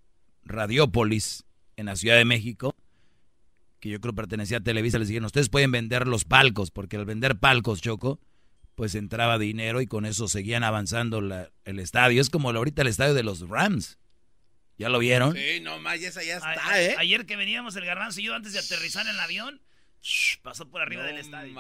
[0.44, 1.44] Radiópolis,
[1.78, 2.76] en la Ciudad de México,
[3.80, 7.06] que yo creo pertenecía a Televisa, les dijeron, ustedes pueden vender los palcos, porque al
[7.06, 8.20] vender palcos, Choco,
[8.76, 12.22] pues entraba dinero y con eso seguían avanzando la- el estadio.
[12.22, 13.98] Es como ahorita el estadio de los Rams.
[14.78, 15.34] ¿Ya lo vieron?
[15.34, 16.96] Sí, no más, esa ya A- está, ¿eh?
[16.98, 19.62] Ayer que veníamos el garbanzo y yo antes de aterrizar en el avión,
[20.02, 21.56] shh, pasó por arriba No del estadio.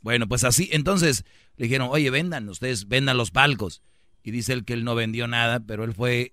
[0.00, 1.24] Bueno, pues así, entonces
[1.56, 3.82] le dijeron, oye, vendan, ustedes vendan los palcos.
[4.22, 6.32] Y dice él que él no vendió nada, pero él fue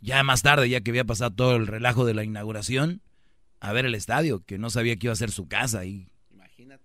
[0.00, 3.00] ya más tarde, ya que había pasado todo el relajo de la inauguración,
[3.60, 5.84] a ver el estadio, que no sabía que iba a ser su casa.
[5.84, 6.82] Y Imagínate.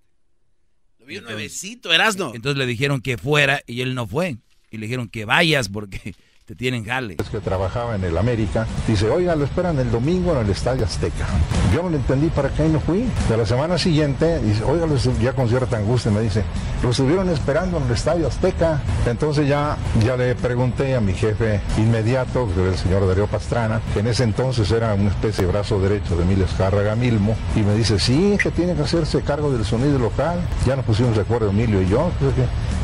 [0.99, 2.33] Lo vi nuevecito, Erasno.
[2.35, 4.37] Entonces le dijeron que fuera y él no fue.
[4.71, 7.15] Y le dijeron que vayas porque te tienen jale.
[7.15, 8.67] Que trabajaba en el América.
[8.87, 11.25] Dice, oiga, lo esperan el domingo en el Estadio Azteca.
[11.73, 13.05] Yo no le entendí para qué no fui.
[13.27, 16.43] De la semana siguiente, dice, oiga, lo ya con cierta angustia me dice,
[16.83, 18.79] lo estuvieron esperando en el Estadio Azteca.
[19.07, 23.81] Entonces ya, ya le pregunté a mi jefe inmediato, que era el señor Darío Pastrana,
[23.93, 27.61] que en ese entonces era una especie de brazo derecho de Emilio Escárraga Milmo, y
[27.61, 30.39] me dice, sí, que tiene que hacerse cargo del sonido local.
[30.67, 32.11] Ya nos pusimos de acuerdo Emilio y yo.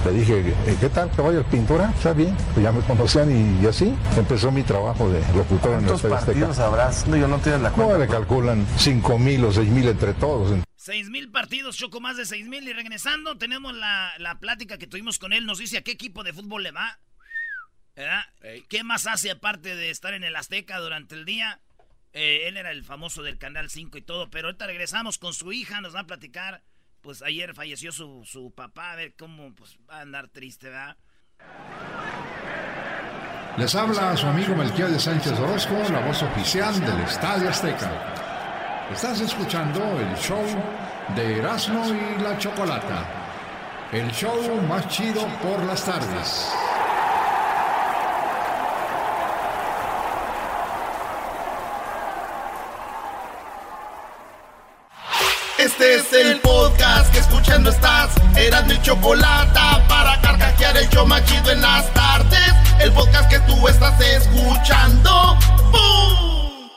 [0.03, 1.91] Le dije, "Eh, ¿qué tal caballo pintura?
[1.95, 2.35] Está bien.
[2.55, 5.95] Pues ya me conocían y, y así empezó mi trabajo de locutor en el ¿Cuántos
[5.97, 6.25] Estadio Azteca.
[6.39, 7.07] partidos habrás?
[7.07, 7.97] No, yo no tienes la No, cuenta.
[7.97, 10.59] le calculan cinco mil o seis mil entre todos.
[10.75, 12.67] Seis mil partidos, Choco, más de seis mil.
[12.67, 15.45] Y regresando, tenemos la, la plática que tuvimos con él.
[15.45, 16.99] Nos dice a qué equipo de fútbol le va.
[17.95, 18.23] ¿Verdad?
[18.69, 21.59] ¿Qué más hace aparte de estar en el Azteca durante el día?
[22.13, 24.29] Eh, él era el famoso del Canal 5 y todo.
[24.29, 26.63] Pero ahorita regresamos con su hija, nos va a platicar.
[27.01, 28.93] Pues ayer falleció su, su papá.
[28.93, 30.97] A ver cómo pues, va a andar triste, ¿verdad?
[33.57, 37.91] Les habla su amigo Melquiade Sánchez Orozco, la voz oficial del Estadio Azteca.
[38.93, 40.41] Estás escuchando el show
[41.15, 43.03] de Erasmo y la Chocolata.
[43.91, 46.49] El show más chido por las tardes.
[55.63, 58.15] Este es el podcast que escuchando estás.
[58.35, 62.53] Eran mi chocolate para carcajear el show más chido en las tardes.
[62.79, 65.37] El podcast que tú estás escuchando.
[65.71, 66.67] ¡Bum!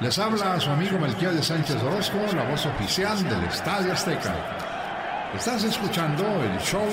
[0.00, 4.34] Les habla su amigo Melquiade Sánchez Orozco, la voz oficial del Estadio Azteca.
[5.34, 6.86] Estás escuchando el show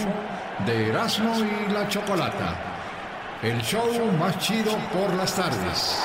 [0.66, 2.56] de Erasmo y la Chocolata.
[3.44, 6.02] El show más chido por las tardes.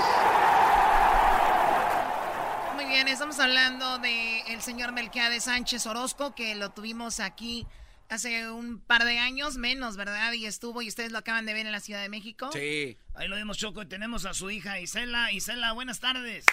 [2.87, 7.67] Muy bien, estamos hablando del el señor Melquiades Sánchez Orozco, que lo tuvimos aquí
[8.09, 10.33] hace un par de años, menos, ¿verdad?
[10.35, 12.49] Y estuvo, y ustedes lo acaban de ver en la Ciudad de México.
[12.53, 12.97] Sí.
[13.17, 13.83] Ahí lo vemos, Choco.
[13.83, 15.33] Y tenemos a su hija Isela.
[15.33, 16.47] Isela, buenas tardes.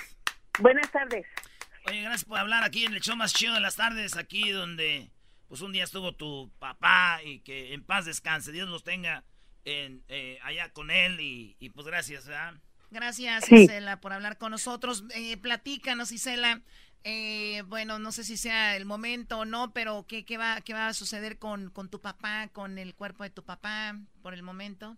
[0.57, 1.23] Buenas tardes.
[1.85, 5.11] Oye, gracias por hablar aquí en el show más chido de las tardes, aquí donde
[5.47, 8.51] pues un día estuvo tu papá y que en paz descanse.
[8.51, 9.23] Dios los tenga
[9.65, 12.55] en, eh, allá con él y, y, pues gracias, ¿verdad?
[12.94, 13.56] Gracias, Sí.
[13.56, 15.03] Isela, por hablar con nosotros.
[15.15, 16.61] Eh, platícanos, Isela.
[17.03, 20.74] Eh, bueno, no sé si sea el momento o no, pero ¿qué, qué, va, qué
[20.74, 24.44] va a suceder con, con tu papá, con el cuerpo de tu papá por el
[24.44, 24.95] momento?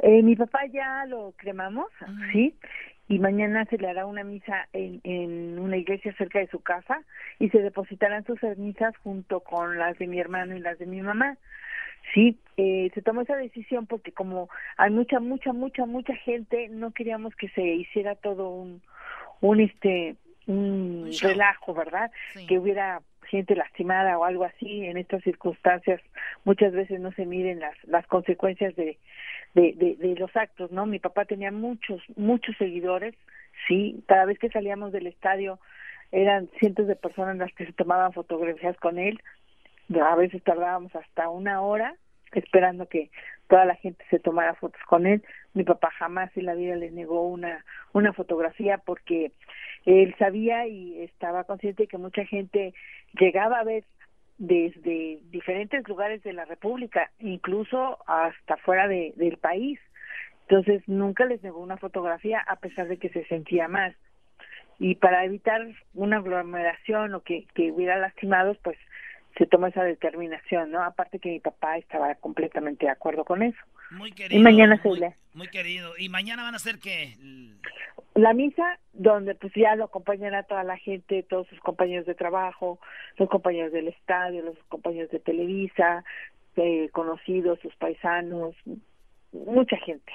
[0.00, 1.86] Eh, mi papá ya lo cremamos,
[2.32, 2.56] sí,
[3.08, 7.02] y mañana se le hará una misa en, en una iglesia cerca de su casa
[7.38, 11.00] y se depositarán sus cenizas junto con las de mi hermano y las de mi
[11.00, 11.36] mamá.
[12.14, 16.92] Sí, eh, se tomó esa decisión porque como hay mucha, mucha, mucha, mucha gente, no
[16.92, 18.82] queríamos que se hiciera todo un,
[19.40, 20.16] un este,
[20.46, 22.10] un relajo, ¿verdad?
[22.48, 26.00] Que hubiera gente lastimada o algo así en estas circunstancias.
[26.44, 28.96] Muchas veces no se miden las, las consecuencias de,
[29.54, 30.86] de, de, de los actos, ¿no?
[30.86, 33.14] Mi papá tenía muchos, muchos seguidores,
[33.66, 35.58] sí, cada vez que salíamos del estadio
[36.10, 39.20] eran cientos de personas las que se tomaban fotografías con él,
[39.94, 41.94] a veces tardábamos hasta una hora
[42.32, 43.10] esperando que
[43.48, 45.22] toda la gente se tomara fotos con él.
[45.54, 49.32] Mi papá jamás en la vida le negó una, una fotografía porque
[49.86, 52.74] él sabía y estaba consciente que mucha gente
[53.18, 53.84] llegaba a ver
[54.36, 59.80] desde diferentes lugares de la República, incluso hasta fuera de, del país.
[60.42, 63.96] Entonces nunca les negó una fotografía a pesar de que se sentía mal.
[64.78, 68.78] Y para evitar una aglomeración o que, que hubiera lastimados, pues
[69.38, 70.82] se tomó esa determinación, ¿no?
[70.82, 73.58] Aparte que mi papá estaba completamente de acuerdo con eso.
[73.90, 74.38] Muy querido.
[74.38, 75.96] Y mañana se muy, le muy querido.
[75.96, 77.16] ¿Y mañana van a hacer qué?
[78.14, 82.80] la misa donde pues ya lo acompañará toda la gente, todos sus compañeros de trabajo,
[83.16, 86.04] los compañeros del estadio, los compañeros de Televisa,
[86.56, 88.56] eh, conocidos, sus paisanos,
[89.30, 90.12] mucha gente.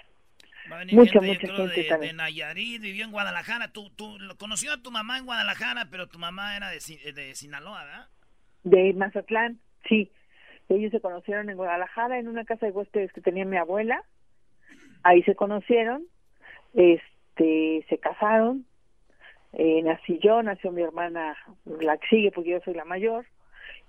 [0.70, 2.18] Va a venir Mucha, gente, yo mucha creo, gente de, también.
[2.18, 3.70] de Nayarit, vivió en Guadalajara.
[3.70, 6.80] Tú, tú conoció a tu mamá en Guadalajara, pero tu mamá era de,
[7.14, 8.08] de Sinaloa, ¿verdad?
[8.64, 10.12] De Mazatlán, sí.
[10.70, 14.04] Ellos se conocieron en Guadalajara en una casa de huéspedes que tenía mi abuela.
[15.04, 16.04] Ahí se conocieron,
[16.74, 18.66] este, se casaron.
[19.54, 21.36] Eh, nací yo, nació mi hermana,
[21.66, 23.26] la que sigue porque yo soy la mayor.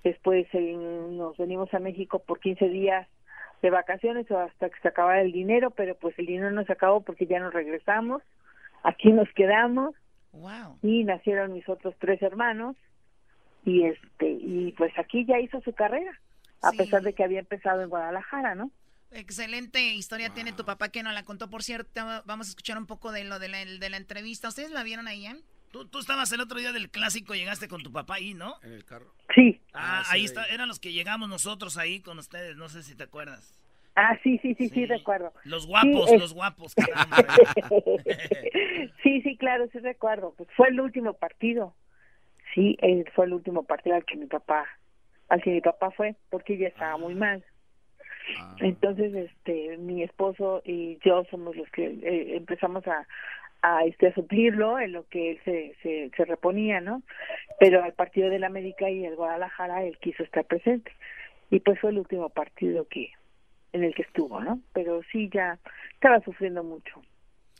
[0.02, 3.08] Después eh, nos venimos a México por 15 días
[3.62, 6.72] de vacaciones o hasta que se acabara el dinero, pero pues el dinero no se
[6.72, 8.22] acabó porque ya nos regresamos.
[8.82, 9.94] Aquí nos quedamos
[10.32, 10.78] Wow.
[10.82, 12.76] y nacieron mis otros tres hermanos
[13.64, 16.12] y este y pues aquí ya hizo su carrera
[16.62, 18.70] a pesar de que había empezado en Guadalajara no
[19.10, 21.48] Excelente historia tiene tu papá que nos la contó.
[21.48, 24.48] Por cierto, vamos a escuchar un poco de lo de la, de la entrevista.
[24.48, 25.36] ¿Ustedes la vieron ahí, eh?
[25.70, 28.56] Tú, tú estabas el otro día del clásico, llegaste con tu papá ahí, ¿no?
[28.64, 29.14] En el carro.
[29.32, 29.60] Sí.
[29.72, 32.82] Ah, Ah, sí, ahí está, eran los que llegamos nosotros ahí con ustedes, no sé
[32.82, 33.54] si te acuerdas.
[33.94, 35.32] Ah, sí, sí, sí, sí, recuerdo.
[35.44, 37.16] Los guapos, Sí, es- los guapos, caramba.
[39.02, 40.34] sí, sí, claro, sí recuerdo.
[40.36, 41.74] Pues fue el último partido.
[42.54, 44.66] Sí, eh, fue el último partido al que mi papá,
[45.28, 47.44] al que mi papá fue, porque ella estaba muy mal.
[48.60, 53.06] Entonces, este, mi esposo y yo somos los que eh, empezamos a,
[53.60, 57.02] a, este, a suplirlo en lo que él se, se, se reponía, ¿no?
[57.58, 60.92] Pero al partido del América y el Guadalajara él quiso estar presente.
[61.50, 63.10] Y pues fue el último partido que
[63.72, 64.60] en el que estuvo, ¿no?
[64.72, 65.58] Pero sí ya
[65.92, 67.02] estaba sufriendo mucho.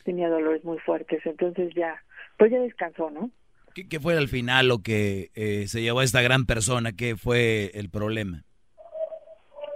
[0.05, 2.03] Tenía dolores muy fuertes, entonces ya,
[2.39, 3.31] pues ya descansó, ¿no?
[3.75, 6.93] ¿Qué, qué fue al final lo que eh, se llevó a esta gran persona?
[6.93, 8.45] ¿Qué fue el problema?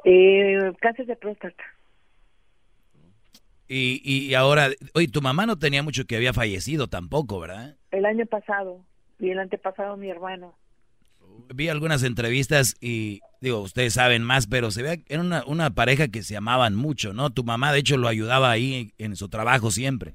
[0.05, 1.65] Eh, cáncer de próstata.
[3.67, 7.77] Y, y ahora, oye, tu mamá no tenía mucho que había fallecido tampoco, ¿verdad?
[7.91, 8.85] El año pasado
[9.19, 10.57] y el antepasado mi hermano.
[11.53, 16.09] Vi algunas entrevistas y, digo, ustedes saben más, pero se ve era una, una pareja
[16.09, 17.31] que se amaban mucho, ¿no?
[17.31, 20.15] Tu mamá, de hecho, lo ayudaba ahí en su trabajo siempre.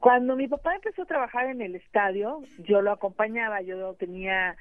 [0.00, 4.56] Cuando mi papá empezó a trabajar en el estadio, yo lo acompañaba, yo tenía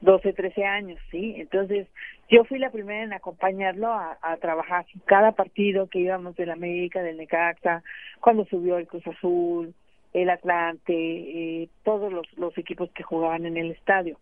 [0.00, 1.34] 12, 13 años, ¿sí?
[1.38, 1.88] Entonces,
[2.28, 7.16] yo fui la primera en acompañarlo a, trabajar cada partido que íbamos del América, del
[7.16, 7.82] Necaxa,
[8.20, 9.74] cuando subió el Cruz Azul,
[10.12, 14.18] el Atlante, eh, todos los, equipos que jugaban en el estadio.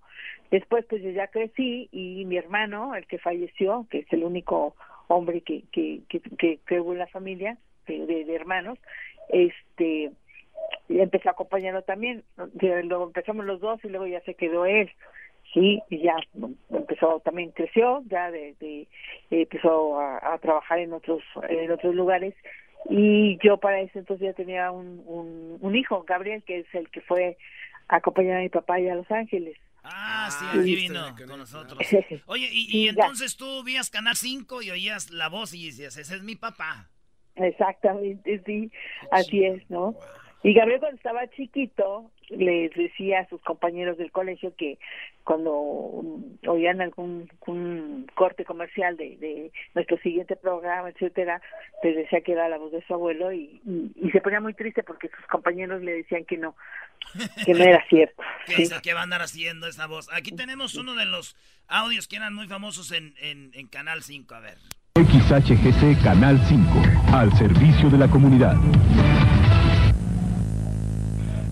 [0.50, 4.76] Después, pues yo ya crecí y mi hermano, el que falleció, que es el único
[5.08, 8.78] hombre que, que, que, que, hubo en la familia de- de hermanos,
[9.28, 10.12] este
[10.88, 12.24] y empecé a acompañarlo también
[12.60, 14.90] luego empezamos los dos y luego ya se quedó él
[15.52, 16.16] sí y ya
[16.70, 18.88] empezó también creció ya de, de eh,
[19.30, 22.34] empezó a, a trabajar en otros en otros lugares
[22.90, 26.90] y yo para ese entonces ya tenía un, un, un hijo Gabriel que es el
[26.90, 27.36] que fue
[27.88, 30.58] a acompañar a mi papá allá a Los Ángeles Ah, sí, Sí.
[30.60, 31.78] aquí vino con nosotros.
[32.26, 36.22] Oye, y, entonces tú vías Canal 5 y oías la voz y decías, ese es
[36.22, 36.88] mi papá.
[37.36, 38.70] Exactamente, sí,
[39.10, 39.94] así es, ¿no?
[40.44, 44.78] Y Gabriel cuando estaba chiquito les decía a sus compañeros del colegio que
[45.24, 45.50] cuando
[46.46, 51.40] oían algún un corte comercial de, de nuestro siguiente programa, etcétera,
[51.82, 54.52] les decía que era la voz de su abuelo y, y, y se ponía muy
[54.52, 56.54] triste porque sus compañeros le decían que no,
[57.46, 58.22] que no era cierto.
[58.46, 58.74] ¿Qué, sí.
[58.82, 60.12] qué va a andar haciendo esa voz?
[60.12, 61.36] Aquí tenemos uno de los
[61.68, 64.34] audios que eran muy famosos en, en, en Canal 5.
[64.34, 64.58] A ver.
[64.96, 66.82] XHGC Canal 5,
[67.14, 68.56] al servicio de la comunidad.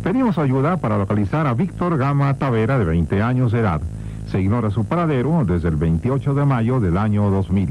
[0.03, 3.81] Pedimos ayuda para localizar a Víctor Gama Tavera, de 20 años de edad.
[4.27, 7.69] Se ignora su paradero desde el 28 de mayo del año 2000.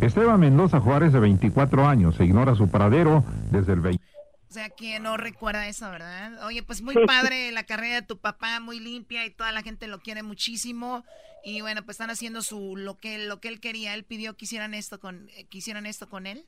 [0.00, 4.02] Esteban Mendoza Juárez, de 24 años, se ignora su paradero desde el 20...
[4.48, 6.46] O sea, que no recuerda eso, ¿verdad?
[6.46, 9.86] Oye, pues muy padre la carrera de tu papá, muy limpia y toda la gente
[9.86, 11.04] lo quiere muchísimo.
[11.44, 13.92] Y bueno, pues están haciendo su lo que lo que él quería.
[13.92, 16.46] Él pidió que hicieran esto con eh, que hicieran esto con él.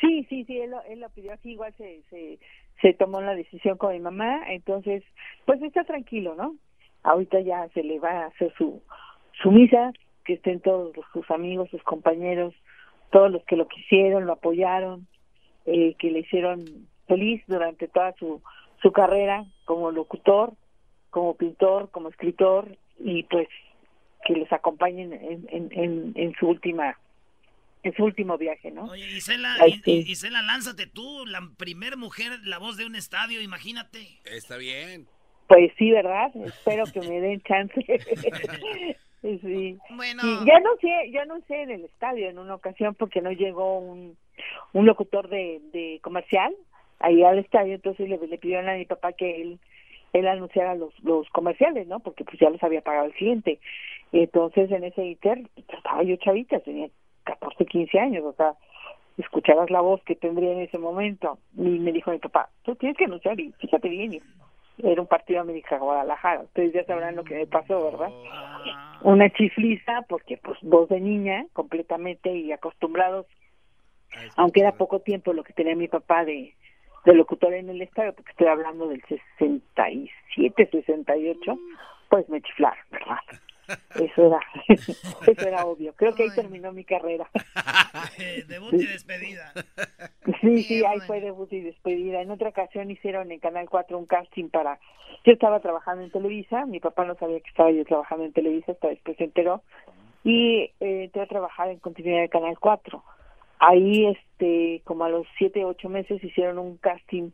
[0.00, 2.38] Sí, sí, sí, él lo, él lo pidió así, igual se, se,
[2.80, 5.02] se tomó la decisión con mi mamá, entonces,
[5.44, 6.56] pues está tranquilo, ¿no?
[7.02, 8.82] Ahorita ya se le va a hacer su,
[9.42, 9.92] su misa,
[10.24, 12.54] que estén todos los- sus amigos, sus compañeros,
[13.10, 15.06] todos los que lo quisieron, lo apoyaron,
[15.66, 16.64] eh, que le hicieron
[17.06, 18.40] feliz durante toda su,
[18.82, 20.52] su carrera como locutor,
[21.10, 23.48] como pintor, como escritor, y pues
[24.24, 26.96] que les acompañen en, en, en, en su última
[27.82, 28.84] en su último viaje, ¿no?
[28.84, 30.04] Oye, Isela, Ay, sí.
[30.06, 34.06] Isela, lánzate tú, la primer mujer, la voz de un estadio, imagínate.
[34.24, 35.06] Está bien.
[35.46, 36.30] Pues sí, ¿verdad?
[36.44, 37.74] Espero que me den chance.
[39.22, 39.78] sí.
[39.90, 40.22] Bueno.
[40.22, 43.32] Sí, ya no sé, ya no sé en el estadio en una ocasión porque no
[43.32, 44.16] llegó un,
[44.72, 46.54] un locutor de, de comercial
[47.00, 49.58] ahí al estadio, entonces le, le pidieron a mi papá que él
[50.12, 52.00] él anunciara los, los comerciales, ¿no?
[52.00, 53.60] Porque pues ya los había pagado el cliente.
[54.12, 56.88] Y entonces en ese inter estaba yo chavita, tenía
[57.24, 58.54] 14, 15 años, o sea,
[59.18, 61.38] escuchabas la voz que tendría en ese momento.
[61.56, 64.22] Y me dijo mi papá, tú tienes que anunciar y fíjate bien, y
[64.82, 66.42] era un partido América-Guadalajara.
[66.42, 68.10] Ustedes ya sabrán lo que me pasó, ¿verdad?
[69.02, 73.26] Una chifliza, porque pues voz de niña completamente y acostumbrados,
[74.36, 76.54] aunque era poco tiempo lo que tenía mi papá de,
[77.04, 79.02] de locutor en el estadio, porque estoy hablando del
[79.38, 81.58] 67, 68,
[82.08, 83.18] pues me chiflaron, ¿verdad?
[83.94, 85.92] Eso era, eso era obvio.
[85.94, 87.28] Creo que ahí terminó mi carrera.
[88.48, 89.52] Debut y despedida.
[90.40, 92.20] Sí, sí, ahí fue debut y despedida.
[92.20, 94.78] En otra ocasión hicieron en Canal 4 un casting para...
[95.24, 98.72] Yo estaba trabajando en Televisa, mi papá no sabía que estaba yo trabajando en Televisa,
[98.72, 99.62] hasta después se enteró,
[100.24, 103.02] y eh, entré a trabajar en continuidad de Canal 4.
[103.58, 107.30] Ahí, este, como a los siete, ocho meses hicieron un casting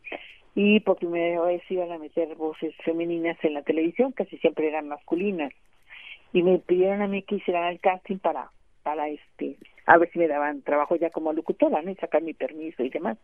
[0.57, 4.89] y por primera vez iban a meter voces femeninas en la televisión, casi siempre eran
[4.89, 5.53] masculinas.
[6.37, 8.51] Y me pidieron a mí que hiciera el casting para,
[8.83, 9.57] para este,
[9.87, 11.91] a ver si me daban trabajo ya como locutora, ¿no?
[11.91, 13.17] Y sacar mi permiso y demás.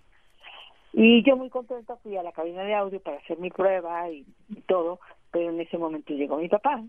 [0.95, 4.25] Y yo muy contenta fui a la cabina de audio para hacer mi prueba y,
[4.49, 4.99] y todo,
[5.31, 6.83] pero en ese momento llegó mi papá.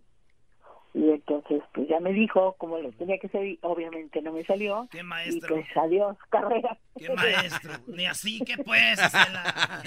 [0.93, 4.45] Y entonces, pues ya me dijo cómo lo tenía que hacer y obviamente no me
[4.45, 4.87] salió.
[4.91, 5.55] ¿Qué Y maestro?
[5.55, 6.77] pues adiós, carrera.
[6.97, 7.73] ¿Qué maestro?
[7.87, 9.83] Ni así que pues, Isela.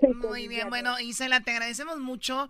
[0.28, 2.48] Muy bien, bueno, Isela, te agradecemos mucho.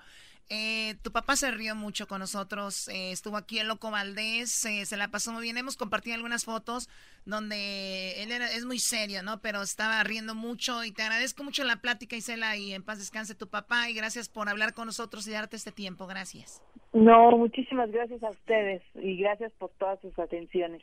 [0.51, 4.87] Eh, tu papá se rió mucho con nosotros, eh, estuvo aquí el Loco Valdés, eh,
[4.87, 6.89] se la pasó muy bien, hemos compartido algunas fotos
[7.27, 9.41] donde él era, es muy serio, ¿no?
[9.41, 13.35] Pero estaba riendo mucho y te agradezco mucho la plática, Isela, y en paz descanse
[13.35, 16.63] tu papá y gracias por hablar con nosotros y darte este tiempo, gracias.
[16.95, 20.83] No, muchísimas gracias a ustedes y gracias por todas sus atenciones.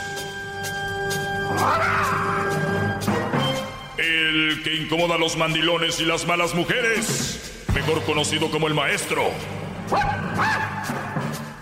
[3.97, 7.65] El que incomoda a los mandilones y las malas mujeres.
[7.73, 9.29] Mejor conocido como el maestro.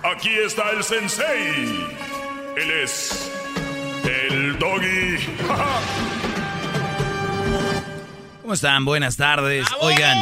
[0.03, 1.87] Aquí está el sensei.
[2.57, 3.31] Él es
[4.29, 5.17] el doggy.
[8.41, 8.85] ¿Cómo están?
[8.85, 9.67] Buenas tardes.
[9.81, 10.17] Oigan,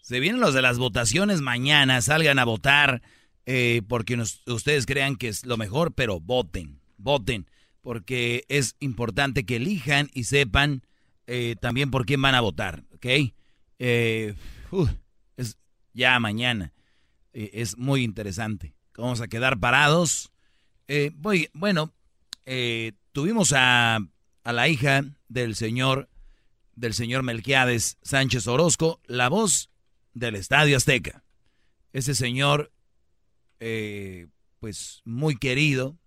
[0.00, 2.00] se vienen los de las votaciones mañana.
[2.00, 3.02] Salgan a votar
[3.46, 7.46] eh, porque nos- ustedes crean que es lo mejor, pero voten, voten.
[7.80, 10.82] Porque es importante que elijan y sepan
[11.26, 13.06] eh, también por quién van a votar, ¿ok?
[13.78, 14.34] Eh,
[15.36, 15.58] es
[15.94, 16.72] ya mañana.
[17.32, 18.74] Eh, es muy interesante.
[18.96, 20.30] Vamos a quedar parados.
[20.88, 21.94] Eh, bueno,
[23.12, 24.00] tuvimos a,
[24.42, 26.08] a la hija del señor
[26.74, 29.70] del señor Melquiades Sánchez Orozco, la voz
[30.14, 31.22] del Estadio Azteca.
[31.92, 32.72] Ese señor,
[34.58, 35.99] pues muy querido,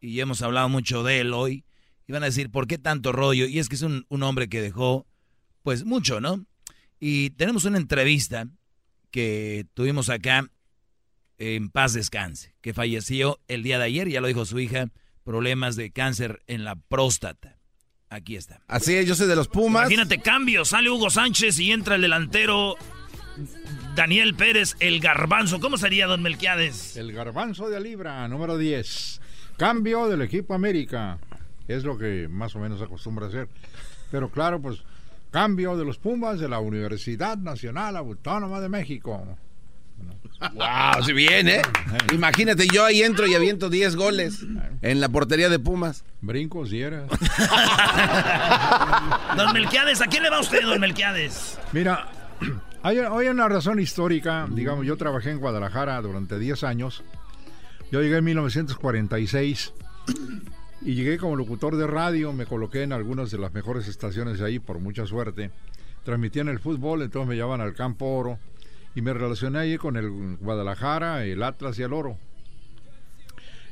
[0.00, 1.64] y hemos hablado mucho de él hoy,
[2.06, 3.46] y van a decir, ¿por qué tanto rollo?
[3.46, 5.06] Y es que es un, un hombre que dejó,
[5.62, 6.44] pues mucho, ¿no?
[6.98, 8.46] Y tenemos una entrevista
[9.10, 10.48] que tuvimos acá
[11.38, 14.88] en paz descanse, que falleció el día de ayer, ya lo dijo su hija,
[15.24, 17.58] problemas de cáncer en la próstata.
[18.10, 18.60] Aquí está.
[18.66, 19.82] Así es, yo soy de los Pumas.
[19.82, 22.76] Imagínate, cambio, sale Hugo Sánchez y entra el delantero
[23.94, 25.60] Daniel Pérez, el garbanzo.
[25.60, 26.96] ¿Cómo sería, don Melquiades?
[26.96, 29.20] El garbanzo de libra, número 10.
[29.60, 31.18] Cambio del equipo América.
[31.68, 33.46] Es lo que más o menos acostumbra hacer.
[34.10, 34.78] Pero claro, pues
[35.30, 39.36] cambio de los Pumas de la Universidad Nacional Autónoma de México.
[40.54, 41.60] Wow, si bien, ¿eh?
[42.14, 44.46] Imagínate, yo ahí entro y aviento 10 goles
[44.80, 46.04] en la portería de Pumas.
[46.22, 47.10] Brincos y eras.
[49.36, 51.58] Don Melquiades, ¿a quién le va usted, don Melquiades?
[51.72, 52.08] Mira,
[52.82, 54.48] hay, hay una razón histórica.
[54.50, 57.04] Digamos, yo trabajé en Guadalajara durante 10 años.
[57.90, 59.72] Yo llegué en 1946
[60.82, 62.32] y llegué como locutor de radio.
[62.32, 65.50] Me coloqué en algunas de las mejores estaciones de ahí, por mucha suerte.
[66.04, 68.38] Transmitían el fútbol, entonces me llevaban al Campo Oro
[68.94, 72.16] y me relacioné ahí con el Guadalajara, el Atlas y el Oro.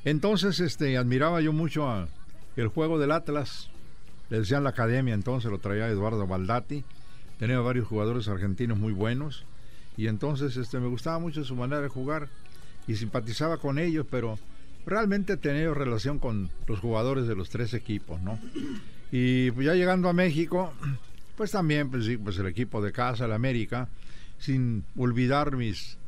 [0.04, 2.08] Entonces, este, admiraba yo mucho
[2.56, 3.70] el juego del Atlas.
[4.30, 6.84] Le decían la academia, entonces lo traía Eduardo Baldati.
[7.38, 9.44] Tenía varios jugadores argentinos muy buenos.
[9.96, 12.28] Y entonces este, me gustaba mucho su manera de jugar
[12.88, 14.38] y simpatizaba con ellos, pero
[14.86, 18.38] realmente tenía relación con los jugadores de los tres equipos, ¿no?
[19.12, 20.72] Y pues, ya llegando a México,
[21.36, 23.88] pues también pues, sí, pues el equipo de casa, el América,
[24.38, 25.98] sin olvidar mis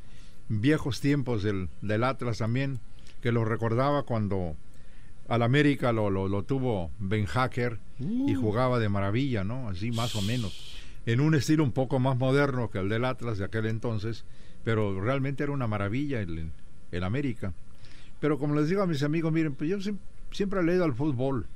[0.49, 2.81] viejos tiempos del, del Atlas también,
[3.21, 4.57] que lo recordaba cuando
[5.29, 9.69] al América lo, lo, lo tuvo Ben Hacker y jugaba de maravilla, ¿no?
[9.69, 10.77] Así más o menos.
[11.07, 14.25] En un estilo un poco más moderno que el del Atlas de aquel entonces,
[14.65, 16.51] pero realmente era una maravilla el,
[16.93, 17.53] el América.
[18.21, 19.99] Pero como les digo a mis amigos, miren, pues yo siem-
[20.31, 21.47] siempre he leído al fútbol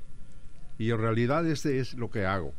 [0.79, 2.53] y en realidad este es lo que hago.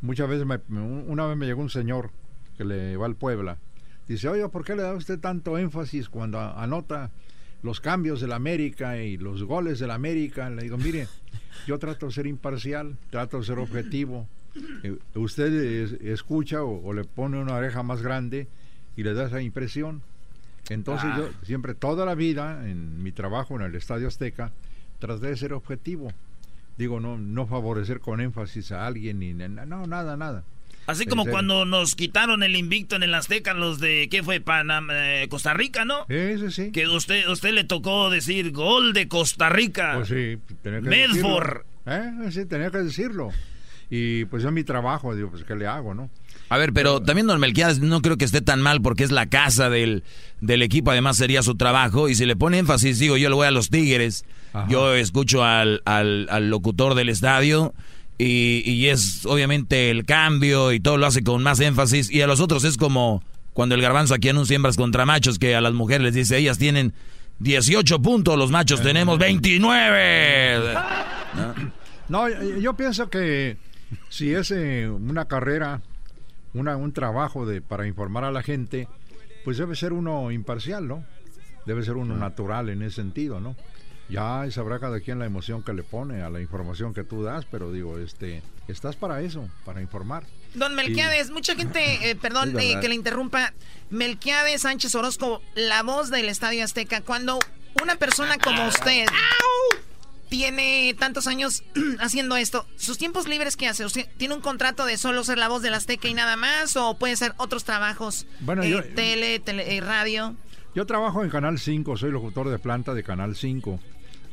[0.00, 2.10] Muchas veces, me- una vez me llegó un señor
[2.56, 3.58] que le va al Puebla.
[4.06, 7.10] Dice, oiga, ¿por qué le da usted tanto énfasis cuando anota
[7.62, 10.50] los cambios del América y los goles del América?
[10.50, 11.08] Le digo, mire,
[11.66, 14.28] yo trato de ser imparcial, trato de ser objetivo.
[14.82, 18.46] Eh, usted es- escucha o le pone una oreja más grande
[18.96, 20.02] y le da esa impresión.
[20.70, 21.16] Entonces Ah.
[21.18, 24.52] yo siempre, toda la vida, en mi trabajo en el Estadio Azteca,
[24.98, 26.12] traté de ser objetivo.
[26.78, 30.42] Digo, no, no favorecer con énfasis a alguien, ni no, nada, nada.
[30.86, 34.40] Así como cuando nos quitaron el invicto en el Azteca, los de, ¿qué fue?
[34.40, 36.04] Panam eh, Costa Rica, ¿no?
[36.08, 36.72] Sí, sí.
[36.72, 39.94] Que usted, usted le tocó decir gol de Costa Rica.
[39.94, 41.62] Pues sí, tenía que Medford.
[41.86, 42.26] decirlo.
[42.26, 42.30] ¿Eh?
[42.32, 43.30] Sí, tenía que decirlo.
[43.88, 46.10] Y pues es mi trabajo, digo, pues ¿qué le hago, no?
[46.54, 49.26] A ver, pero también Don Melquiades no creo que esté tan mal porque es la
[49.26, 50.04] casa del,
[50.40, 52.08] del equipo, además sería su trabajo.
[52.08, 54.24] Y si le pone énfasis, digo, yo le voy a los Tigres,
[54.68, 57.74] yo escucho al, al, al locutor del estadio
[58.18, 62.08] y, y es obviamente el cambio y todo lo hace con más énfasis.
[62.08, 65.56] Y a los otros es como cuando el garbanzo aquí anuncia hembras contra machos, que
[65.56, 66.92] a las mujeres les dice, ellas tienen
[67.40, 70.74] 18 puntos, los machos tenemos 29.
[72.06, 73.56] No, yo yo pienso que
[74.10, 75.80] si es eh, una carrera,
[76.54, 78.88] una, un trabajo de, para informar a la gente,
[79.44, 81.04] pues debe ser uno imparcial, ¿no?
[81.66, 83.56] Debe ser uno natural en ese sentido, ¿no?
[84.08, 87.46] Ya sabrá cada quien la emoción que le pone a la información que tú das,
[87.50, 90.24] pero digo, este, estás para eso, para informar.
[90.54, 93.52] Don Melquiades, mucha gente, eh, perdón eh, que le interrumpa.
[93.90, 97.00] Melquiades Sánchez Orozco, la voz del Estadio Azteca.
[97.00, 97.38] Cuando
[97.82, 99.06] una persona como usted
[100.28, 101.62] tiene tantos años
[102.00, 103.84] haciendo esto, ¿sus tiempos libres qué hace?
[103.84, 106.76] ¿Usted tiene un contrato de solo ser la voz del Azteca y nada más?
[106.76, 108.26] ¿O puede ser otros trabajos?
[108.40, 110.34] Bueno, Eh, yo- tele, tele- eh, radio.
[110.74, 113.78] Yo trabajo en Canal 5, soy locutor de planta de Canal 5.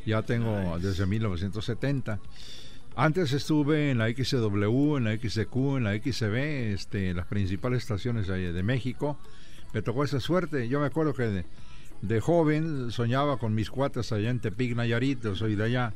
[0.05, 2.19] Ya tengo desde 1970.
[2.95, 7.83] Antes estuve en la XW, en la XQ, en la XB, este, en las principales
[7.83, 9.17] estaciones de, de México.
[9.73, 10.67] Me tocó esa suerte.
[10.67, 11.45] Yo me acuerdo que de,
[12.01, 15.93] de joven soñaba con mis cuates allá en Tepic, Nayarit, yo soy de allá.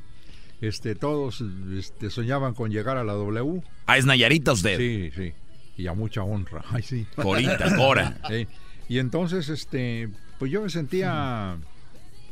[0.62, 1.44] Este, todos
[1.78, 3.62] este, soñaban con llegar a la W.
[3.88, 4.78] Ah, es Nayarita usted.
[4.78, 5.34] Sí, sí.
[5.78, 6.64] Y a mucha honra.
[6.72, 7.06] Ay, sí.
[7.16, 8.18] Corita, Cora.
[8.30, 8.48] Sí.
[8.88, 11.58] Y entonces, este, pues yo me sentía,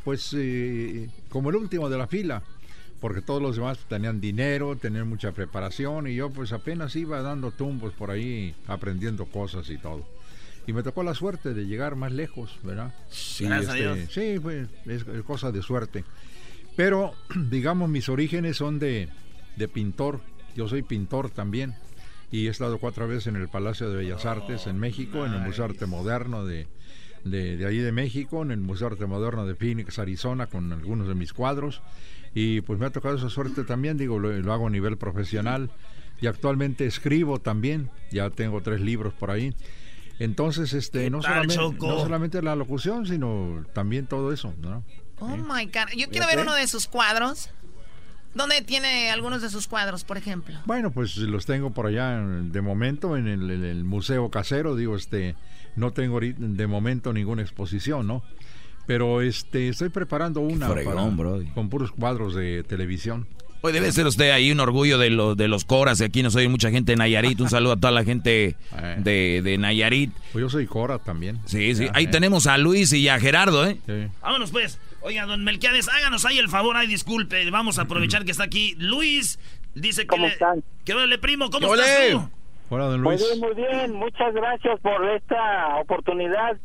[0.04, 2.42] pues, eh, como el último de la fila,
[3.00, 7.50] porque todos los demás tenían dinero, tenían mucha preparación, y yo, pues, apenas iba dando
[7.50, 10.06] tumbos por ahí, aprendiendo cosas y todo.
[10.66, 12.94] Y me tocó la suerte de llegar más lejos, ¿verdad?
[13.38, 13.98] Y, Gracias a Dios.
[14.10, 16.04] Sí, pues, es, es cosa de suerte.
[16.76, 17.14] Pero,
[17.50, 19.08] digamos, mis orígenes son de,
[19.56, 20.20] de pintor.
[20.56, 21.74] Yo soy pintor también.
[22.30, 25.40] Y he estado cuatro veces en el Palacio de Bellas Artes en México, en el
[25.40, 26.66] Museo Arte Moderno de,
[27.24, 31.06] de, de ahí de México, en el Museo Arte Moderno de Phoenix, Arizona, con algunos
[31.06, 31.80] de mis cuadros.
[32.34, 35.70] Y pues me ha tocado esa suerte también, digo, lo, lo hago a nivel profesional.
[36.20, 39.54] Y actualmente escribo también, ya tengo tres libros por ahí.
[40.18, 44.84] Entonces, este, no, tal, solamente, no solamente la locución, sino también todo eso, ¿no?
[45.20, 45.90] Oh my God.
[45.96, 47.50] Yo quiero ver uno de sus cuadros.
[48.34, 50.56] ¿Dónde tiene algunos de sus cuadros, por ejemplo?
[50.66, 54.96] Bueno, pues los tengo por allá de momento en el, en el museo casero, digo,
[54.96, 55.36] este,
[55.76, 58.24] no tengo ahorita de momento ninguna exposición, ¿no?
[58.86, 63.28] Pero este, estoy preparando una fregón, para- con puros cuadros de televisión.
[63.66, 65.98] Hoy debe ser usted ahí un orgullo de, los de los coras.
[66.02, 67.40] y Aquí nos oye mucha gente de Nayarit.
[67.40, 68.56] Un saludo a toda la gente
[68.98, 70.12] de, de Nayarit.
[70.32, 71.38] Pues yo soy Cora también.
[71.46, 71.86] Sí, sí.
[71.86, 72.08] Ya, Ahí eh.
[72.08, 73.78] tenemos a Luis y a Gerardo, ¿eh?
[74.20, 74.78] Vámonos pues.
[75.00, 78.74] Oiga, don Melquiades, háganos ahí el favor, ay, disculpe, vamos a aprovechar que está aquí.
[78.76, 79.38] Luis
[79.74, 80.32] dice que ¿Cómo le...
[80.34, 80.62] están?
[80.84, 81.48] ¿Qué ole, primo?
[81.48, 82.30] ¿Cómo ¿Qué estás tú?
[82.68, 83.24] Hola, don Muy Luis.
[83.26, 83.92] bien, muy bien.
[83.94, 86.58] Muchas gracias por esta oportunidad.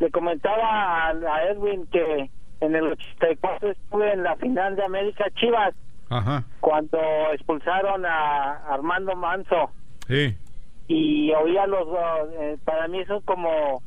[0.00, 2.30] Le comentaba a, a Edwin que
[2.62, 5.74] en el 84 estuve en la final de América Chivas
[6.08, 6.98] Ajá, cuando
[7.32, 9.70] expulsaron a Armando Manso
[10.06, 10.36] sí.
[10.88, 12.28] y oía los dos.
[12.40, 13.82] eh, para mí eso como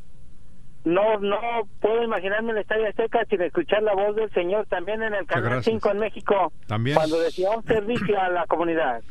[0.85, 1.37] no no
[1.81, 5.43] puedo imaginarme el Estadio Azteca sin escuchar la voz del señor también en el Canal
[5.51, 5.65] gracias.
[5.75, 6.95] 5 en México También.
[6.95, 9.01] cuando decía un servicio a la comunidad.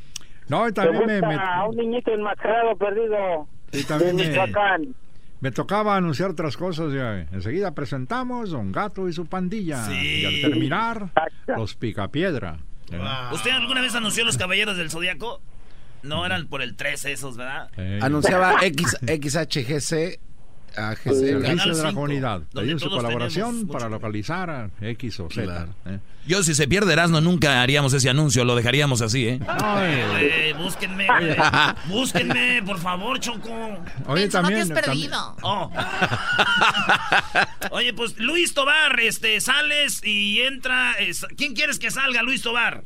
[0.48, 4.94] No, y también me, a un niñito enmascarado perdido y también de me- Michoacán.
[5.40, 6.90] me tocaba anunciar otras cosas.
[6.92, 7.20] Ya.
[7.32, 9.84] Enseguida presentamos Don Gato y su pandilla.
[9.92, 11.08] Y al terminar,
[11.48, 12.56] los Picapiedra.
[13.32, 15.40] ¿Usted alguna vez anunció los Caballeros del Zodíaco?
[16.02, 17.70] No eran por el 13 esos, ¿verdad?
[18.00, 20.20] Anunciaba X, XHGC
[21.02, 22.42] Servicio de la comunidad.
[22.54, 25.42] Pedí su colaboración para localizar a X o Z.
[25.44, 25.74] Claro.
[25.86, 25.98] ¿eh?
[26.26, 28.44] Yo, si se pierde Erasmo, nunca haríamos ese anuncio.
[28.44, 29.40] Lo dejaríamos así, ¿eh?
[29.80, 31.36] Eh, búsquenme, güey.
[31.86, 33.48] búsquenme, por favor, Choco.
[34.06, 34.68] Oye, también.
[34.68, 35.10] también-
[35.42, 35.70] Oh.
[37.70, 40.92] Oye, pues Luis Tobar, este, sales y entra.
[40.98, 42.82] es- ¿Quién quieres que salga, Luis Tobar?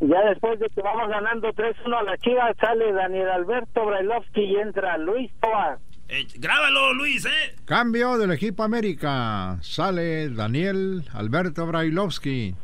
[0.00, 4.56] Ya después de que vamos ganando 3-1 a la Chivas, sale Daniel Alberto Brailovsky y
[4.56, 5.78] entra Luis Tobar.
[6.14, 7.54] Eh, grábalo, Luis, ¿eh?
[7.64, 9.56] Cambio del equipo América.
[9.62, 12.54] Sale Daniel Alberto Brailovsky.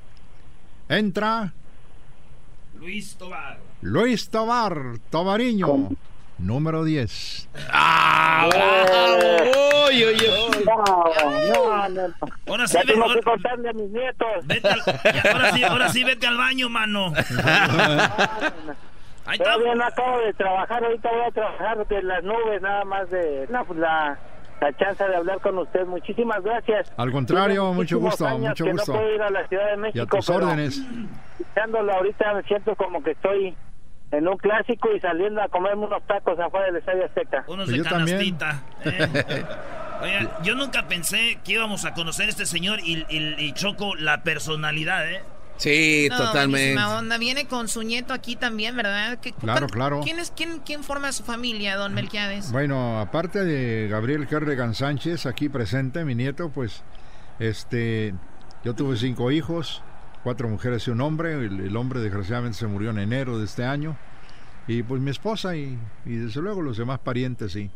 [0.90, 1.54] Entra
[2.78, 3.58] Luis Tobar.
[3.80, 5.88] Luis Tobar, Tobariño,
[6.36, 7.48] número 10.
[7.70, 9.86] ¡Ah, bravo!
[9.88, 10.64] ¡Uy, uy, uy!
[10.66, 12.14] No, no, no.
[12.48, 14.28] Ahora sí, ya ve- tengo ahora- que contarle a mis nietos.
[14.46, 14.82] Vete al-
[15.32, 17.14] ahora, sí, ahora sí, vete al baño, mano.
[19.28, 19.44] Ahí está.
[19.52, 23.46] Todavía no acabo de trabajar, ahorita voy a trabajar de las nubes, nada más de
[23.50, 24.18] la, la,
[24.60, 25.84] la chance de hablar con usted.
[25.86, 26.90] Muchísimas gracias.
[26.96, 28.92] Al contrario, mucho gusto, años mucho que gusto.
[28.92, 30.16] No puedo ir a la Ciudad de Y a México.
[30.16, 30.82] tus pero órdenes.
[31.38, 33.54] Escuchándolo ahorita me siento como que estoy
[34.10, 37.44] en un clásico y saliendo a comerme unos tacos afuera del Estadio Azteca.
[37.46, 38.62] Unos de canastita.
[38.84, 39.44] eh.
[40.00, 43.96] Oiga, yo nunca pensé que íbamos a conocer a este señor y, y- y Choco
[43.96, 45.22] la personalidad, ¿eh?
[45.58, 46.82] Sí, No, totalmente.
[46.82, 47.18] onda.
[47.18, 49.18] Viene con su nieto aquí también, ¿verdad?
[49.20, 50.00] ¿Qué- Claro, claro.
[50.02, 52.50] ¿Quién, es, quién, ¿Quién forma su familia, don Melquiades?
[52.52, 56.82] Bueno, aparte de Gabriel Kerrigan Sánchez, aquí presente, mi nieto, pues,
[57.38, 58.14] este,
[58.64, 59.82] yo tuve cinco hijos,
[60.22, 61.32] cuatro mujeres y un hombre.
[61.34, 63.96] El, el hombre desgraciadamente se murió en enero de este año.
[64.66, 67.70] Y pues mi esposa y, y desde luego los demás parientes, sí.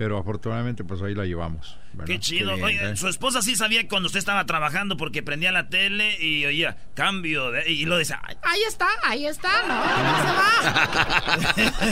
[0.00, 1.78] Pero afortunadamente pues ahí la llevamos.
[2.06, 2.54] Qué chido.
[2.54, 2.96] bien, Oye, ¿eh?
[2.96, 7.50] su esposa sí sabía cuando usted estaba trabajando porque prendía la tele y oía cambio
[7.50, 8.18] de, y lo decía.
[8.22, 10.18] "Ay, Ahí está, ahí está, no, no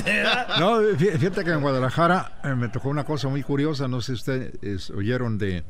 [0.04, 0.46] se va.
[0.58, 4.12] No, fí- fíjate que en Guadalajara eh, me tocó una cosa muy curiosa, no sé
[4.16, 5.64] si ustedes oyeron de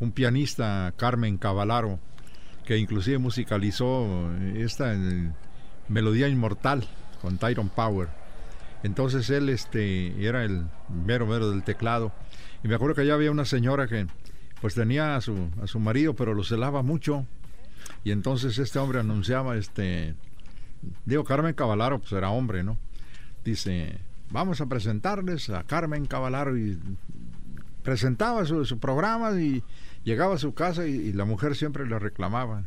[0.00, 2.00] un pianista, Carmen Cavalaro,
[2.64, 5.30] que inclusive musicalizó esta eh,
[5.88, 6.84] Melodía Inmortal
[7.20, 8.08] con Tyron Power.
[8.82, 12.12] Entonces él este, era el mero mero del teclado.
[12.64, 14.06] Y me acuerdo que allá había una señora que
[14.60, 17.26] pues tenía a su, a su marido, pero lo celaba mucho.
[18.04, 20.14] Y entonces este hombre anunciaba, este,
[21.04, 22.78] digo, Carmen Cavalaro, pues era hombre, ¿no?
[23.44, 23.98] Dice,
[24.30, 26.78] vamos a presentarles a Carmen Cavalaro y
[27.82, 29.64] presentaba su, su programa y
[30.04, 32.64] llegaba a su casa y, y la mujer siempre le reclamaba.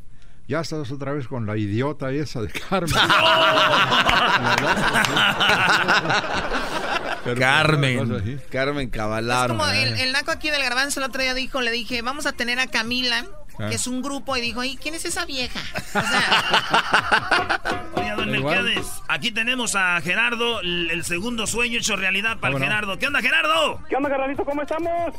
[0.48, 2.94] Ya estás otra vez con la idiota esa de Carmen.
[7.24, 8.42] Pero, Carmen.
[8.52, 9.56] Carmen Es Cavalaro.
[9.58, 12.34] como el, el naco aquí del garbanzo el otro día dijo, le dije, vamos a
[12.34, 13.26] tener a Camila,
[13.58, 13.70] Ah.
[13.70, 15.62] que es un grupo, y dijo, ¿y quién es esa vieja?
[17.96, 18.64] Oye, don Igual.
[18.66, 22.70] Melquiades, aquí tenemos a Gerardo, el, el segundo sueño hecho realidad para el ¿Cómo no?
[22.72, 23.00] Gerardo.
[23.00, 23.80] ¿Qué onda, Gerardo?
[23.88, 24.44] ¿Qué onda, Carnalito?
[24.44, 25.16] ¿Cómo estamos?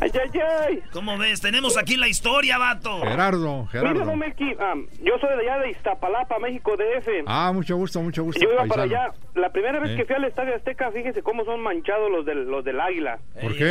[0.00, 0.82] Ay, ay, ay.
[0.92, 1.40] ¿Cómo ves?
[1.40, 3.00] Tenemos aquí la historia, vato.
[3.02, 4.04] Gerardo, Mira, Gerardo.
[4.04, 7.24] don Melqui, ah, yo soy de allá de Iztapalapa, México, DF.
[7.26, 8.40] Ah, mucho gusto, mucho gusto.
[8.42, 9.00] Yo iba para paisano.
[9.02, 9.14] allá.
[9.34, 9.96] La primera vez Eh.
[9.96, 13.18] que fui al Estadio Azteca, fíjese cómo son manchados los del, los del Águila.
[13.40, 13.64] ¿Por qué?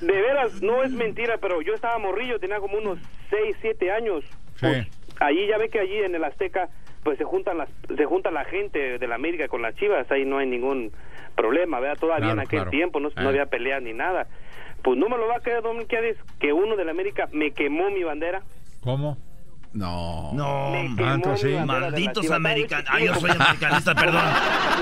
[0.00, 2.98] De veras, no es mentira, pero yo estaba morrillo, tenía como unos
[3.30, 4.24] 6, 7 años.
[4.56, 4.66] Sí.
[5.20, 6.68] Allí, ya ve que allí en el Azteca,
[7.02, 10.24] pues se juntan las, se junta la gente de la América con las chivas, ahí
[10.24, 10.90] no hay ningún
[11.36, 11.98] problema, ¿verdad?
[11.98, 12.70] Todavía en Claro, aquel claro.
[12.70, 13.28] tiempo no, no Eh.
[13.28, 14.26] había pelea ni nada.
[14.84, 17.50] Pues no me lo va a creer, Don Melquiades, que uno de la América me
[17.52, 18.42] quemó mi bandera.
[18.82, 19.16] ¿Cómo?
[19.72, 20.30] No.
[20.34, 22.86] No, la Malditos americanos.
[22.88, 24.22] Ah, yo soy americanista, perdón.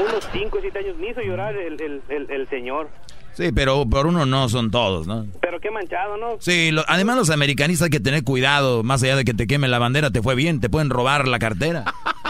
[0.07, 2.91] Unos 5 o 7 años me hizo llorar el, el, el, el señor.
[3.33, 5.25] Sí, pero por uno no son todos, ¿no?
[5.41, 6.37] Pero qué manchado, ¿no?
[6.41, 9.69] Sí, lo- además los americanistas hay que tener cuidado, más allá de que te queme
[9.69, 11.85] la bandera, te fue bien, te pueden robar la cartera.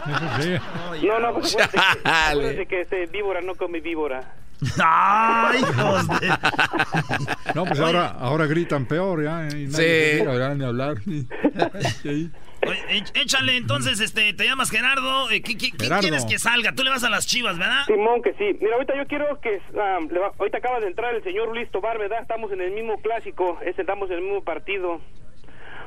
[0.06, 4.34] No, no, pues acuérdate que, acuérdate que este víbora no come víbora.
[4.84, 6.28] ¡Ay, hijos de...
[7.54, 9.48] No, pues ahora, ahora gritan peor, ya.
[9.56, 10.24] Y nadie Sí.
[10.24, 10.96] ya, ni hablar.
[12.02, 12.30] Sí.
[12.64, 15.28] Oye, éch- échale, entonces, este, te llamas Gerardo.
[15.30, 16.02] eh, ¿Qué, qué- qué Gerardo.
[16.02, 16.72] quieres que salga?
[16.72, 17.84] Tú le vas a las chivas, ¿verdad?
[17.86, 18.56] Simón, que sí.
[18.60, 19.60] Mira, ahorita yo quiero que...
[19.78, 22.18] ah, le va- ahorita acaba de entrar el señor Luis Tobar, ¿verdad?
[22.22, 25.00] Estamos en el mismo clásico, estamos en el mismo partido.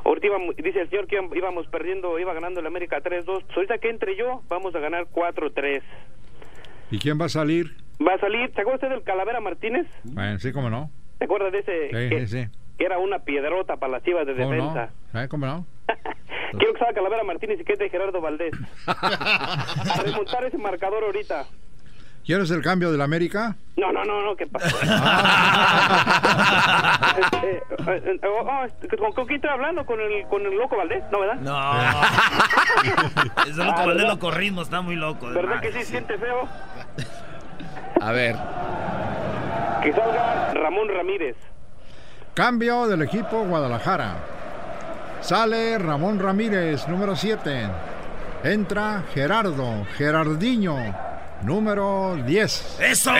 [0.03, 3.23] Ahorita íbamos- dice el señor que íbamos- íbamos perdiendo, iba ganando el América 3-2.
[3.45, 5.81] Pues ahorita que entre yo, vamos a ganar 4-3.
[6.91, 7.77] ¿Y quién va a salir?
[8.01, 9.87] Va a salir, ¿se acuerda usted del Calavera Martínez?
[10.03, 10.89] Bueno, sí, cómo no.
[11.17, 11.87] ¿Se acuerda de ese?
[11.89, 12.49] Sí, que, sí, sí.
[12.77, 14.89] que era una piedrota para las chivas de ¿Cómo defensa.
[15.13, 15.21] no?
[15.21, 15.27] ¿Eh?
[15.29, 15.65] ¿Cómo no?
[16.57, 18.53] Quiero que salga Calavera Martínez y que entre Gerardo Valdés.
[18.87, 21.45] a remontar ese marcador ahorita.
[22.25, 23.55] ¿Quieres el cambio del América?
[23.77, 24.75] No, no, no, no, ¿qué pasó?
[27.43, 29.85] Eh, eh, eh, oh, oh, este, ¿con, quién estoy hablando?
[29.85, 31.03] ¿Con el, ¿Con el loco Valdés?
[31.11, 31.35] ¿No, verdad?
[31.35, 31.61] No.
[33.47, 34.09] Ese loco Ah, Valdés ¿verdad?
[34.15, 35.27] loco ritmo, está muy loco.
[35.29, 36.47] ¿Verdad que sí siente feo?
[38.01, 38.35] A ver.
[39.81, 41.35] Que salga Ramón Ramírez.
[42.33, 44.15] Cambio del equipo Guadalajara.
[45.21, 47.69] Sale Ramón Ramírez, número 7.
[48.43, 50.75] Entra Gerardo, Gerardiño,
[51.41, 52.79] número 10.
[52.79, 53.11] ¡Eso!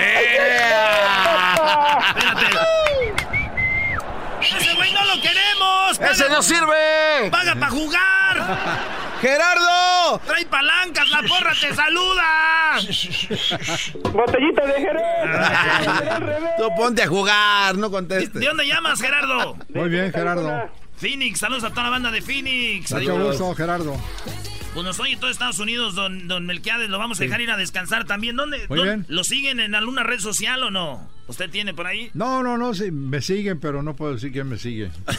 [4.41, 5.99] ¡Ese güey no lo queremos!
[5.99, 7.31] ¡Ese no sirve!
[7.31, 8.57] ¡Paga para jugar!
[9.21, 10.19] ¡Gerardo!
[10.25, 11.09] ¡Trae palancas!
[11.09, 12.79] ¡La porra te saluda!
[14.11, 15.03] ¡Botellita de Jerez!
[16.57, 18.39] Tú ponte a jugar, no contestes.
[18.39, 19.57] ¿De dónde llamas, Gerardo?
[19.73, 20.69] Muy bien, Gerardo.
[20.97, 22.91] Phoenix, saludos a toda la banda de Phoenix.
[22.91, 23.95] Mucho gusto, Gerardo.
[24.75, 27.55] Pues nos oye todo Estados Unidos, don, don Melquiades, lo vamos a dejar ir a
[27.57, 28.35] descansar también.
[28.35, 28.67] ¿Dónde?
[28.69, 29.05] Muy dónde- bien.
[29.09, 31.09] ¿Lo siguen en alguna red social o no?
[31.27, 32.11] ¿Usted tiene por ahí?
[32.13, 34.91] No, no, no, sí, me siguen, pero no puedo decir quién me sigue.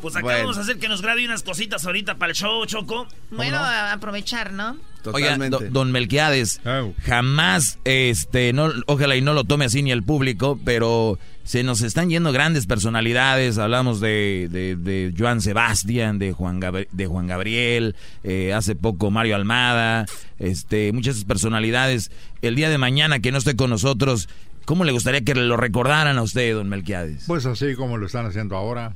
[0.00, 0.38] Pues acá Bueno.
[0.40, 3.06] vamos a hacer que nos grabe unas cositas ahorita para el show, Choco.
[3.30, 4.70] Bueno, aprovechar, ¿no?
[5.04, 5.64] Oiga, Totalmente.
[5.66, 6.60] do- don Melquiades,
[7.04, 11.18] jamás, este, no, ojalá y no lo tome así ni el público, pero
[11.50, 13.58] se nos están yendo grandes personalidades.
[13.58, 19.10] Hablamos de, de, de Joan Sebastián, de Juan, Gabri- de Juan Gabriel, eh, hace poco
[19.10, 20.06] Mario Almada,
[20.38, 22.12] este, muchas personalidades.
[22.40, 24.28] El día de mañana que no esté con nosotros,
[24.64, 27.24] ¿cómo le gustaría que lo recordaran a usted, don Melquiades?
[27.26, 28.94] Pues así como lo están haciendo ahora.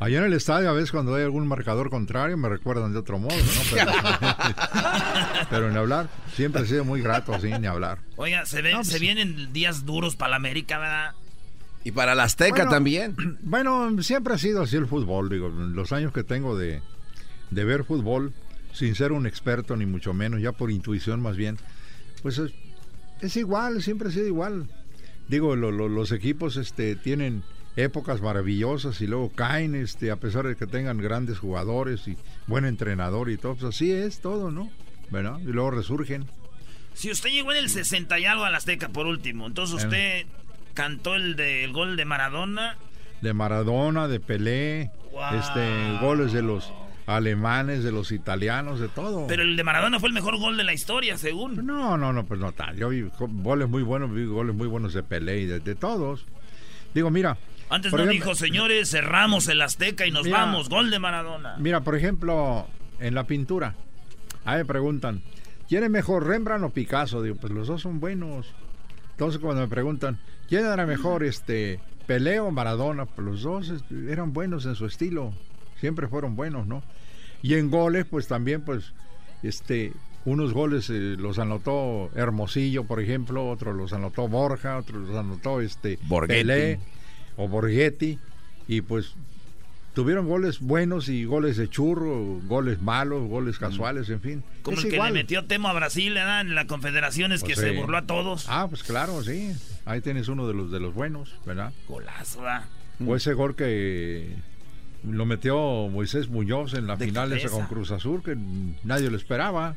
[0.00, 3.18] Allá en el estadio, a veces cuando hay algún marcador contrario, me recuerdan de otro
[3.18, 3.60] modo, ¿no?
[3.72, 3.90] Pero,
[5.50, 7.98] pero en hablar, siempre ha sido muy grato, así, ni hablar.
[8.16, 11.12] Oiga, se, ven, No, pues se vienen días duros para la América, ¿verdad?
[11.84, 13.16] Y para la Azteca Bueno, también.
[13.42, 16.80] Bueno, siempre ha sido así el fútbol, digo, los años que tengo de,
[17.50, 18.32] de ver fútbol,
[18.72, 21.58] sin ser un experto ni mucho menos, ya por intuición más bien,
[22.22, 22.52] pues es,
[23.20, 24.68] es igual, siempre ha sido igual.
[25.28, 27.42] Digo, lo- lo- los equipos este, tienen
[27.76, 32.16] épocas maravillosas y luego caen, este, a pesar de que tengan grandes jugadores y
[32.46, 34.70] buen entrenador y todo, pues así es todo, ¿no?
[35.10, 35.38] ¿Verdad?
[35.40, 36.26] Y luego resurgen.
[36.94, 40.26] Si usted llegó en el 60 y algo a la Azteca por último, entonces usted
[40.74, 42.76] cantó el del gol de Maradona.
[43.20, 44.90] de Maradona, de Pelé,
[45.38, 46.72] este, goles de los
[47.06, 49.26] alemanes, de los italianos, de todo.
[49.28, 51.64] Pero el de Maradona fue el mejor gol de la historia, según.
[51.64, 52.76] No, no, no, pues no tal.
[52.76, 55.74] Yo vi go- goles muy buenos, vi goles muy buenos de Pelé y de, de
[55.76, 56.26] todos.
[56.94, 57.38] Digo, mira.
[57.70, 60.38] Antes por no ejemplo- dijo, señores, cerramos el Azteca y nos Mira.
[60.38, 60.68] vamos.
[60.68, 61.56] Gol de Maradona.
[61.58, 62.66] Mira, por ejemplo,
[62.98, 63.74] en la pintura,
[64.44, 65.22] ahí me preguntan,
[65.68, 67.22] ¿quién es mejor, Rembrandt o Picasso?
[67.22, 68.46] Digo, pues los dos son buenos.
[69.12, 70.18] Entonces cuando me preguntan,
[70.48, 73.04] ¿quién era mejor, este, Pelé o Maradona?
[73.06, 75.34] Pues los dos este, eran buenos en su estilo,
[75.78, 76.82] siempre fueron buenos, ¿no?
[77.42, 78.92] Y en goles, pues también, pues,
[79.42, 79.92] este,
[80.24, 85.60] unos goles eh, los anotó Hermosillo, por ejemplo, otros los anotó Borja, otros los anotó
[85.60, 86.40] este Borghetti.
[86.40, 86.80] Pelé
[87.38, 88.18] o Borghetti,
[88.66, 89.14] y pues
[89.94, 94.44] tuvieron goles buenos y goles de churro, goles malos, goles casuales, en fin.
[94.62, 95.12] Como Es el que igual.
[95.14, 96.42] le metió Temo a Brasil ¿verdad?
[96.42, 97.76] en la Confederaciones que Pues se sí.
[97.76, 98.44] burló a todos.
[98.48, 99.52] Ah, pues claro, sí.
[99.86, 101.72] Ahí tienes uno de los de los buenos, ¿verdad?
[101.88, 102.64] Golazo, ¿verdad?
[103.06, 104.36] O ese gol que
[105.08, 105.56] lo metió
[105.88, 108.36] Moisés Muñoz en la De final esa con Cruz Azul, que
[108.84, 109.76] nadie lo esperaba,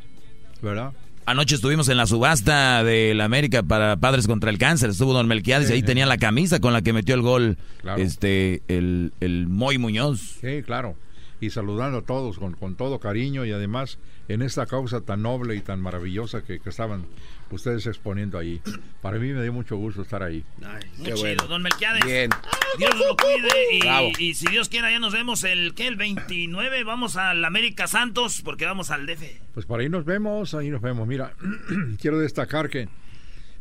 [0.61, 0.91] ¿verdad?
[1.25, 4.89] Anoche estuvimos en la subasta de la América para Padres contra el Cáncer.
[4.89, 8.01] Estuvo Don Melquiades y ahí tenía la camisa con la que metió el gol Claro.
[8.01, 10.19] este el, el Moy Muñoz.
[10.41, 10.95] Sí, claro.
[11.41, 13.97] Y saludando a todos con, con todo cariño y además
[14.29, 17.05] en esta causa tan noble y tan maravillosa que, que estaban
[17.49, 18.61] ustedes exponiendo ahí.
[19.01, 20.45] Para mí me dio mucho gusto estar ahí.
[20.59, 21.47] Muy Qué chido, bueno.
[21.47, 22.05] don Melquiades.
[22.05, 22.29] Bien.
[22.77, 26.83] Dios lo cuide y, y si Dios quiera ya nos vemos el que el 29
[26.83, 29.23] vamos al América Santos porque vamos al DF.
[29.53, 31.07] Pues por ahí nos vemos, ahí nos vemos.
[31.07, 31.33] Mira,
[31.99, 32.87] quiero destacar que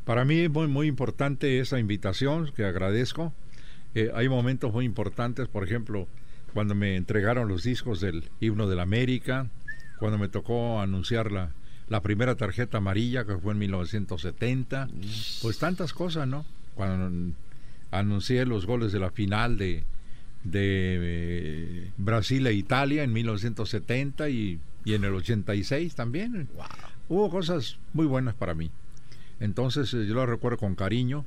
[0.04, 3.32] para mí es muy, muy importante esa invitación, que agradezco.
[3.94, 6.06] Eh, hay momentos muy importantes, por ejemplo,
[6.52, 9.46] cuando me entregaron los discos del himno de la América,
[9.98, 11.50] cuando me tocó anunciar la,
[11.88, 14.88] la primera tarjeta amarilla, que fue en 1970,
[15.42, 16.44] pues tantas cosas, ¿no?
[16.74, 17.34] Cuando
[17.90, 19.84] anuncié los goles de la final de,
[20.44, 26.48] de eh, Brasil e Italia en 1970 y, y en el 86 también.
[27.08, 28.70] Hubo cosas muy buenas para mí.
[29.40, 31.24] Entonces eh, yo lo recuerdo con cariño,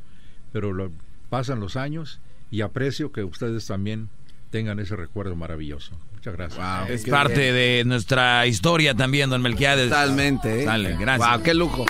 [0.52, 0.92] pero lo-
[1.30, 2.20] pasan los años
[2.52, 4.10] y aprecio que ustedes también
[4.54, 6.00] tengan ese recuerdo maravilloso.
[6.14, 6.90] Muchas gracias.
[6.92, 9.90] Es parte de nuestra historia también, Don Melquiades.
[9.90, 10.66] Totalmente, ¿eh?
[10.66, 11.28] Dale, gracias.
[11.28, 11.86] Wow, qué lujo.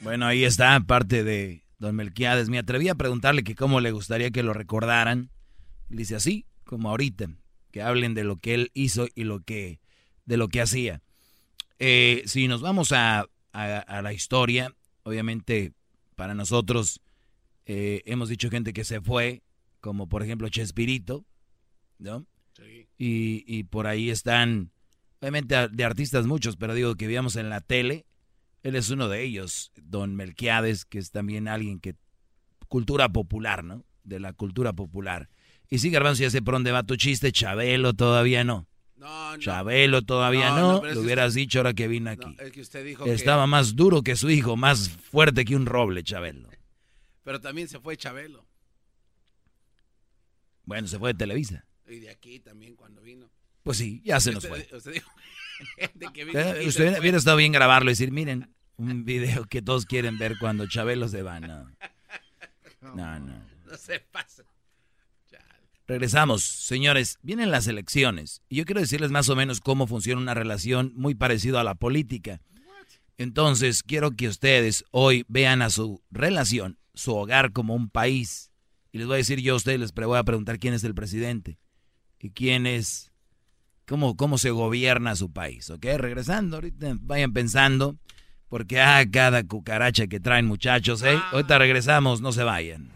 [0.00, 2.48] Bueno, ahí está parte de Don Melquiades.
[2.50, 5.30] Me atreví a preguntarle que cómo le gustaría que lo recordaran.
[5.88, 7.26] Dice así, como ahorita,
[7.72, 9.80] que hablen de lo que él hizo y lo que
[10.24, 11.02] de lo que hacía.
[11.80, 15.72] Eh, si nos vamos a, a- a la historia, obviamente
[16.14, 17.00] para nosotros
[17.66, 19.42] eh, hemos dicho gente que se fue,
[19.80, 21.24] como por ejemplo Chespirito,
[21.98, 22.26] ¿no?
[22.98, 24.72] Y, y por ahí están,
[25.20, 28.04] obviamente de artistas muchos, pero digo que veíamos en la tele,
[28.64, 31.94] él es uno de ellos, don Melquiades, que es también alguien que,
[32.66, 33.84] cultura popular, ¿no?
[34.02, 35.28] De la cultura popular.
[35.70, 38.66] Y sí, Garbanzo, ya sé por dónde va tu chiste, Chabelo todavía no.
[38.96, 39.38] No, no.
[39.38, 42.34] Chabelo todavía No, no, lo hubieras usted- dicho ahora que vine aquí.
[42.40, 45.66] Es que usted dijo que- Estaba más duro que su hijo, más fuerte que un
[45.66, 46.48] roble, Chabelo.
[47.22, 48.44] Pero también se fue Chabelo.
[50.68, 51.64] Bueno, se fue de Televisa.
[51.86, 53.30] Y de aquí también cuando vino.
[53.62, 54.76] Pues sí, ya se nos Usted- fue.
[54.76, 55.10] Usted dijo
[55.94, 59.86] de que vino Usted hubiera estado bien grabarlo y decir, miren, un video que todos
[59.86, 61.40] quieren ver cuando Chabelo se va.
[61.40, 61.64] No,
[62.82, 63.18] no.
[63.18, 63.48] no.
[63.68, 64.44] No se pasa.
[65.86, 67.18] Regresamos, señores.
[67.22, 71.14] Vienen las elecciones y yo quiero decirles más o menos cómo funciona una relación muy
[71.14, 72.40] parecida a la política.
[73.16, 78.50] Entonces, quiero que ustedes hoy vean a su relación, su hogar como un país.
[78.92, 80.94] Y les voy a decir yo a ustedes, les voy a preguntar quién es el
[80.94, 81.58] presidente
[82.18, 83.12] y quién es
[83.86, 85.84] cómo, cómo se gobierna su país, ¿ok?
[85.96, 87.96] Regresando, ahorita vayan pensando,
[88.48, 91.20] porque ah, cada cucaracha que traen muchachos, ¿eh?
[91.32, 92.90] Ahorita regresamos, no se vayan.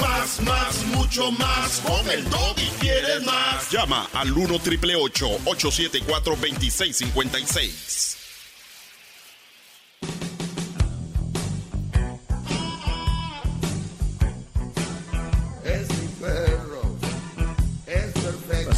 [0.00, 1.80] Más, más, mucho más.
[1.80, 2.24] Con el
[2.56, 3.70] y quieres más.
[3.70, 8.11] Llama al 1 triple 874 2656.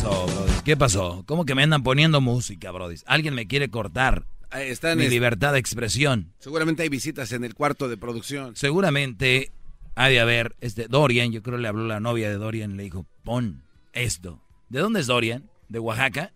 [0.04, 0.52] Pasó, Brody?
[0.64, 1.24] ¿Qué pasó?
[1.26, 2.96] ¿Cómo que me andan poniendo música, Brody?
[3.06, 4.26] Alguien me quiere cortar.
[4.54, 4.60] Mi
[5.04, 6.32] es- libertad de expresión.
[6.38, 8.54] Seguramente hay visitas en el cuarto de producción.
[8.54, 9.50] Seguramente
[9.96, 13.06] ha de haber, este, Dorian, yo creo le habló la novia de Dorian, le dijo,
[13.24, 14.40] pon esto.
[14.68, 15.50] ¿De dónde es Dorian?
[15.68, 16.32] ¿De Oaxaca?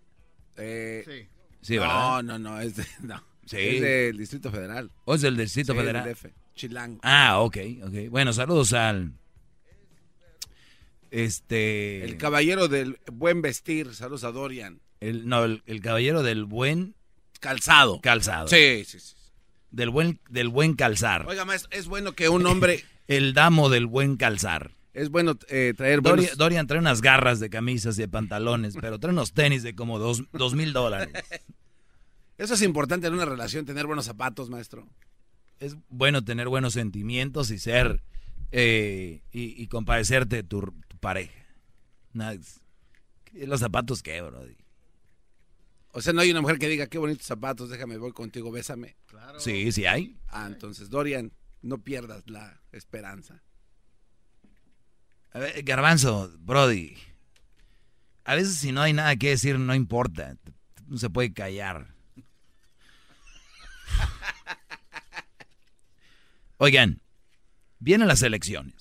[0.57, 1.27] Eh,
[1.61, 2.21] Sí, ¿verdad?
[2.23, 3.21] No, no, no, es, de- no.
[3.45, 3.57] Sí.
[3.57, 4.91] es del Distrito Federal.
[5.05, 6.03] ¿O es del Distrito Sí, Federal?
[6.05, 6.25] del DF,
[6.55, 6.99] Chilango.
[7.03, 7.93] Ah, ok, ok.
[8.09, 9.13] Bueno, saludos al...
[11.11, 12.03] Este...
[12.03, 13.93] El caballero del buen vestir.
[13.95, 14.81] Saludos a Dorian.
[14.99, 16.95] El, no, el, el caballero del buen...
[17.39, 18.01] Calzado.
[18.01, 18.47] Calzado.
[18.47, 19.15] Sí, sí, sí.
[19.71, 21.25] Del buen, del buen calzar.
[21.27, 22.83] Oiga, maestro, es bueno que un hombre...
[23.07, 24.71] el damo del buen calzar.
[24.93, 26.37] Es bueno eh, traer Dorian, buenos...
[26.37, 29.99] Dorian trae unas garras de camisas y de pantalones, pero trae unos tenis de como
[29.99, 31.09] dos, dos mil dólares.
[32.37, 34.87] Eso es importante en una relación, tener buenos zapatos, maestro.
[35.59, 38.01] Es bueno tener buenos sentimientos y ser...
[38.51, 41.45] eh, y, y compadecerte de tu, tu pareja.
[42.13, 42.37] Nada,
[43.33, 44.43] los zapatos qué, bro.
[45.91, 48.95] O sea, no hay una mujer que diga, qué bonitos zapatos, déjame, voy contigo, bésame.
[49.39, 50.17] Sí, sí hay.
[50.27, 51.31] Ah, entonces, Dorian,
[51.61, 53.41] no pierdas la esperanza.
[55.31, 56.95] A ver, Garbanzo, Brody.
[58.23, 60.37] A veces si no hay nada que decir, no importa.
[60.87, 61.95] No se puede callar.
[66.57, 67.01] Oigan,
[67.79, 68.78] vienen las elecciones.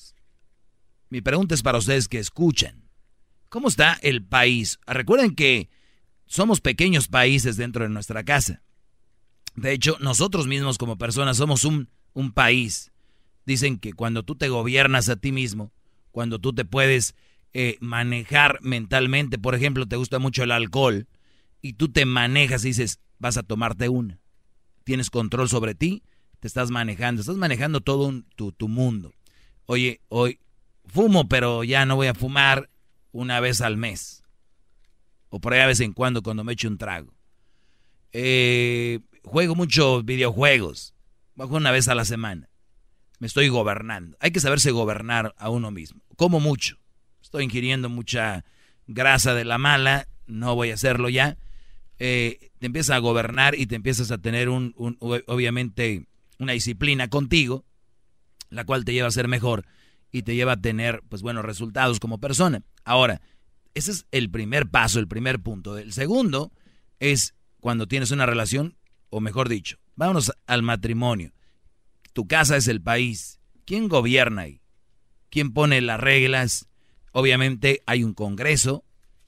[1.10, 2.88] Mi pregunta es para ustedes que escuchan.
[3.48, 4.78] ¿Cómo está el país?
[4.86, 5.70] Recuerden que
[6.26, 8.62] somos pequeños países dentro de nuestra casa.
[9.56, 11.88] De hecho, nosotros mismos como personas somos un,
[12.34, 12.90] país.
[13.46, 15.72] Dicen que cuando tú te gobiernas a ti mismo,
[16.10, 17.14] cuando tú te puedes
[17.54, 21.06] eh, manejar mentalmente, por ejemplo, te gusta mucho el alcohol,
[21.62, 24.20] y tú te manejas y dices, vas a tomarte una.
[24.84, 26.02] Tienes control sobre ti,
[26.40, 29.12] te estás manejando, estás manejando todo tu, tu mundo.
[29.66, 30.40] Oye, hoy
[30.88, 32.70] fumo, pero ya no voy a fumar
[33.12, 34.22] una vez al mes.
[35.30, 37.12] O por ahí a vez en cuando, cuando me echo un trago.
[38.12, 40.94] Eh, juego muchos videojuegos.
[41.34, 42.48] Bajo una vez a la semana.
[43.18, 44.16] Me estoy gobernando.
[44.20, 46.00] Hay que saberse gobernar a uno mismo.
[46.16, 46.78] Como mucho.
[47.22, 48.44] Estoy ingiriendo mucha
[48.86, 50.08] grasa de la mala.
[50.26, 51.36] No voy a hacerlo ya.
[51.98, 56.06] Eh, te empiezas a gobernar y te empiezas a tener un, un- obviamente
[56.38, 57.64] una disciplina contigo,
[58.50, 59.66] la cual te lleva a ser mejor
[60.10, 62.62] y te lleva a tener pues buenos resultados como persona.
[62.84, 63.20] Ahora,
[63.74, 65.78] ese es el primer paso, el primer punto.
[65.78, 66.52] El segundo
[67.00, 68.76] es cuando tienes una relación,
[69.10, 71.32] o mejor dicho, vámonos al matrimonio.
[72.12, 73.40] Tu casa es el país.
[73.64, 74.62] ¿Quién gobierna ahí?
[75.30, 76.66] ¿Quién pone las reglas?
[77.12, 78.84] Obviamente hay un congreso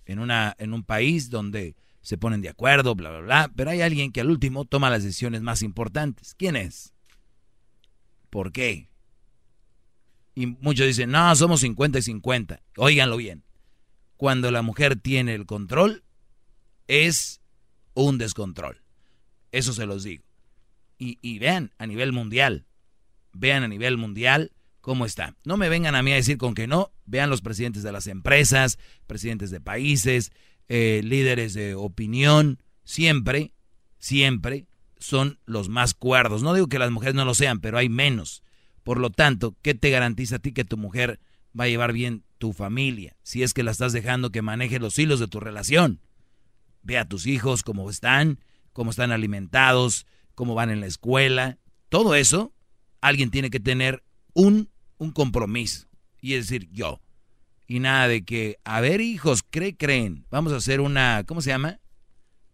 [0.06, 3.82] en, una, en un país donde se ponen de acuerdo, bla, bla, bla, pero hay
[3.82, 6.34] alguien que al último toma las decisiones más importantes.
[6.34, 6.94] ¿Quién es?
[8.30, 8.89] ¿Por qué?
[10.40, 12.62] Y muchos dicen, no, somos 50 y 50.
[12.78, 13.44] Óiganlo bien.
[14.16, 16.02] Cuando la mujer tiene el control,
[16.88, 17.42] es
[17.92, 18.80] un descontrol.
[19.52, 20.24] Eso se los digo.
[20.96, 22.64] Y, y vean a nivel mundial,
[23.34, 25.36] vean a nivel mundial cómo está.
[25.44, 28.06] No me vengan a mí a decir con que no, vean los presidentes de las
[28.06, 30.32] empresas, presidentes de países,
[30.68, 33.52] eh, líderes de opinión, siempre,
[33.98, 34.68] siempre
[35.00, 36.42] son los más cuerdos.
[36.42, 38.42] No digo que las mujeres no lo sean, pero hay menos.
[38.82, 41.20] Por lo tanto, ¿qué te garantiza a ti que tu mujer
[41.58, 43.16] va a llevar bien tu familia?
[43.22, 46.00] Si es que la estás dejando que maneje los hilos de tu relación.
[46.82, 48.40] Ve a tus hijos cómo están,
[48.72, 51.58] cómo están alimentados, cómo van en la escuela.
[51.88, 52.54] Todo eso,
[53.00, 54.02] alguien tiene que tener
[54.32, 55.88] un, un compromiso.
[56.20, 57.00] Y es decir, yo.
[57.66, 60.26] Y nada de que, a ver hijos, ¿cree creen?
[60.30, 61.80] Vamos a hacer una, ¿cómo se llama?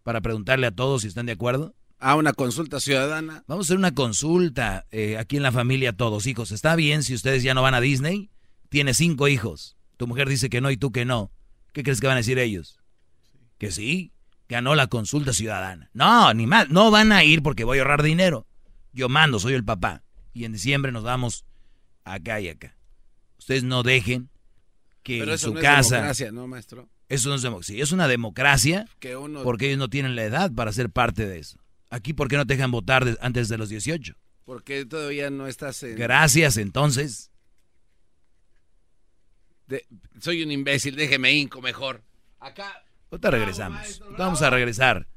[0.03, 1.73] Para preguntarle a todos si están de acuerdo.
[1.99, 3.43] A una consulta ciudadana.
[3.47, 6.51] Vamos a hacer una consulta eh, aquí en la familia todos, hijos.
[6.51, 8.29] ¿Está bien si ustedes ya no van a Disney?
[8.69, 9.75] Tienes cinco hijos.
[9.97, 11.31] Tu mujer dice que no y tú que no.
[11.73, 12.79] ¿Qué crees que van a decir ellos?
[13.57, 14.11] Que sí,
[14.47, 15.89] ganó la consulta ciudadana.
[15.93, 16.69] No, ni más.
[16.69, 18.45] No van a ir porque voy a ahorrar dinero.
[18.93, 20.03] Yo mando, soy el papá.
[20.33, 21.45] Y en diciembre nos vamos
[22.03, 22.77] acá y acá.
[23.39, 24.29] Ustedes no dejen
[25.01, 25.79] que Pero en eso su no casa...
[25.79, 26.89] es democracia, ¿no, maestro?
[27.09, 27.75] Eso no es democracia.
[27.75, 31.25] Sí, es una democracia Que uno- porque ellos no tienen la edad para ser parte
[31.25, 31.57] de eso.
[31.89, 34.13] Aquí, ¿por qué no te dejan votar de- antes de los 18?
[34.45, 35.95] Porque todavía no estás en...
[35.97, 37.31] Gracias, entonces.
[39.67, 39.85] de-
[40.21, 42.03] soy un imbécil, déjeme inco mejor.
[42.39, 44.01] Acá, Ahorita regresamos.
[44.17, 45.07] Vamos a regresar.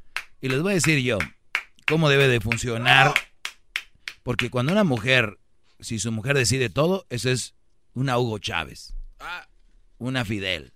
[0.40, 1.18] Y les voy a decir yo
[1.88, 3.12] cómo debe de funcionar.
[4.22, 5.38] Porque cuando una mujer,
[5.80, 7.54] si su mujer decide todo, eso es
[7.94, 8.94] una Hugo Chávez.
[9.98, 10.72] Una Fidel.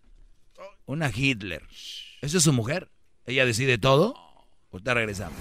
[0.86, 1.62] Una Hitler.
[2.20, 2.90] ¿Esa es su mujer?
[3.26, 4.14] ¿Ella decide todo?
[4.72, 5.38] Ahorita regresamos.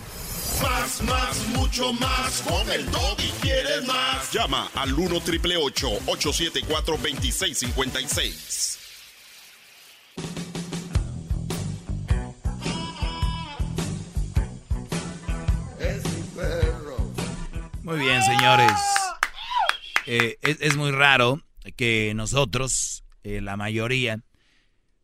[0.62, 2.42] Más, más, mucho más.
[2.42, 4.32] Con el y quieres más.
[4.32, 8.80] Llama al 1 triple 874 2656.
[15.80, 16.98] Es mi perro.
[17.82, 18.72] Muy bien, señores.
[20.06, 21.42] Eh, es, es muy raro
[21.76, 24.20] que nosotros, eh, la mayoría,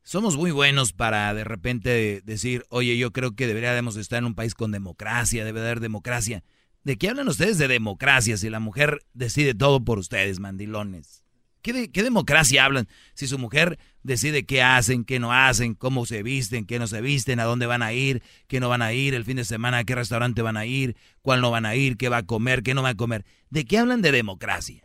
[0.09, 4.33] somos muy buenos para de repente decir, oye, yo creo que deberíamos estar en un
[4.33, 6.43] país con democracia, debe haber democracia.
[6.83, 11.23] ¿De qué hablan ustedes de democracia si la mujer decide todo por ustedes, mandilones?
[11.61, 16.07] ¿Qué, de- qué democracia hablan si su mujer decide qué hacen, qué no hacen, cómo
[16.07, 18.93] se visten, qué no se visten, a dónde van a ir, qué no van a
[18.93, 21.75] ir, el fin de semana, a qué restaurante van a ir, cuál no van a
[21.75, 23.25] ir, qué va a comer, qué no va a comer?
[23.51, 24.81] ¿De qué hablan de democracia?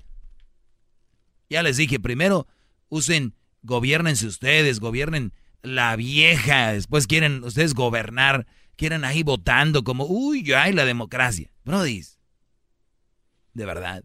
[1.49, 2.47] Ya les dije, primero
[2.91, 3.33] usen,
[3.65, 5.33] gobiernense ustedes, gobiernen
[5.63, 8.47] la vieja, después quieren ustedes gobernar,
[8.77, 11.51] quieren ahí votando como, uy, ay, la democracia.
[11.65, 12.19] Brodis,
[13.55, 14.05] de verdad.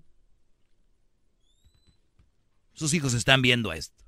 [2.73, 4.05] Sus hijos están viendo esto.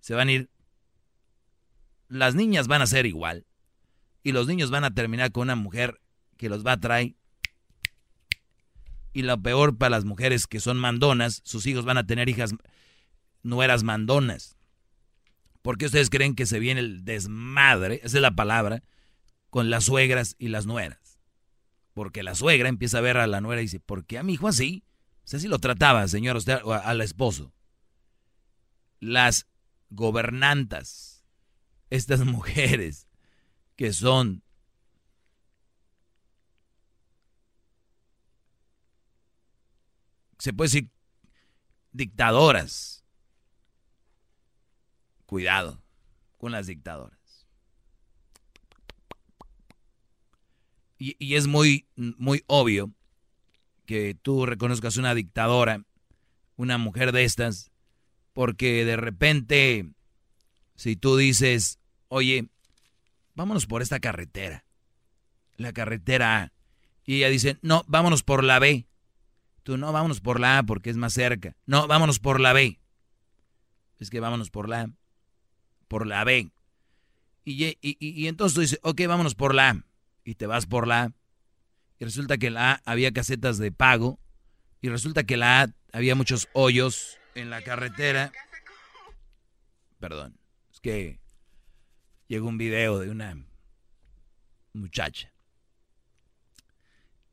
[0.00, 0.50] Se van a ir.
[2.08, 3.46] Las niñas van a ser igual.
[4.24, 6.00] Y los niños van a terminar con una mujer
[6.36, 7.14] que los va a traer.
[9.12, 12.54] Y lo peor para las mujeres que son mandonas, sus hijos van a tener hijas
[13.42, 14.56] nueras mandonas.
[15.62, 17.96] ¿Por qué ustedes creen que se viene el desmadre?
[18.02, 18.82] Esa es la palabra.
[19.50, 21.20] Con las suegras y las nueras.
[21.94, 24.34] Porque la suegra empieza a ver a la nuera y dice, ¿por qué a mi
[24.34, 24.82] hijo así?
[25.24, 27.52] Sea, así lo trataba, señor, usted al esposo.
[28.98, 29.46] Las
[29.90, 31.24] gobernantas,
[31.90, 33.08] estas mujeres
[33.76, 34.42] que son
[40.38, 40.90] se puede decir
[41.92, 43.01] dictadoras.
[45.32, 45.82] Cuidado
[46.36, 47.46] con las dictadoras.
[50.98, 52.92] Y, y es muy, muy obvio
[53.86, 55.86] que tú reconozcas una dictadora,
[56.56, 57.72] una mujer de estas,
[58.34, 59.90] porque de repente,
[60.74, 61.78] si tú dices,
[62.08, 62.50] oye,
[63.34, 64.66] vámonos por esta carretera,
[65.56, 66.52] la carretera A,
[67.06, 68.86] y ella dice, no, vámonos por la B.
[69.62, 71.56] Tú no, vámonos por la A porque es más cerca.
[71.64, 72.78] No, vámonos por la B.
[73.98, 74.90] Es que vámonos por la A,
[75.92, 76.50] por la B.
[77.44, 79.84] Y, y, y- entonces tú dices, ok, vámonos por la A.
[80.24, 81.12] Y te vas por la A.
[81.98, 84.18] Y resulta que la A había casetas de pago.
[84.80, 88.32] Y resulta que la A había muchos hoyos en la carretera.
[90.00, 90.38] Perdón,
[90.72, 91.20] es que
[92.26, 93.36] llegó un video de una
[94.72, 95.30] muchacha.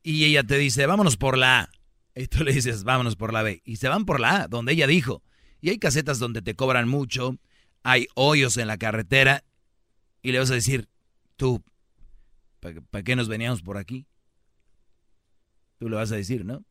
[0.02, 1.70] Y ella te dice, vámonos por la A.
[2.14, 3.62] Y tú le dices, vámonos por la B.
[3.64, 5.22] Y se van por la A, donde ella dijo.
[5.62, 7.38] Y hay casetas donde te cobran mucho,
[7.82, 9.44] hay hoyos en la carretera.
[10.22, 10.88] Y le vas a decir,
[11.36, 11.62] tú,
[12.60, 14.06] ¿para qué nos veníamos por aquí?
[15.78, 16.64] Tú le vas a decir, ¿no?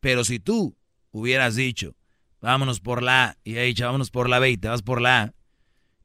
[0.00, 0.76] Pero si tú
[1.10, 1.96] hubieras dicho,
[2.40, 5.00] vámonos por la A, y ella dicho, vámonos por la B, y te vas por
[5.00, 5.34] la A,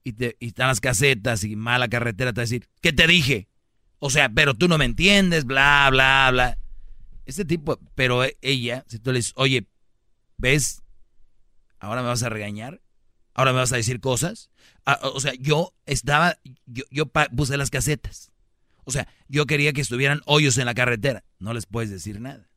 [0.04, 3.08] y, te, y están las casetas y mala carretera, te va a decir, ¿qué te
[3.08, 3.48] dije?
[4.00, 6.58] O sea, pero tú no me entiendes, bla, bla, bla.
[7.26, 9.68] Este tipo, pero ella, si tú le dices, oye,
[10.38, 10.84] ¿ves?
[11.80, 12.82] ¿Ahora me vas a regañar?
[13.34, 14.50] ¿Ahora me vas a decir cosas?
[14.86, 17.06] Ah, o sea, yo estaba, yo, yo
[17.36, 18.32] puse las casetas.
[18.86, 21.24] O sea, yo quería que estuvieran hoyos en la carretera.
[21.40, 22.50] No les puedes decir nada.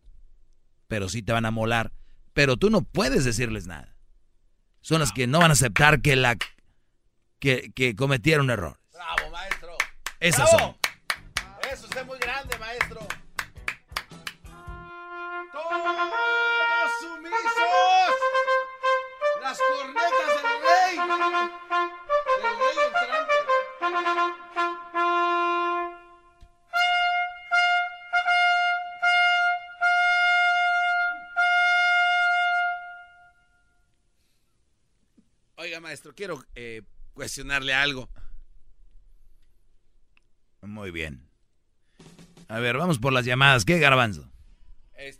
[0.88, 1.92] Pero sí te van a molar.
[2.32, 3.96] Pero tú no puedes decirles nada.
[4.80, 6.36] Son las que no van a aceptar que la
[7.38, 8.78] que, que cometieron un error.
[8.92, 9.76] Bravo, maestro.
[10.20, 10.58] Esas Bravo.
[10.58, 11.72] son.
[11.72, 13.00] Eso usted es muy grande, maestro.
[15.52, 15.72] ¡Todos
[17.00, 18.14] sumisos!
[19.42, 20.55] ¡Las cornetas del
[35.58, 36.80] Oiga, maestro, quiero eh,
[37.12, 38.08] cuestionarle algo.
[40.62, 41.28] Muy bien.
[42.48, 43.66] A ver, vamos por las llamadas.
[43.66, 44.32] ¿Qué, Garbanzo?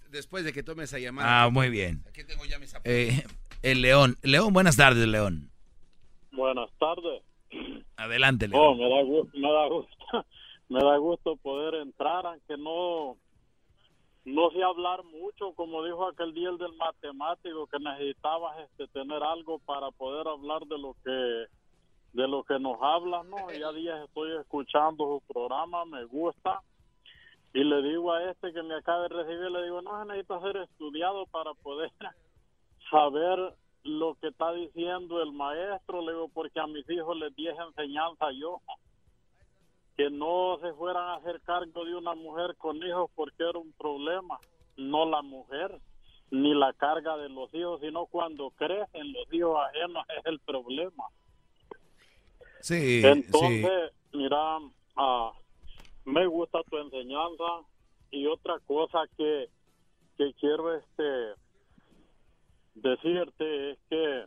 [0.09, 1.43] Después de que tome esa llamada.
[1.43, 2.03] Ah, muy bien.
[2.09, 2.73] Aquí tengo ya mis.
[2.85, 3.27] Eh,
[3.61, 4.17] el León.
[4.23, 5.51] León, buenas tardes, León.
[6.37, 7.23] Buenas tardes.
[7.97, 8.63] Adelante, León.
[8.63, 9.03] Oh, me da,
[9.33, 9.97] me da gusto,
[10.69, 13.17] me da gusto poder entrar, aunque no,
[14.27, 19.23] no sé hablar mucho, como dijo aquel día el del matemático, que necesitabas este, tener
[19.23, 21.47] algo para poder hablar de lo que,
[22.13, 23.51] de lo que nos habla, ¿no?
[23.53, 26.61] Ya días estoy escuchando su programa, me gusta.
[27.55, 30.59] Y le digo a este que me acaba de recibir, le digo, no, necesita ser
[30.59, 31.91] estudiado para poder
[32.91, 33.55] saber
[33.87, 37.65] lo que está diciendo el maestro, le digo, porque a mis hijos les di esa
[37.65, 38.61] enseñanza yo,
[39.97, 43.73] que no se fueran a hacer cargo de una mujer con hijos porque era un
[43.73, 44.39] problema,
[44.77, 45.81] no la mujer,
[46.31, 51.05] ni la carga de los hijos, sino cuando crecen los hijos ajenos es el problema.
[52.61, 54.59] Sí, Entonces, mira,
[54.97, 55.33] ah,
[56.05, 57.63] me gusta tu enseñanza
[58.11, 59.49] y otra cosa que,
[60.19, 61.35] que quiero este
[62.77, 64.25] decirte es que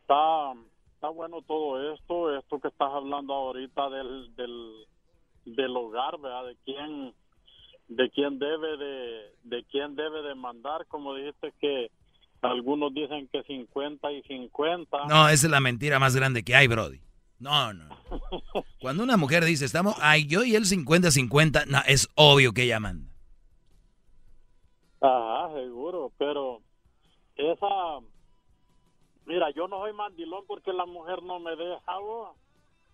[0.00, 0.52] está,
[0.94, 4.86] está bueno todo esto, esto que estás hablando ahorita del, del,
[5.44, 6.46] del hogar, ¿verdad?
[6.46, 7.14] De quién
[7.88, 11.90] de quién debe de de quién debe de mandar, como dijiste que
[12.42, 15.06] algunos dicen que 50 y 50.
[15.08, 17.00] No, esa es la mentira más grande que hay, Brody.
[17.38, 17.88] No, no.
[18.80, 22.80] Cuando una mujer dice, estamos, ay, yo y él 50-50, no, es obvio que ella
[22.80, 23.07] manda.
[25.00, 26.60] Ajá, seguro, pero
[27.36, 27.66] esa...
[29.26, 32.36] Mira, yo no soy mandilón porque la mujer no me deja, vos.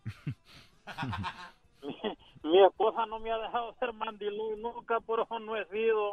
[1.83, 6.13] mi, mi esposa no me ha dejado ser mandilón nunca, por eso no he sido.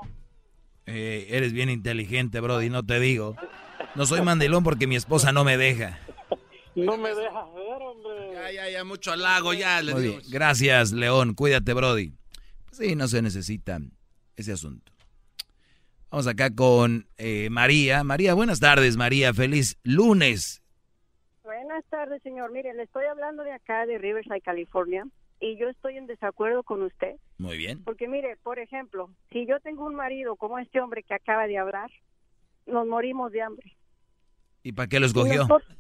[0.86, 3.36] Eh, eres bien inteligente, Brody, no te digo.
[3.96, 6.00] No soy mandilón porque mi esposa no me deja.
[6.76, 8.34] No me deja ver, hombre.
[8.34, 9.82] Ya, ya, ya, mucho halago, ya.
[9.82, 10.20] Le digo.
[10.30, 11.34] Gracias, León.
[11.34, 12.14] Cuídate, Brody.
[12.72, 13.80] Sí, no se necesita
[14.36, 14.91] ese asunto.
[16.12, 18.04] Vamos acá con eh, María.
[18.04, 19.34] María, buenas tardes, María.
[19.34, 20.62] Feliz lunes.
[21.44, 22.52] Buenas tardes, señor.
[22.52, 25.06] Mire, le estoy hablando de acá, de Riverside, California,
[25.40, 27.16] y yo estoy en desacuerdo con usted.
[27.38, 27.82] Muy bien.
[27.84, 31.58] Porque mire, por ejemplo, si yo tengo un marido como este hombre que acaba de
[31.58, 31.90] hablar,
[32.68, 33.78] nos morimos de hambre.
[34.64, 35.42] ¿Y para qué lo Y escogió?
[35.48, 35.78] nosotros-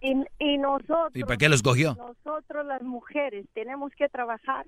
[0.00, 1.94] Y, y nosotros, ¿Y para qué lo escogió?
[1.96, 4.64] nosotros las mujeres tenemos que trabajar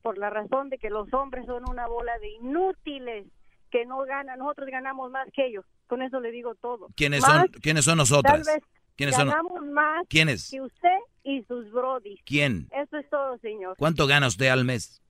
[0.00, 3.26] por la razón de que los hombres son una bola de inútiles
[3.72, 4.38] que no ganan.
[4.38, 5.64] Nosotros ganamos más que ellos.
[5.88, 6.88] Con eso le digo todo.
[6.94, 8.44] ¿Quiénes Más, son, ¿quiénes son nosotras?
[8.46, 9.28] Tal vez ¿Quiénes son?
[9.28, 10.50] ganamos más ¿Quiénes?
[10.50, 12.20] que usted y sus brodis.
[12.24, 12.68] ¿Quién?
[12.70, 13.74] Eso es todo, señor.
[13.78, 15.02] ¿Cuánto gana usted al mes?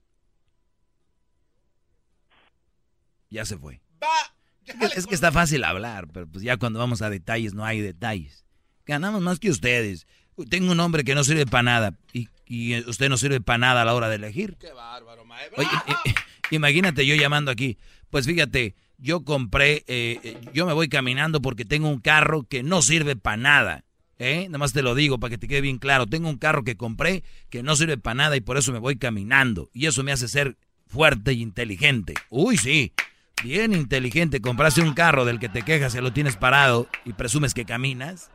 [3.29, 3.81] Ya se fue.
[4.65, 7.65] Es que, es que está fácil hablar, pero pues ya cuando vamos a detalles no
[7.65, 8.45] hay detalles.
[8.85, 10.07] Ganamos más que ustedes.
[10.49, 13.81] Tengo un hombre que no sirve para nada y, y usted no sirve para nada
[13.81, 14.55] a la hora de elegir.
[14.57, 15.59] Qué bárbaro, maestro.
[15.59, 15.69] Oye,
[16.51, 17.77] imagínate yo llamando aquí.
[18.13, 22.61] Pues fíjate, yo compré, eh, eh, yo me voy caminando porque tengo un carro que
[22.61, 23.85] no sirve para nada.
[24.19, 24.45] ¿Eh?
[24.49, 26.05] Nada más te lo digo para que te quede bien claro.
[26.05, 28.97] Tengo un carro que compré que no sirve para nada y por eso me voy
[28.97, 29.71] caminando.
[29.73, 32.13] Y eso me hace ser fuerte y inteligente.
[32.29, 32.93] Uy, sí.
[33.43, 34.41] Bien inteligente.
[34.41, 38.29] Compraste un carro del que te quejas que lo tienes parado y presumes que caminas.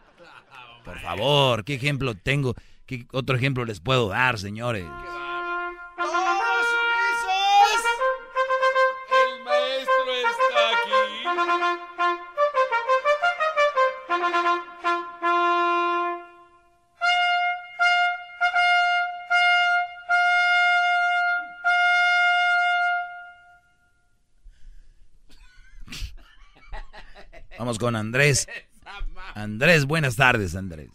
[0.85, 2.57] Por favor, ¿qué ejemplo tengo?
[2.85, 4.87] ¿Qué otro ejemplo les puedo dar, señores?
[27.69, 28.49] Vamos con Andrés.
[29.35, 30.89] Andrés, buenas tardes, Andrés.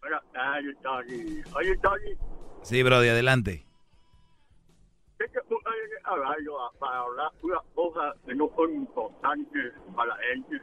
[0.00, 1.40] Buenas tardes, Tony.
[1.54, 2.18] Oye, Tony,
[2.62, 3.64] Sí, Brody, adelante.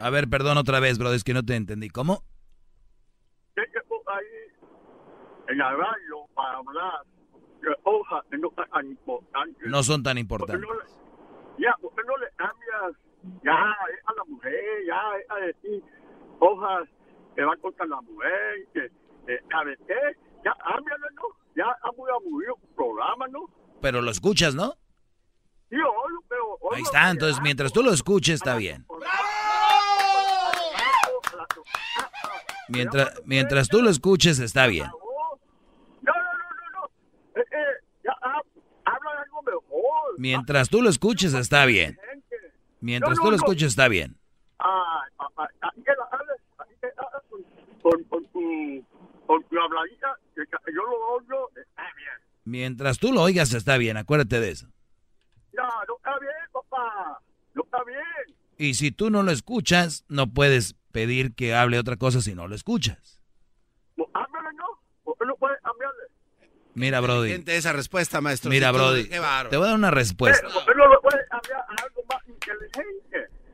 [0.02, 1.88] A ver, perdón otra vez, Brody, es que no te entendí.
[1.90, 2.22] ¿Cómo?
[5.48, 7.06] En la radio para hablar
[7.62, 9.68] de cosas que no son tan importantes.
[9.70, 11.00] No son tan ¿Por qué importantes.
[11.58, 13.05] ya, ¿por qué no le cambias
[13.44, 14.54] ya es a la mujer,
[14.88, 15.84] ya es a decir
[16.40, 16.88] cosas
[17.36, 18.90] que van contra la mujer, que,
[19.26, 20.18] que ¿sabes qué?
[20.44, 21.24] Ya cámbiale, ¿no?
[21.56, 23.50] Ya ha muy aburrido tu programa, ¿no?
[23.82, 24.74] Pero lo escuchas, ¿no?
[25.70, 26.46] Sí, oigo, pero...
[26.62, 28.86] oigo, Ahí está, entonces mientras tú lo escuches está bien.
[32.68, 34.88] Mientras, mientras tú lo escuches está bien.
[40.18, 41.98] Mientras tú lo escuches está bien.
[42.82, 44.18] Mientras tú lo escuches está bien.
[44.60, 46.88] Ah, ah, ah, así que la hables, así que
[47.30, 47.44] con,
[47.82, 48.86] con, con tu,
[49.26, 50.44] con tu habladita, que
[50.74, 52.14] yo lo oigo, está bien.
[52.46, 54.68] Mientras tú lo oigas está bien, acuérdate de eso.
[55.54, 57.20] Ya, no está bien, papá.
[57.54, 58.36] No está bien.
[58.58, 62.48] Y si tú no lo escuchas, no puedes pedir que hable otra cosa si no
[62.48, 63.20] lo escuchas.
[63.96, 64.66] Pues, háblale, ¿no?
[65.04, 66.04] ¿Por qué no puedes cambiarle?
[66.74, 67.32] Mira, Brody.
[67.32, 68.52] Gente, esa respuesta, maestro.
[68.52, 69.06] Mira, Brody.
[69.06, 69.22] Qué.
[69.50, 70.48] Te voy a dar una respuesta.
[70.48, 71.66] ¿Por qué no lo puedes cambiar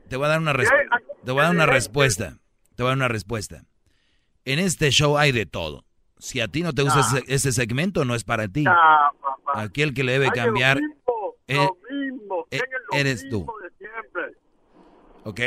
[0.08, 1.00] Te voy a dar una respuesta.
[1.24, 2.38] Te voy a dar una respuesta.
[2.76, 3.64] Te voy a dar una respuesta.
[4.44, 5.84] en este show hay de todo.
[6.18, 7.18] Si a ti no te gusta Ah.
[7.18, 8.64] ese, ese segmento, no es para ti.
[8.66, 9.62] Ah, papá.
[9.62, 12.98] Aquí el que le debe Hay cambiar Lo mismo, eh, lo mismo, eh, siguen lo
[12.98, 13.46] eres tú.
[14.14, 14.36] de.
[15.24, 15.40] ¿Ok?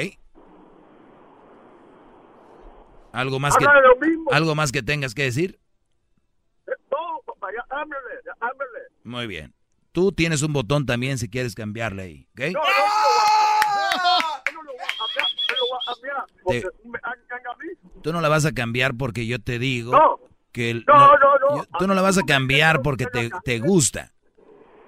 [3.12, 3.90] ¿Algo más, que, Habla.
[4.32, 5.60] ¿Algo más que tengas que decir?
[6.68, 8.82] Eh, No, papá, ya háblale.
[9.04, 9.54] Muy bien.
[9.92, 12.40] Tú tienes un botón también si quieres cambiarle ahí, ¿ok?
[12.54, 12.64] No, no, no,
[14.04, 17.48] no, no lo voy a cambiar, no lo voy a cambiar, porque Te- me hagan
[17.48, 18.02] a mí.
[18.02, 20.20] Tú no la vas a cambiar porque yo te digo No.
[20.52, 20.70] que...
[20.72, 21.58] el- No, no, no.
[21.58, 24.12] yo- tú no la vas a cambiar porque te, te gusta.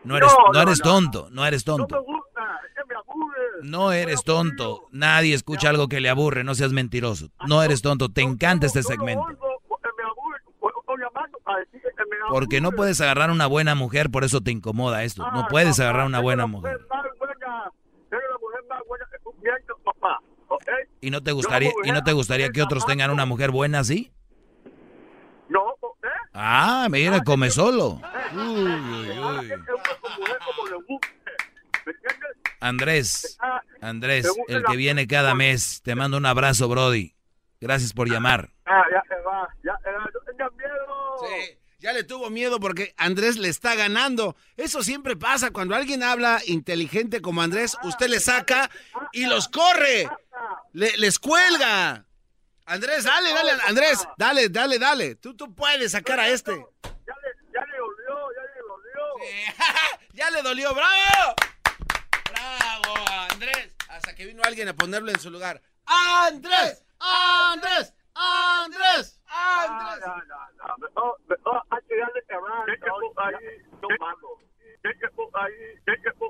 [0.04, 0.84] No eres, No, no, no, eres no.
[0.92, 2.04] tonto, no eres No me tonto.
[2.04, 3.38] gusta, es que me aburre.
[3.64, 4.84] No eres tonto.
[4.92, 7.30] Nadie escucha algo que le aburre, no seas mentiroso.
[7.48, 9.26] No eres tonto, te encanta este segmento.
[12.30, 15.24] Porque no puedes agarrar una buena mujer, por eso te incomoda esto.
[15.26, 16.80] Ah, No puedes agarrar una buena mujer.
[20.58, 20.90] ¿Ok?
[21.02, 24.12] ¿Y no te gustaría, y no te gustaría que otros tengan una mujer buena así?
[25.50, 25.70] No,
[26.04, 26.08] ¿eh?
[26.34, 28.02] Ah, mira, come solo.
[28.34, 29.52] Uy, uy, uy.
[29.52, 31.08] Es una mujer como le guste.
[31.86, 32.30] ¿Me entiendes?
[32.60, 37.14] Andrés, Ah, Andrés, el que viene cada mes, te mando un abrazo, Brody.
[37.62, 38.50] Gracias por llamar.
[38.66, 39.78] Ah, ya se va, ya
[40.26, 41.18] tengas miedo.
[41.22, 44.36] Sí, ya le tuvo miedo porque Andrés le está ganando.
[44.56, 45.52] Eso siempre pasa.
[45.52, 48.70] Cuando alguien habla inteligente como Andrés, usted le saca
[49.12, 50.10] y los corre.
[50.74, 52.06] Le- les cuelga.
[52.66, 55.16] Andrés, dale, dale, Andrés, dale, dale, dale.
[55.16, 56.52] Tú, tú puedes sacar a este.
[56.52, 59.54] Ya le, ya le dolió, ya le dolió.
[60.14, 61.36] ya le dolió, bravo.
[62.32, 62.96] Bravo,
[63.32, 63.74] Andrés.
[63.88, 65.62] Hasta que vino alguien a ponerlo en su lugar.
[65.86, 71.64] Andrés, Andrés, Andrés, Ah, no, no, no.
[71.70, 72.78] Hay que darle ahí,
[73.72, 73.88] no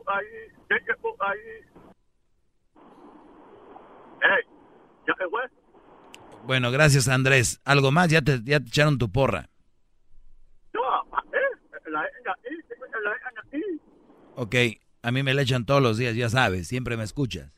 [0.07, 0.35] ahí,
[1.19, 1.39] ahí,
[4.21, 4.43] ahí.
[5.07, 5.41] ¿ya se fue?
[6.43, 7.61] Bueno, gracias, Andrés.
[7.65, 8.09] ¿Algo más?
[8.09, 9.49] Ya te, ya te echaron tu porra.
[10.73, 10.81] No,
[11.33, 12.55] eh, la aquí,
[13.03, 13.61] la dejan aquí.
[14.35, 14.55] Ok,
[15.03, 17.51] a mí me la echan todos los días, ya sabes, siempre me escuchas.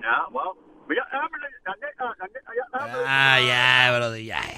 [0.00, 0.56] Ya, wow.
[0.88, 1.48] Ya, háblale,
[2.72, 4.48] Ah, ya, Brody, ya, ya.
[4.48, 4.56] Ya,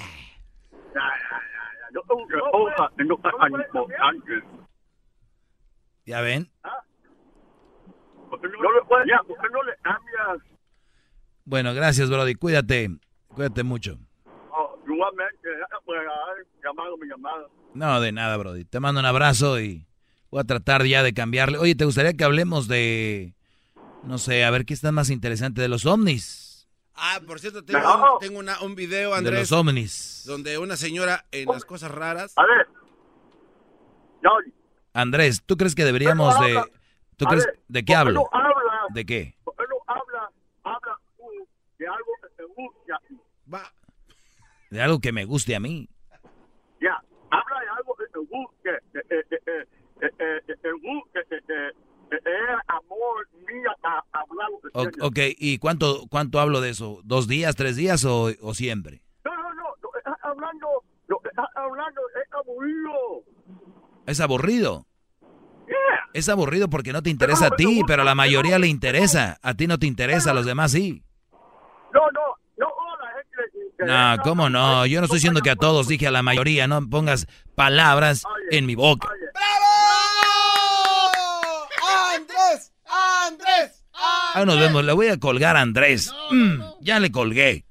[0.94, 1.90] ya, ya.
[1.93, 4.43] No, no, no, no, no, importante.
[6.05, 6.51] ¿Ya ven?
[8.31, 10.39] Porque no le puedes, ya, porque no le cambias.
[11.44, 12.35] Bueno, gracias, Brody.
[12.35, 12.89] Cuídate.
[13.28, 13.98] Cuídate mucho.
[14.51, 15.48] Oh, igualmente,
[15.85, 17.47] pues, haber llamado mi llamada.
[17.74, 18.64] No, de nada, Brody.
[18.64, 19.86] Te mando un abrazo y
[20.31, 21.59] voy a tratar ya de cambiarle.
[21.59, 23.35] Oye, ¿te gustaría que hablemos de,
[24.02, 26.41] no sé, a ver qué está más interesante de los ovnis?
[26.94, 28.14] Ah, por cierto, tengo, No.
[28.14, 29.51] un, tengo una- un video, De Andrés.
[29.51, 30.23] los ovnis.
[30.27, 32.32] Donde una señora en las cosas raras.
[32.36, 32.69] A ver.
[34.94, 36.62] Andrés, ¿tú crees que deberíamos de...
[37.16, 38.12] ¿Tú crees ver, de qué ¿por qué hablo?
[38.20, 38.81] no habla?
[38.90, 39.35] ¿De qué?
[39.43, 40.31] ¿Por qué no habla,
[40.64, 40.98] habla
[41.78, 43.16] de algo que te guste a ti?
[43.52, 43.73] Va.
[44.70, 45.89] De algo que me guste a mí.
[46.81, 48.70] Ya, habla de algo que te guste,
[52.16, 57.01] es amor mío a hablar O- ok, ¿y cuánto, cuánto hablo de eso?
[57.05, 59.02] ¿Dos días, tres días o, o siempre?
[59.24, 60.66] No, no, no, lo que estás hablando,
[61.09, 63.24] lo que estás hablando es aburrido.
[64.06, 64.86] Es aburrido.
[65.66, 65.76] Yeah.
[66.12, 69.39] Es aburrido porque no te interesa a ti, pero a la mayoría le interesa.
[69.43, 71.02] A ti no te interesa, a los demás sí.
[71.94, 72.20] No, no,
[72.59, 74.16] no, a la gente le interesa.
[74.16, 74.84] No, ¿cómo no?
[74.86, 76.66] Yo no estoy diciendo que a todos, dije a la mayoría.
[76.66, 79.09] No pongas palabras en mi boca.
[79.09, 79.30] ¡Andrés!
[83.43, 83.85] ¡Andrés!
[84.35, 84.85] Ahí nos vemos.
[84.85, 86.12] Le voy a colgar a Andrés.
[86.31, 87.64] Mm, ya le colgué.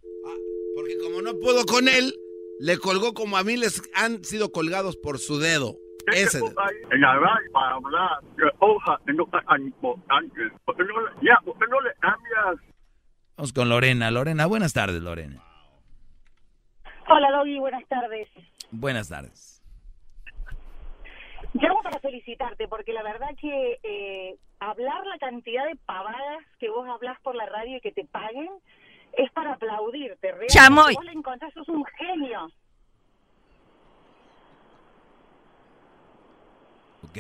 [0.75, 2.13] Porque como no puedo con él,
[2.59, 5.75] le colgó como a mí les han sido colgados por su dedo.
[6.07, 6.53] Ese dedo.
[6.91, 10.51] En la radio para hablar de hojas que no tan importantes.
[10.65, 12.65] ¿Por qué no le, ya, ¿por qué no le cambias?
[13.37, 14.11] Vamos con Lorena.
[14.11, 15.41] Lorena, buenas tardes, Lorena.
[17.07, 18.27] Hola, Doggy, buenas tardes.
[18.71, 19.50] Buenas tardes.
[21.53, 26.87] Llamo para felicitarte porque la verdad que eh, hablar la cantidad de pavadas que vos
[26.87, 28.49] hablas por la radio y que te paguen
[29.13, 30.27] es para aplaudirte.
[30.31, 30.95] Realmente Chamoy.
[30.95, 32.49] Vos le encontrás, sos un genio.
[37.03, 37.17] Ok.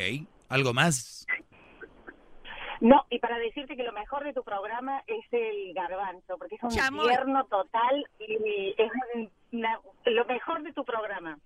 [0.49, 1.25] ¿Algo más?
[2.79, 6.63] No, y para decirte que lo mejor de tu programa es el garbanzo, porque es
[6.63, 7.07] un Chamoy.
[7.07, 8.91] tierno total y es
[9.51, 11.37] una- lo mejor de tu programa.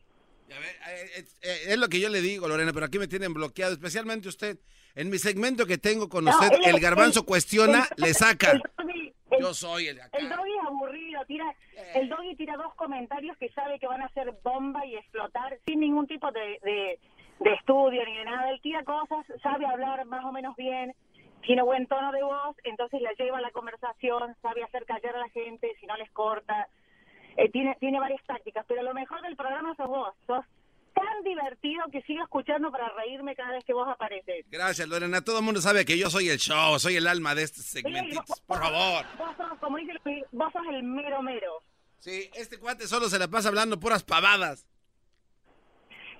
[0.49, 1.25] Eh,
[1.67, 4.57] es lo que yo le digo, Lorena, pero aquí me tienen bloqueado, especialmente usted.
[4.95, 8.51] En mi segmento que tengo con usted, el garbanzo cuestiona, le saca.
[8.51, 10.17] el doggy- el- Yo soy el de acá.
[10.17, 11.53] El doggy aburrido, tira,
[11.95, 15.79] el doggy tira dos comentarios que sabe que van a ser bomba y explotar sin
[15.81, 16.99] ningún tipo de, de,
[17.39, 18.49] de estudio ni de nada.
[18.51, 20.95] Él tira cosas, sabe hablar más o menos bien,
[21.41, 25.19] tiene buen tono de voz, entonces la lleva a la conversación, sabe hacer callar a
[25.19, 26.69] la gente si no les corta.
[27.37, 30.13] Eh, tiene, tiene varias tácticas, pero lo mejor del programa sos vos.
[30.27, 30.45] Sos
[30.93, 34.45] tan divertido que sigo escuchando para reírme cada vez que vos apareces.
[34.49, 35.21] Gracias, Lorena.
[35.21, 38.23] Todo el mundo sabe que yo soy el show, soy el alma de este segmento.
[38.47, 39.05] Por favor.
[39.17, 41.61] Vos sos, como dice, Luis, vos sos el mero mero.
[41.99, 44.65] Sí, este cuate solo se la pasa hablando puras pavadas.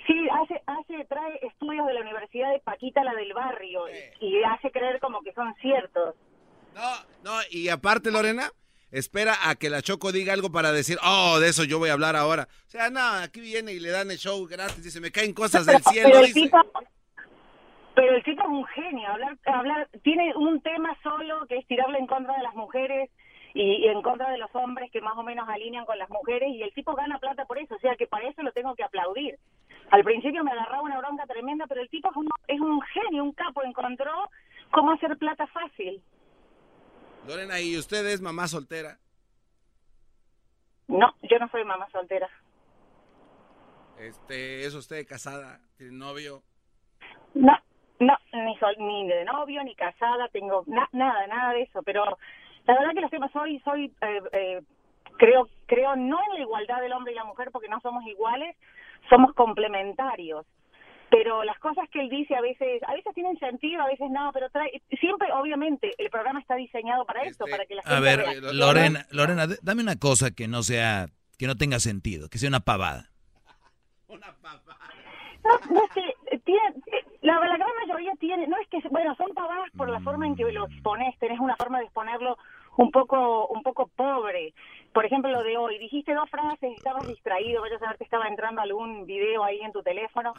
[0.08, 3.86] Sí, hace, hace, trae estudios de la Universidad de Paquita, la del barrio,
[4.20, 6.16] y, y hace creer como que son ciertos.
[7.24, 8.52] No, y aparte, Lorena,
[8.98, 11.94] espera a que la Choco diga algo para decir, oh, de eso yo voy a
[11.94, 12.48] hablar ahora.
[12.66, 15.66] O sea, no, aquí viene y le dan el show gratis, dice, me caen cosas
[15.66, 16.42] del cielo, pero el dice.
[16.42, 16.58] tipo,
[17.94, 22.00] pero el tipo es un genio, hablar, hablar, tiene un tema solo que es tirarle
[22.00, 23.10] en contra de las mujeres
[23.54, 26.50] y, y en contra de los hombres que más o menos alinean con las mujeres
[26.50, 28.84] y el tipo gana plata por eso, o sea que para eso lo tengo que
[28.84, 29.38] aplaudir.
[29.92, 33.24] Al principio me agarraba una bronca tremenda, pero el tipo es un, es un genio,
[33.24, 34.12] un capo, encontró
[34.72, 36.02] cómo hacer plata fácil.
[37.28, 38.98] Lorena, ¿y usted es mamá soltera?
[40.88, 42.30] No, yo no soy mamá soltera.
[44.00, 45.60] Este, ¿Es usted casada?
[45.78, 46.44] ¿Tiene novio?
[47.34, 47.54] No,
[48.00, 52.04] no, ni, sol, ni de novio, ni casada, tengo na- nada, nada de eso, pero
[52.68, 54.62] la verdad que los temas soy, soy, eh, eh,
[55.18, 58.56] creo, creo no en la igualdad del hombre y la mujer porque no somos iguales,
[59.10, 60.46] somos complementarios.
[61.10, 64.32] Pero las cosas que él dice a veces, a veces tienen sentido, a veces no,
[64.34, 68.00] pero trae, siempre, obviamente, el programa está diseñado para eso, para que la gente A
[68.00, 68.54] ver, reaccione.
[68.54, 71.08] Lorena, Lorena, dame una cosa que no sea,
[71.38, 73.10] que no tenga sentido, que sea una pavada.
[75.46, 78.80] No, no es que eh, tiene, eh, la, la gran mayoría tiene, no es que,
[78.90, 82.38] bueno, son pavadas por la forma en que lo expones, tenés una forma de exponerlo
[82.78, 84.54] un poco, un poco pobre.
[84.96, 88.30] Por ejemplo, lo de hoy, dijiste dos frases, estabas distraído, vaya a saber que estaba
[88.30, 90.34] entrando algún video ahí en tu teléfono.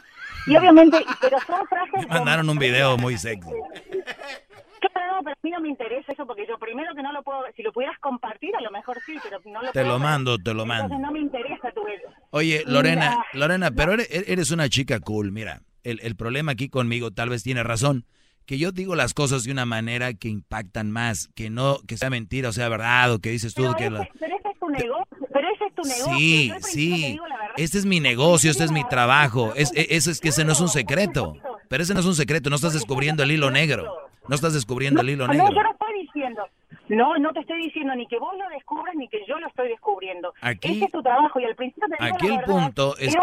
[0.46, 2.08] Y obviamente, pero son frases...
[2.08, 3.50] Mandaron un video muy sexy.
[3.50, 7.40] Claro, pero a mí no me interesa eso porque yo primero que no lo puedo,
[7.54, 10.38] si lo pudieras compartir a lo mejor sí, pero no lo Te puedo lo mando,
[10.38, 10.98] te lo Entonces mando.
[11.06, 11.82] no me interesa tu
[12.30, 15.60] Oye, Mira, Lorena, Lorena, pero eres, eres una chica cool, mira.
[15.84, 18.06] El, el problema aquí conmigo, tal vez tiene razón,
[18.47, 22.10] que yo digo las cosas de una manera que impactan más, que no, que sea
[22.10, 23.90] mentira o sea verdad, o que dices tú que...
[23.90, 26.16] la- Pero ese es tu negocio, pero ese es tu negocio.
[26.16, 27.20] Sí, Yo sí.
[27.56, 29.52] Este es mi negocio, este es mi trabajo.
[29.56, 31.35] Es, eso es que ese no es un secreto.
[31.68, 33.93] Pero ese no es un secreto, no estás descubriendo el hilo negro.
[34.28, 35.48] No estás descubriendo el hilo No, negro.
[35.55, 36.43] yo no estoy diciendo.
[36.89, 39.68] No, no te estoy diciendo ni que vos lo descubras ni que yo lo estoy
[39.68, 40.32] descubriendo.
[40.40, 43.14] Aquí- Ese es tu trabajo y al principio te digo aquí el verdad, punto es
[43.14, 43.20] que-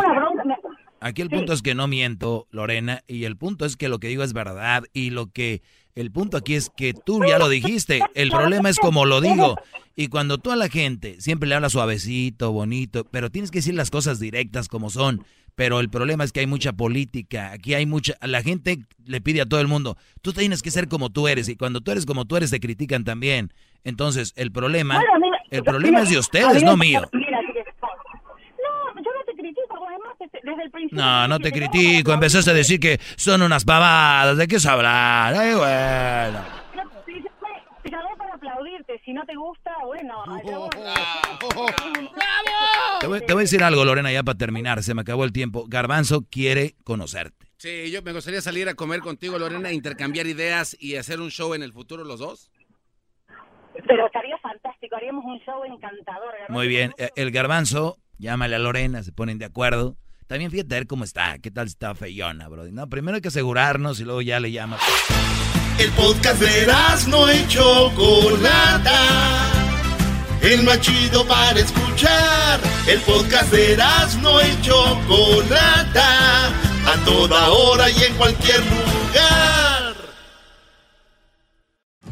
[1.05, 1.35] Aquí el Sí.
[1.35, 4.31] punto es que no miento, Lorena, y el punto es que lo que digo es
[4.33, 5.61] verdad y lo que
[5.95, 9.57] el punto aquí es que tú ya lo dijiste, el problema es como lo digo.
[9.95, 13.75] Y cuando tú a la gente siempre le hablas suavecito, bonito, pero tienes que decir
[13.75, 15.23] las cosas directas como son.
[15.55, 19.41] Pero el problema es que hay mucha política, aquí hay mucha, la gente le pide
[19.41, 22.07] a todo el mundo, tú tienes que ser como tú eres y cuando tú eres
[22.07, 23.53] como tú eres te critican también.
[23.83, 24.99] Entonces, el problema,
[25.51, 27.01] el problema es de ustedes, no mío.
[27.13, 27.65] mira, mira,
[28.57, 31.03] No, yo no te critico, vos además desde, el principio.
[31.03, 32.13] No, no te critico.
[32.13, 34.37] Empezaste a decir que son unas pavadas.
[34.37, 35.33] ¿De qué es hablar?
[35.33, 36.45] Ay, bueno.
[36.75, 40.23] No, te- llamé para aplaudirte, si no te gusta, bueno.
[40.25, 41.69] Oh,
[42.99, 44.83] Te voy, te voy a decir algo, Lorena, ya para terminar.
[44.83, 45.65] Se me acabó el tiempo.
[45.67, 47.47] Garbanzo quiere conocerte.
[47.57, 51.53] Sí, yo me gustaría salir a comer contigo, Lorena, intercambiar ideas y hacer un show
[51.53, 52.51] en el futuro los dos.
[53.87, 56.33] Pero estaría fantástico, haríamos un show encantador.
[56.49, 56.93] Muy bien.
[56.97, 59.95] Eh, El garbanzo, llámale a Lorena, se ponen de acuerdo.
[60.27, 61.37] También fíjate a ver cómo está.
[61.39, 62.63] ¿Qué tal está feyona, bro?
[62.89, 64.81] Primero hay que asegurarnos y luego ya le llamas.
[65.79, 66.67] El podcast de
[67.07, 68.99] no y Chocolata.
[70.41, 72.59] El más chido para escuchar.
[72.87, 73.77] El podcast de
[74.21, 76.47] no y Chocolata.
[76.85, 79.72] A toda hora y en cualquier lugar.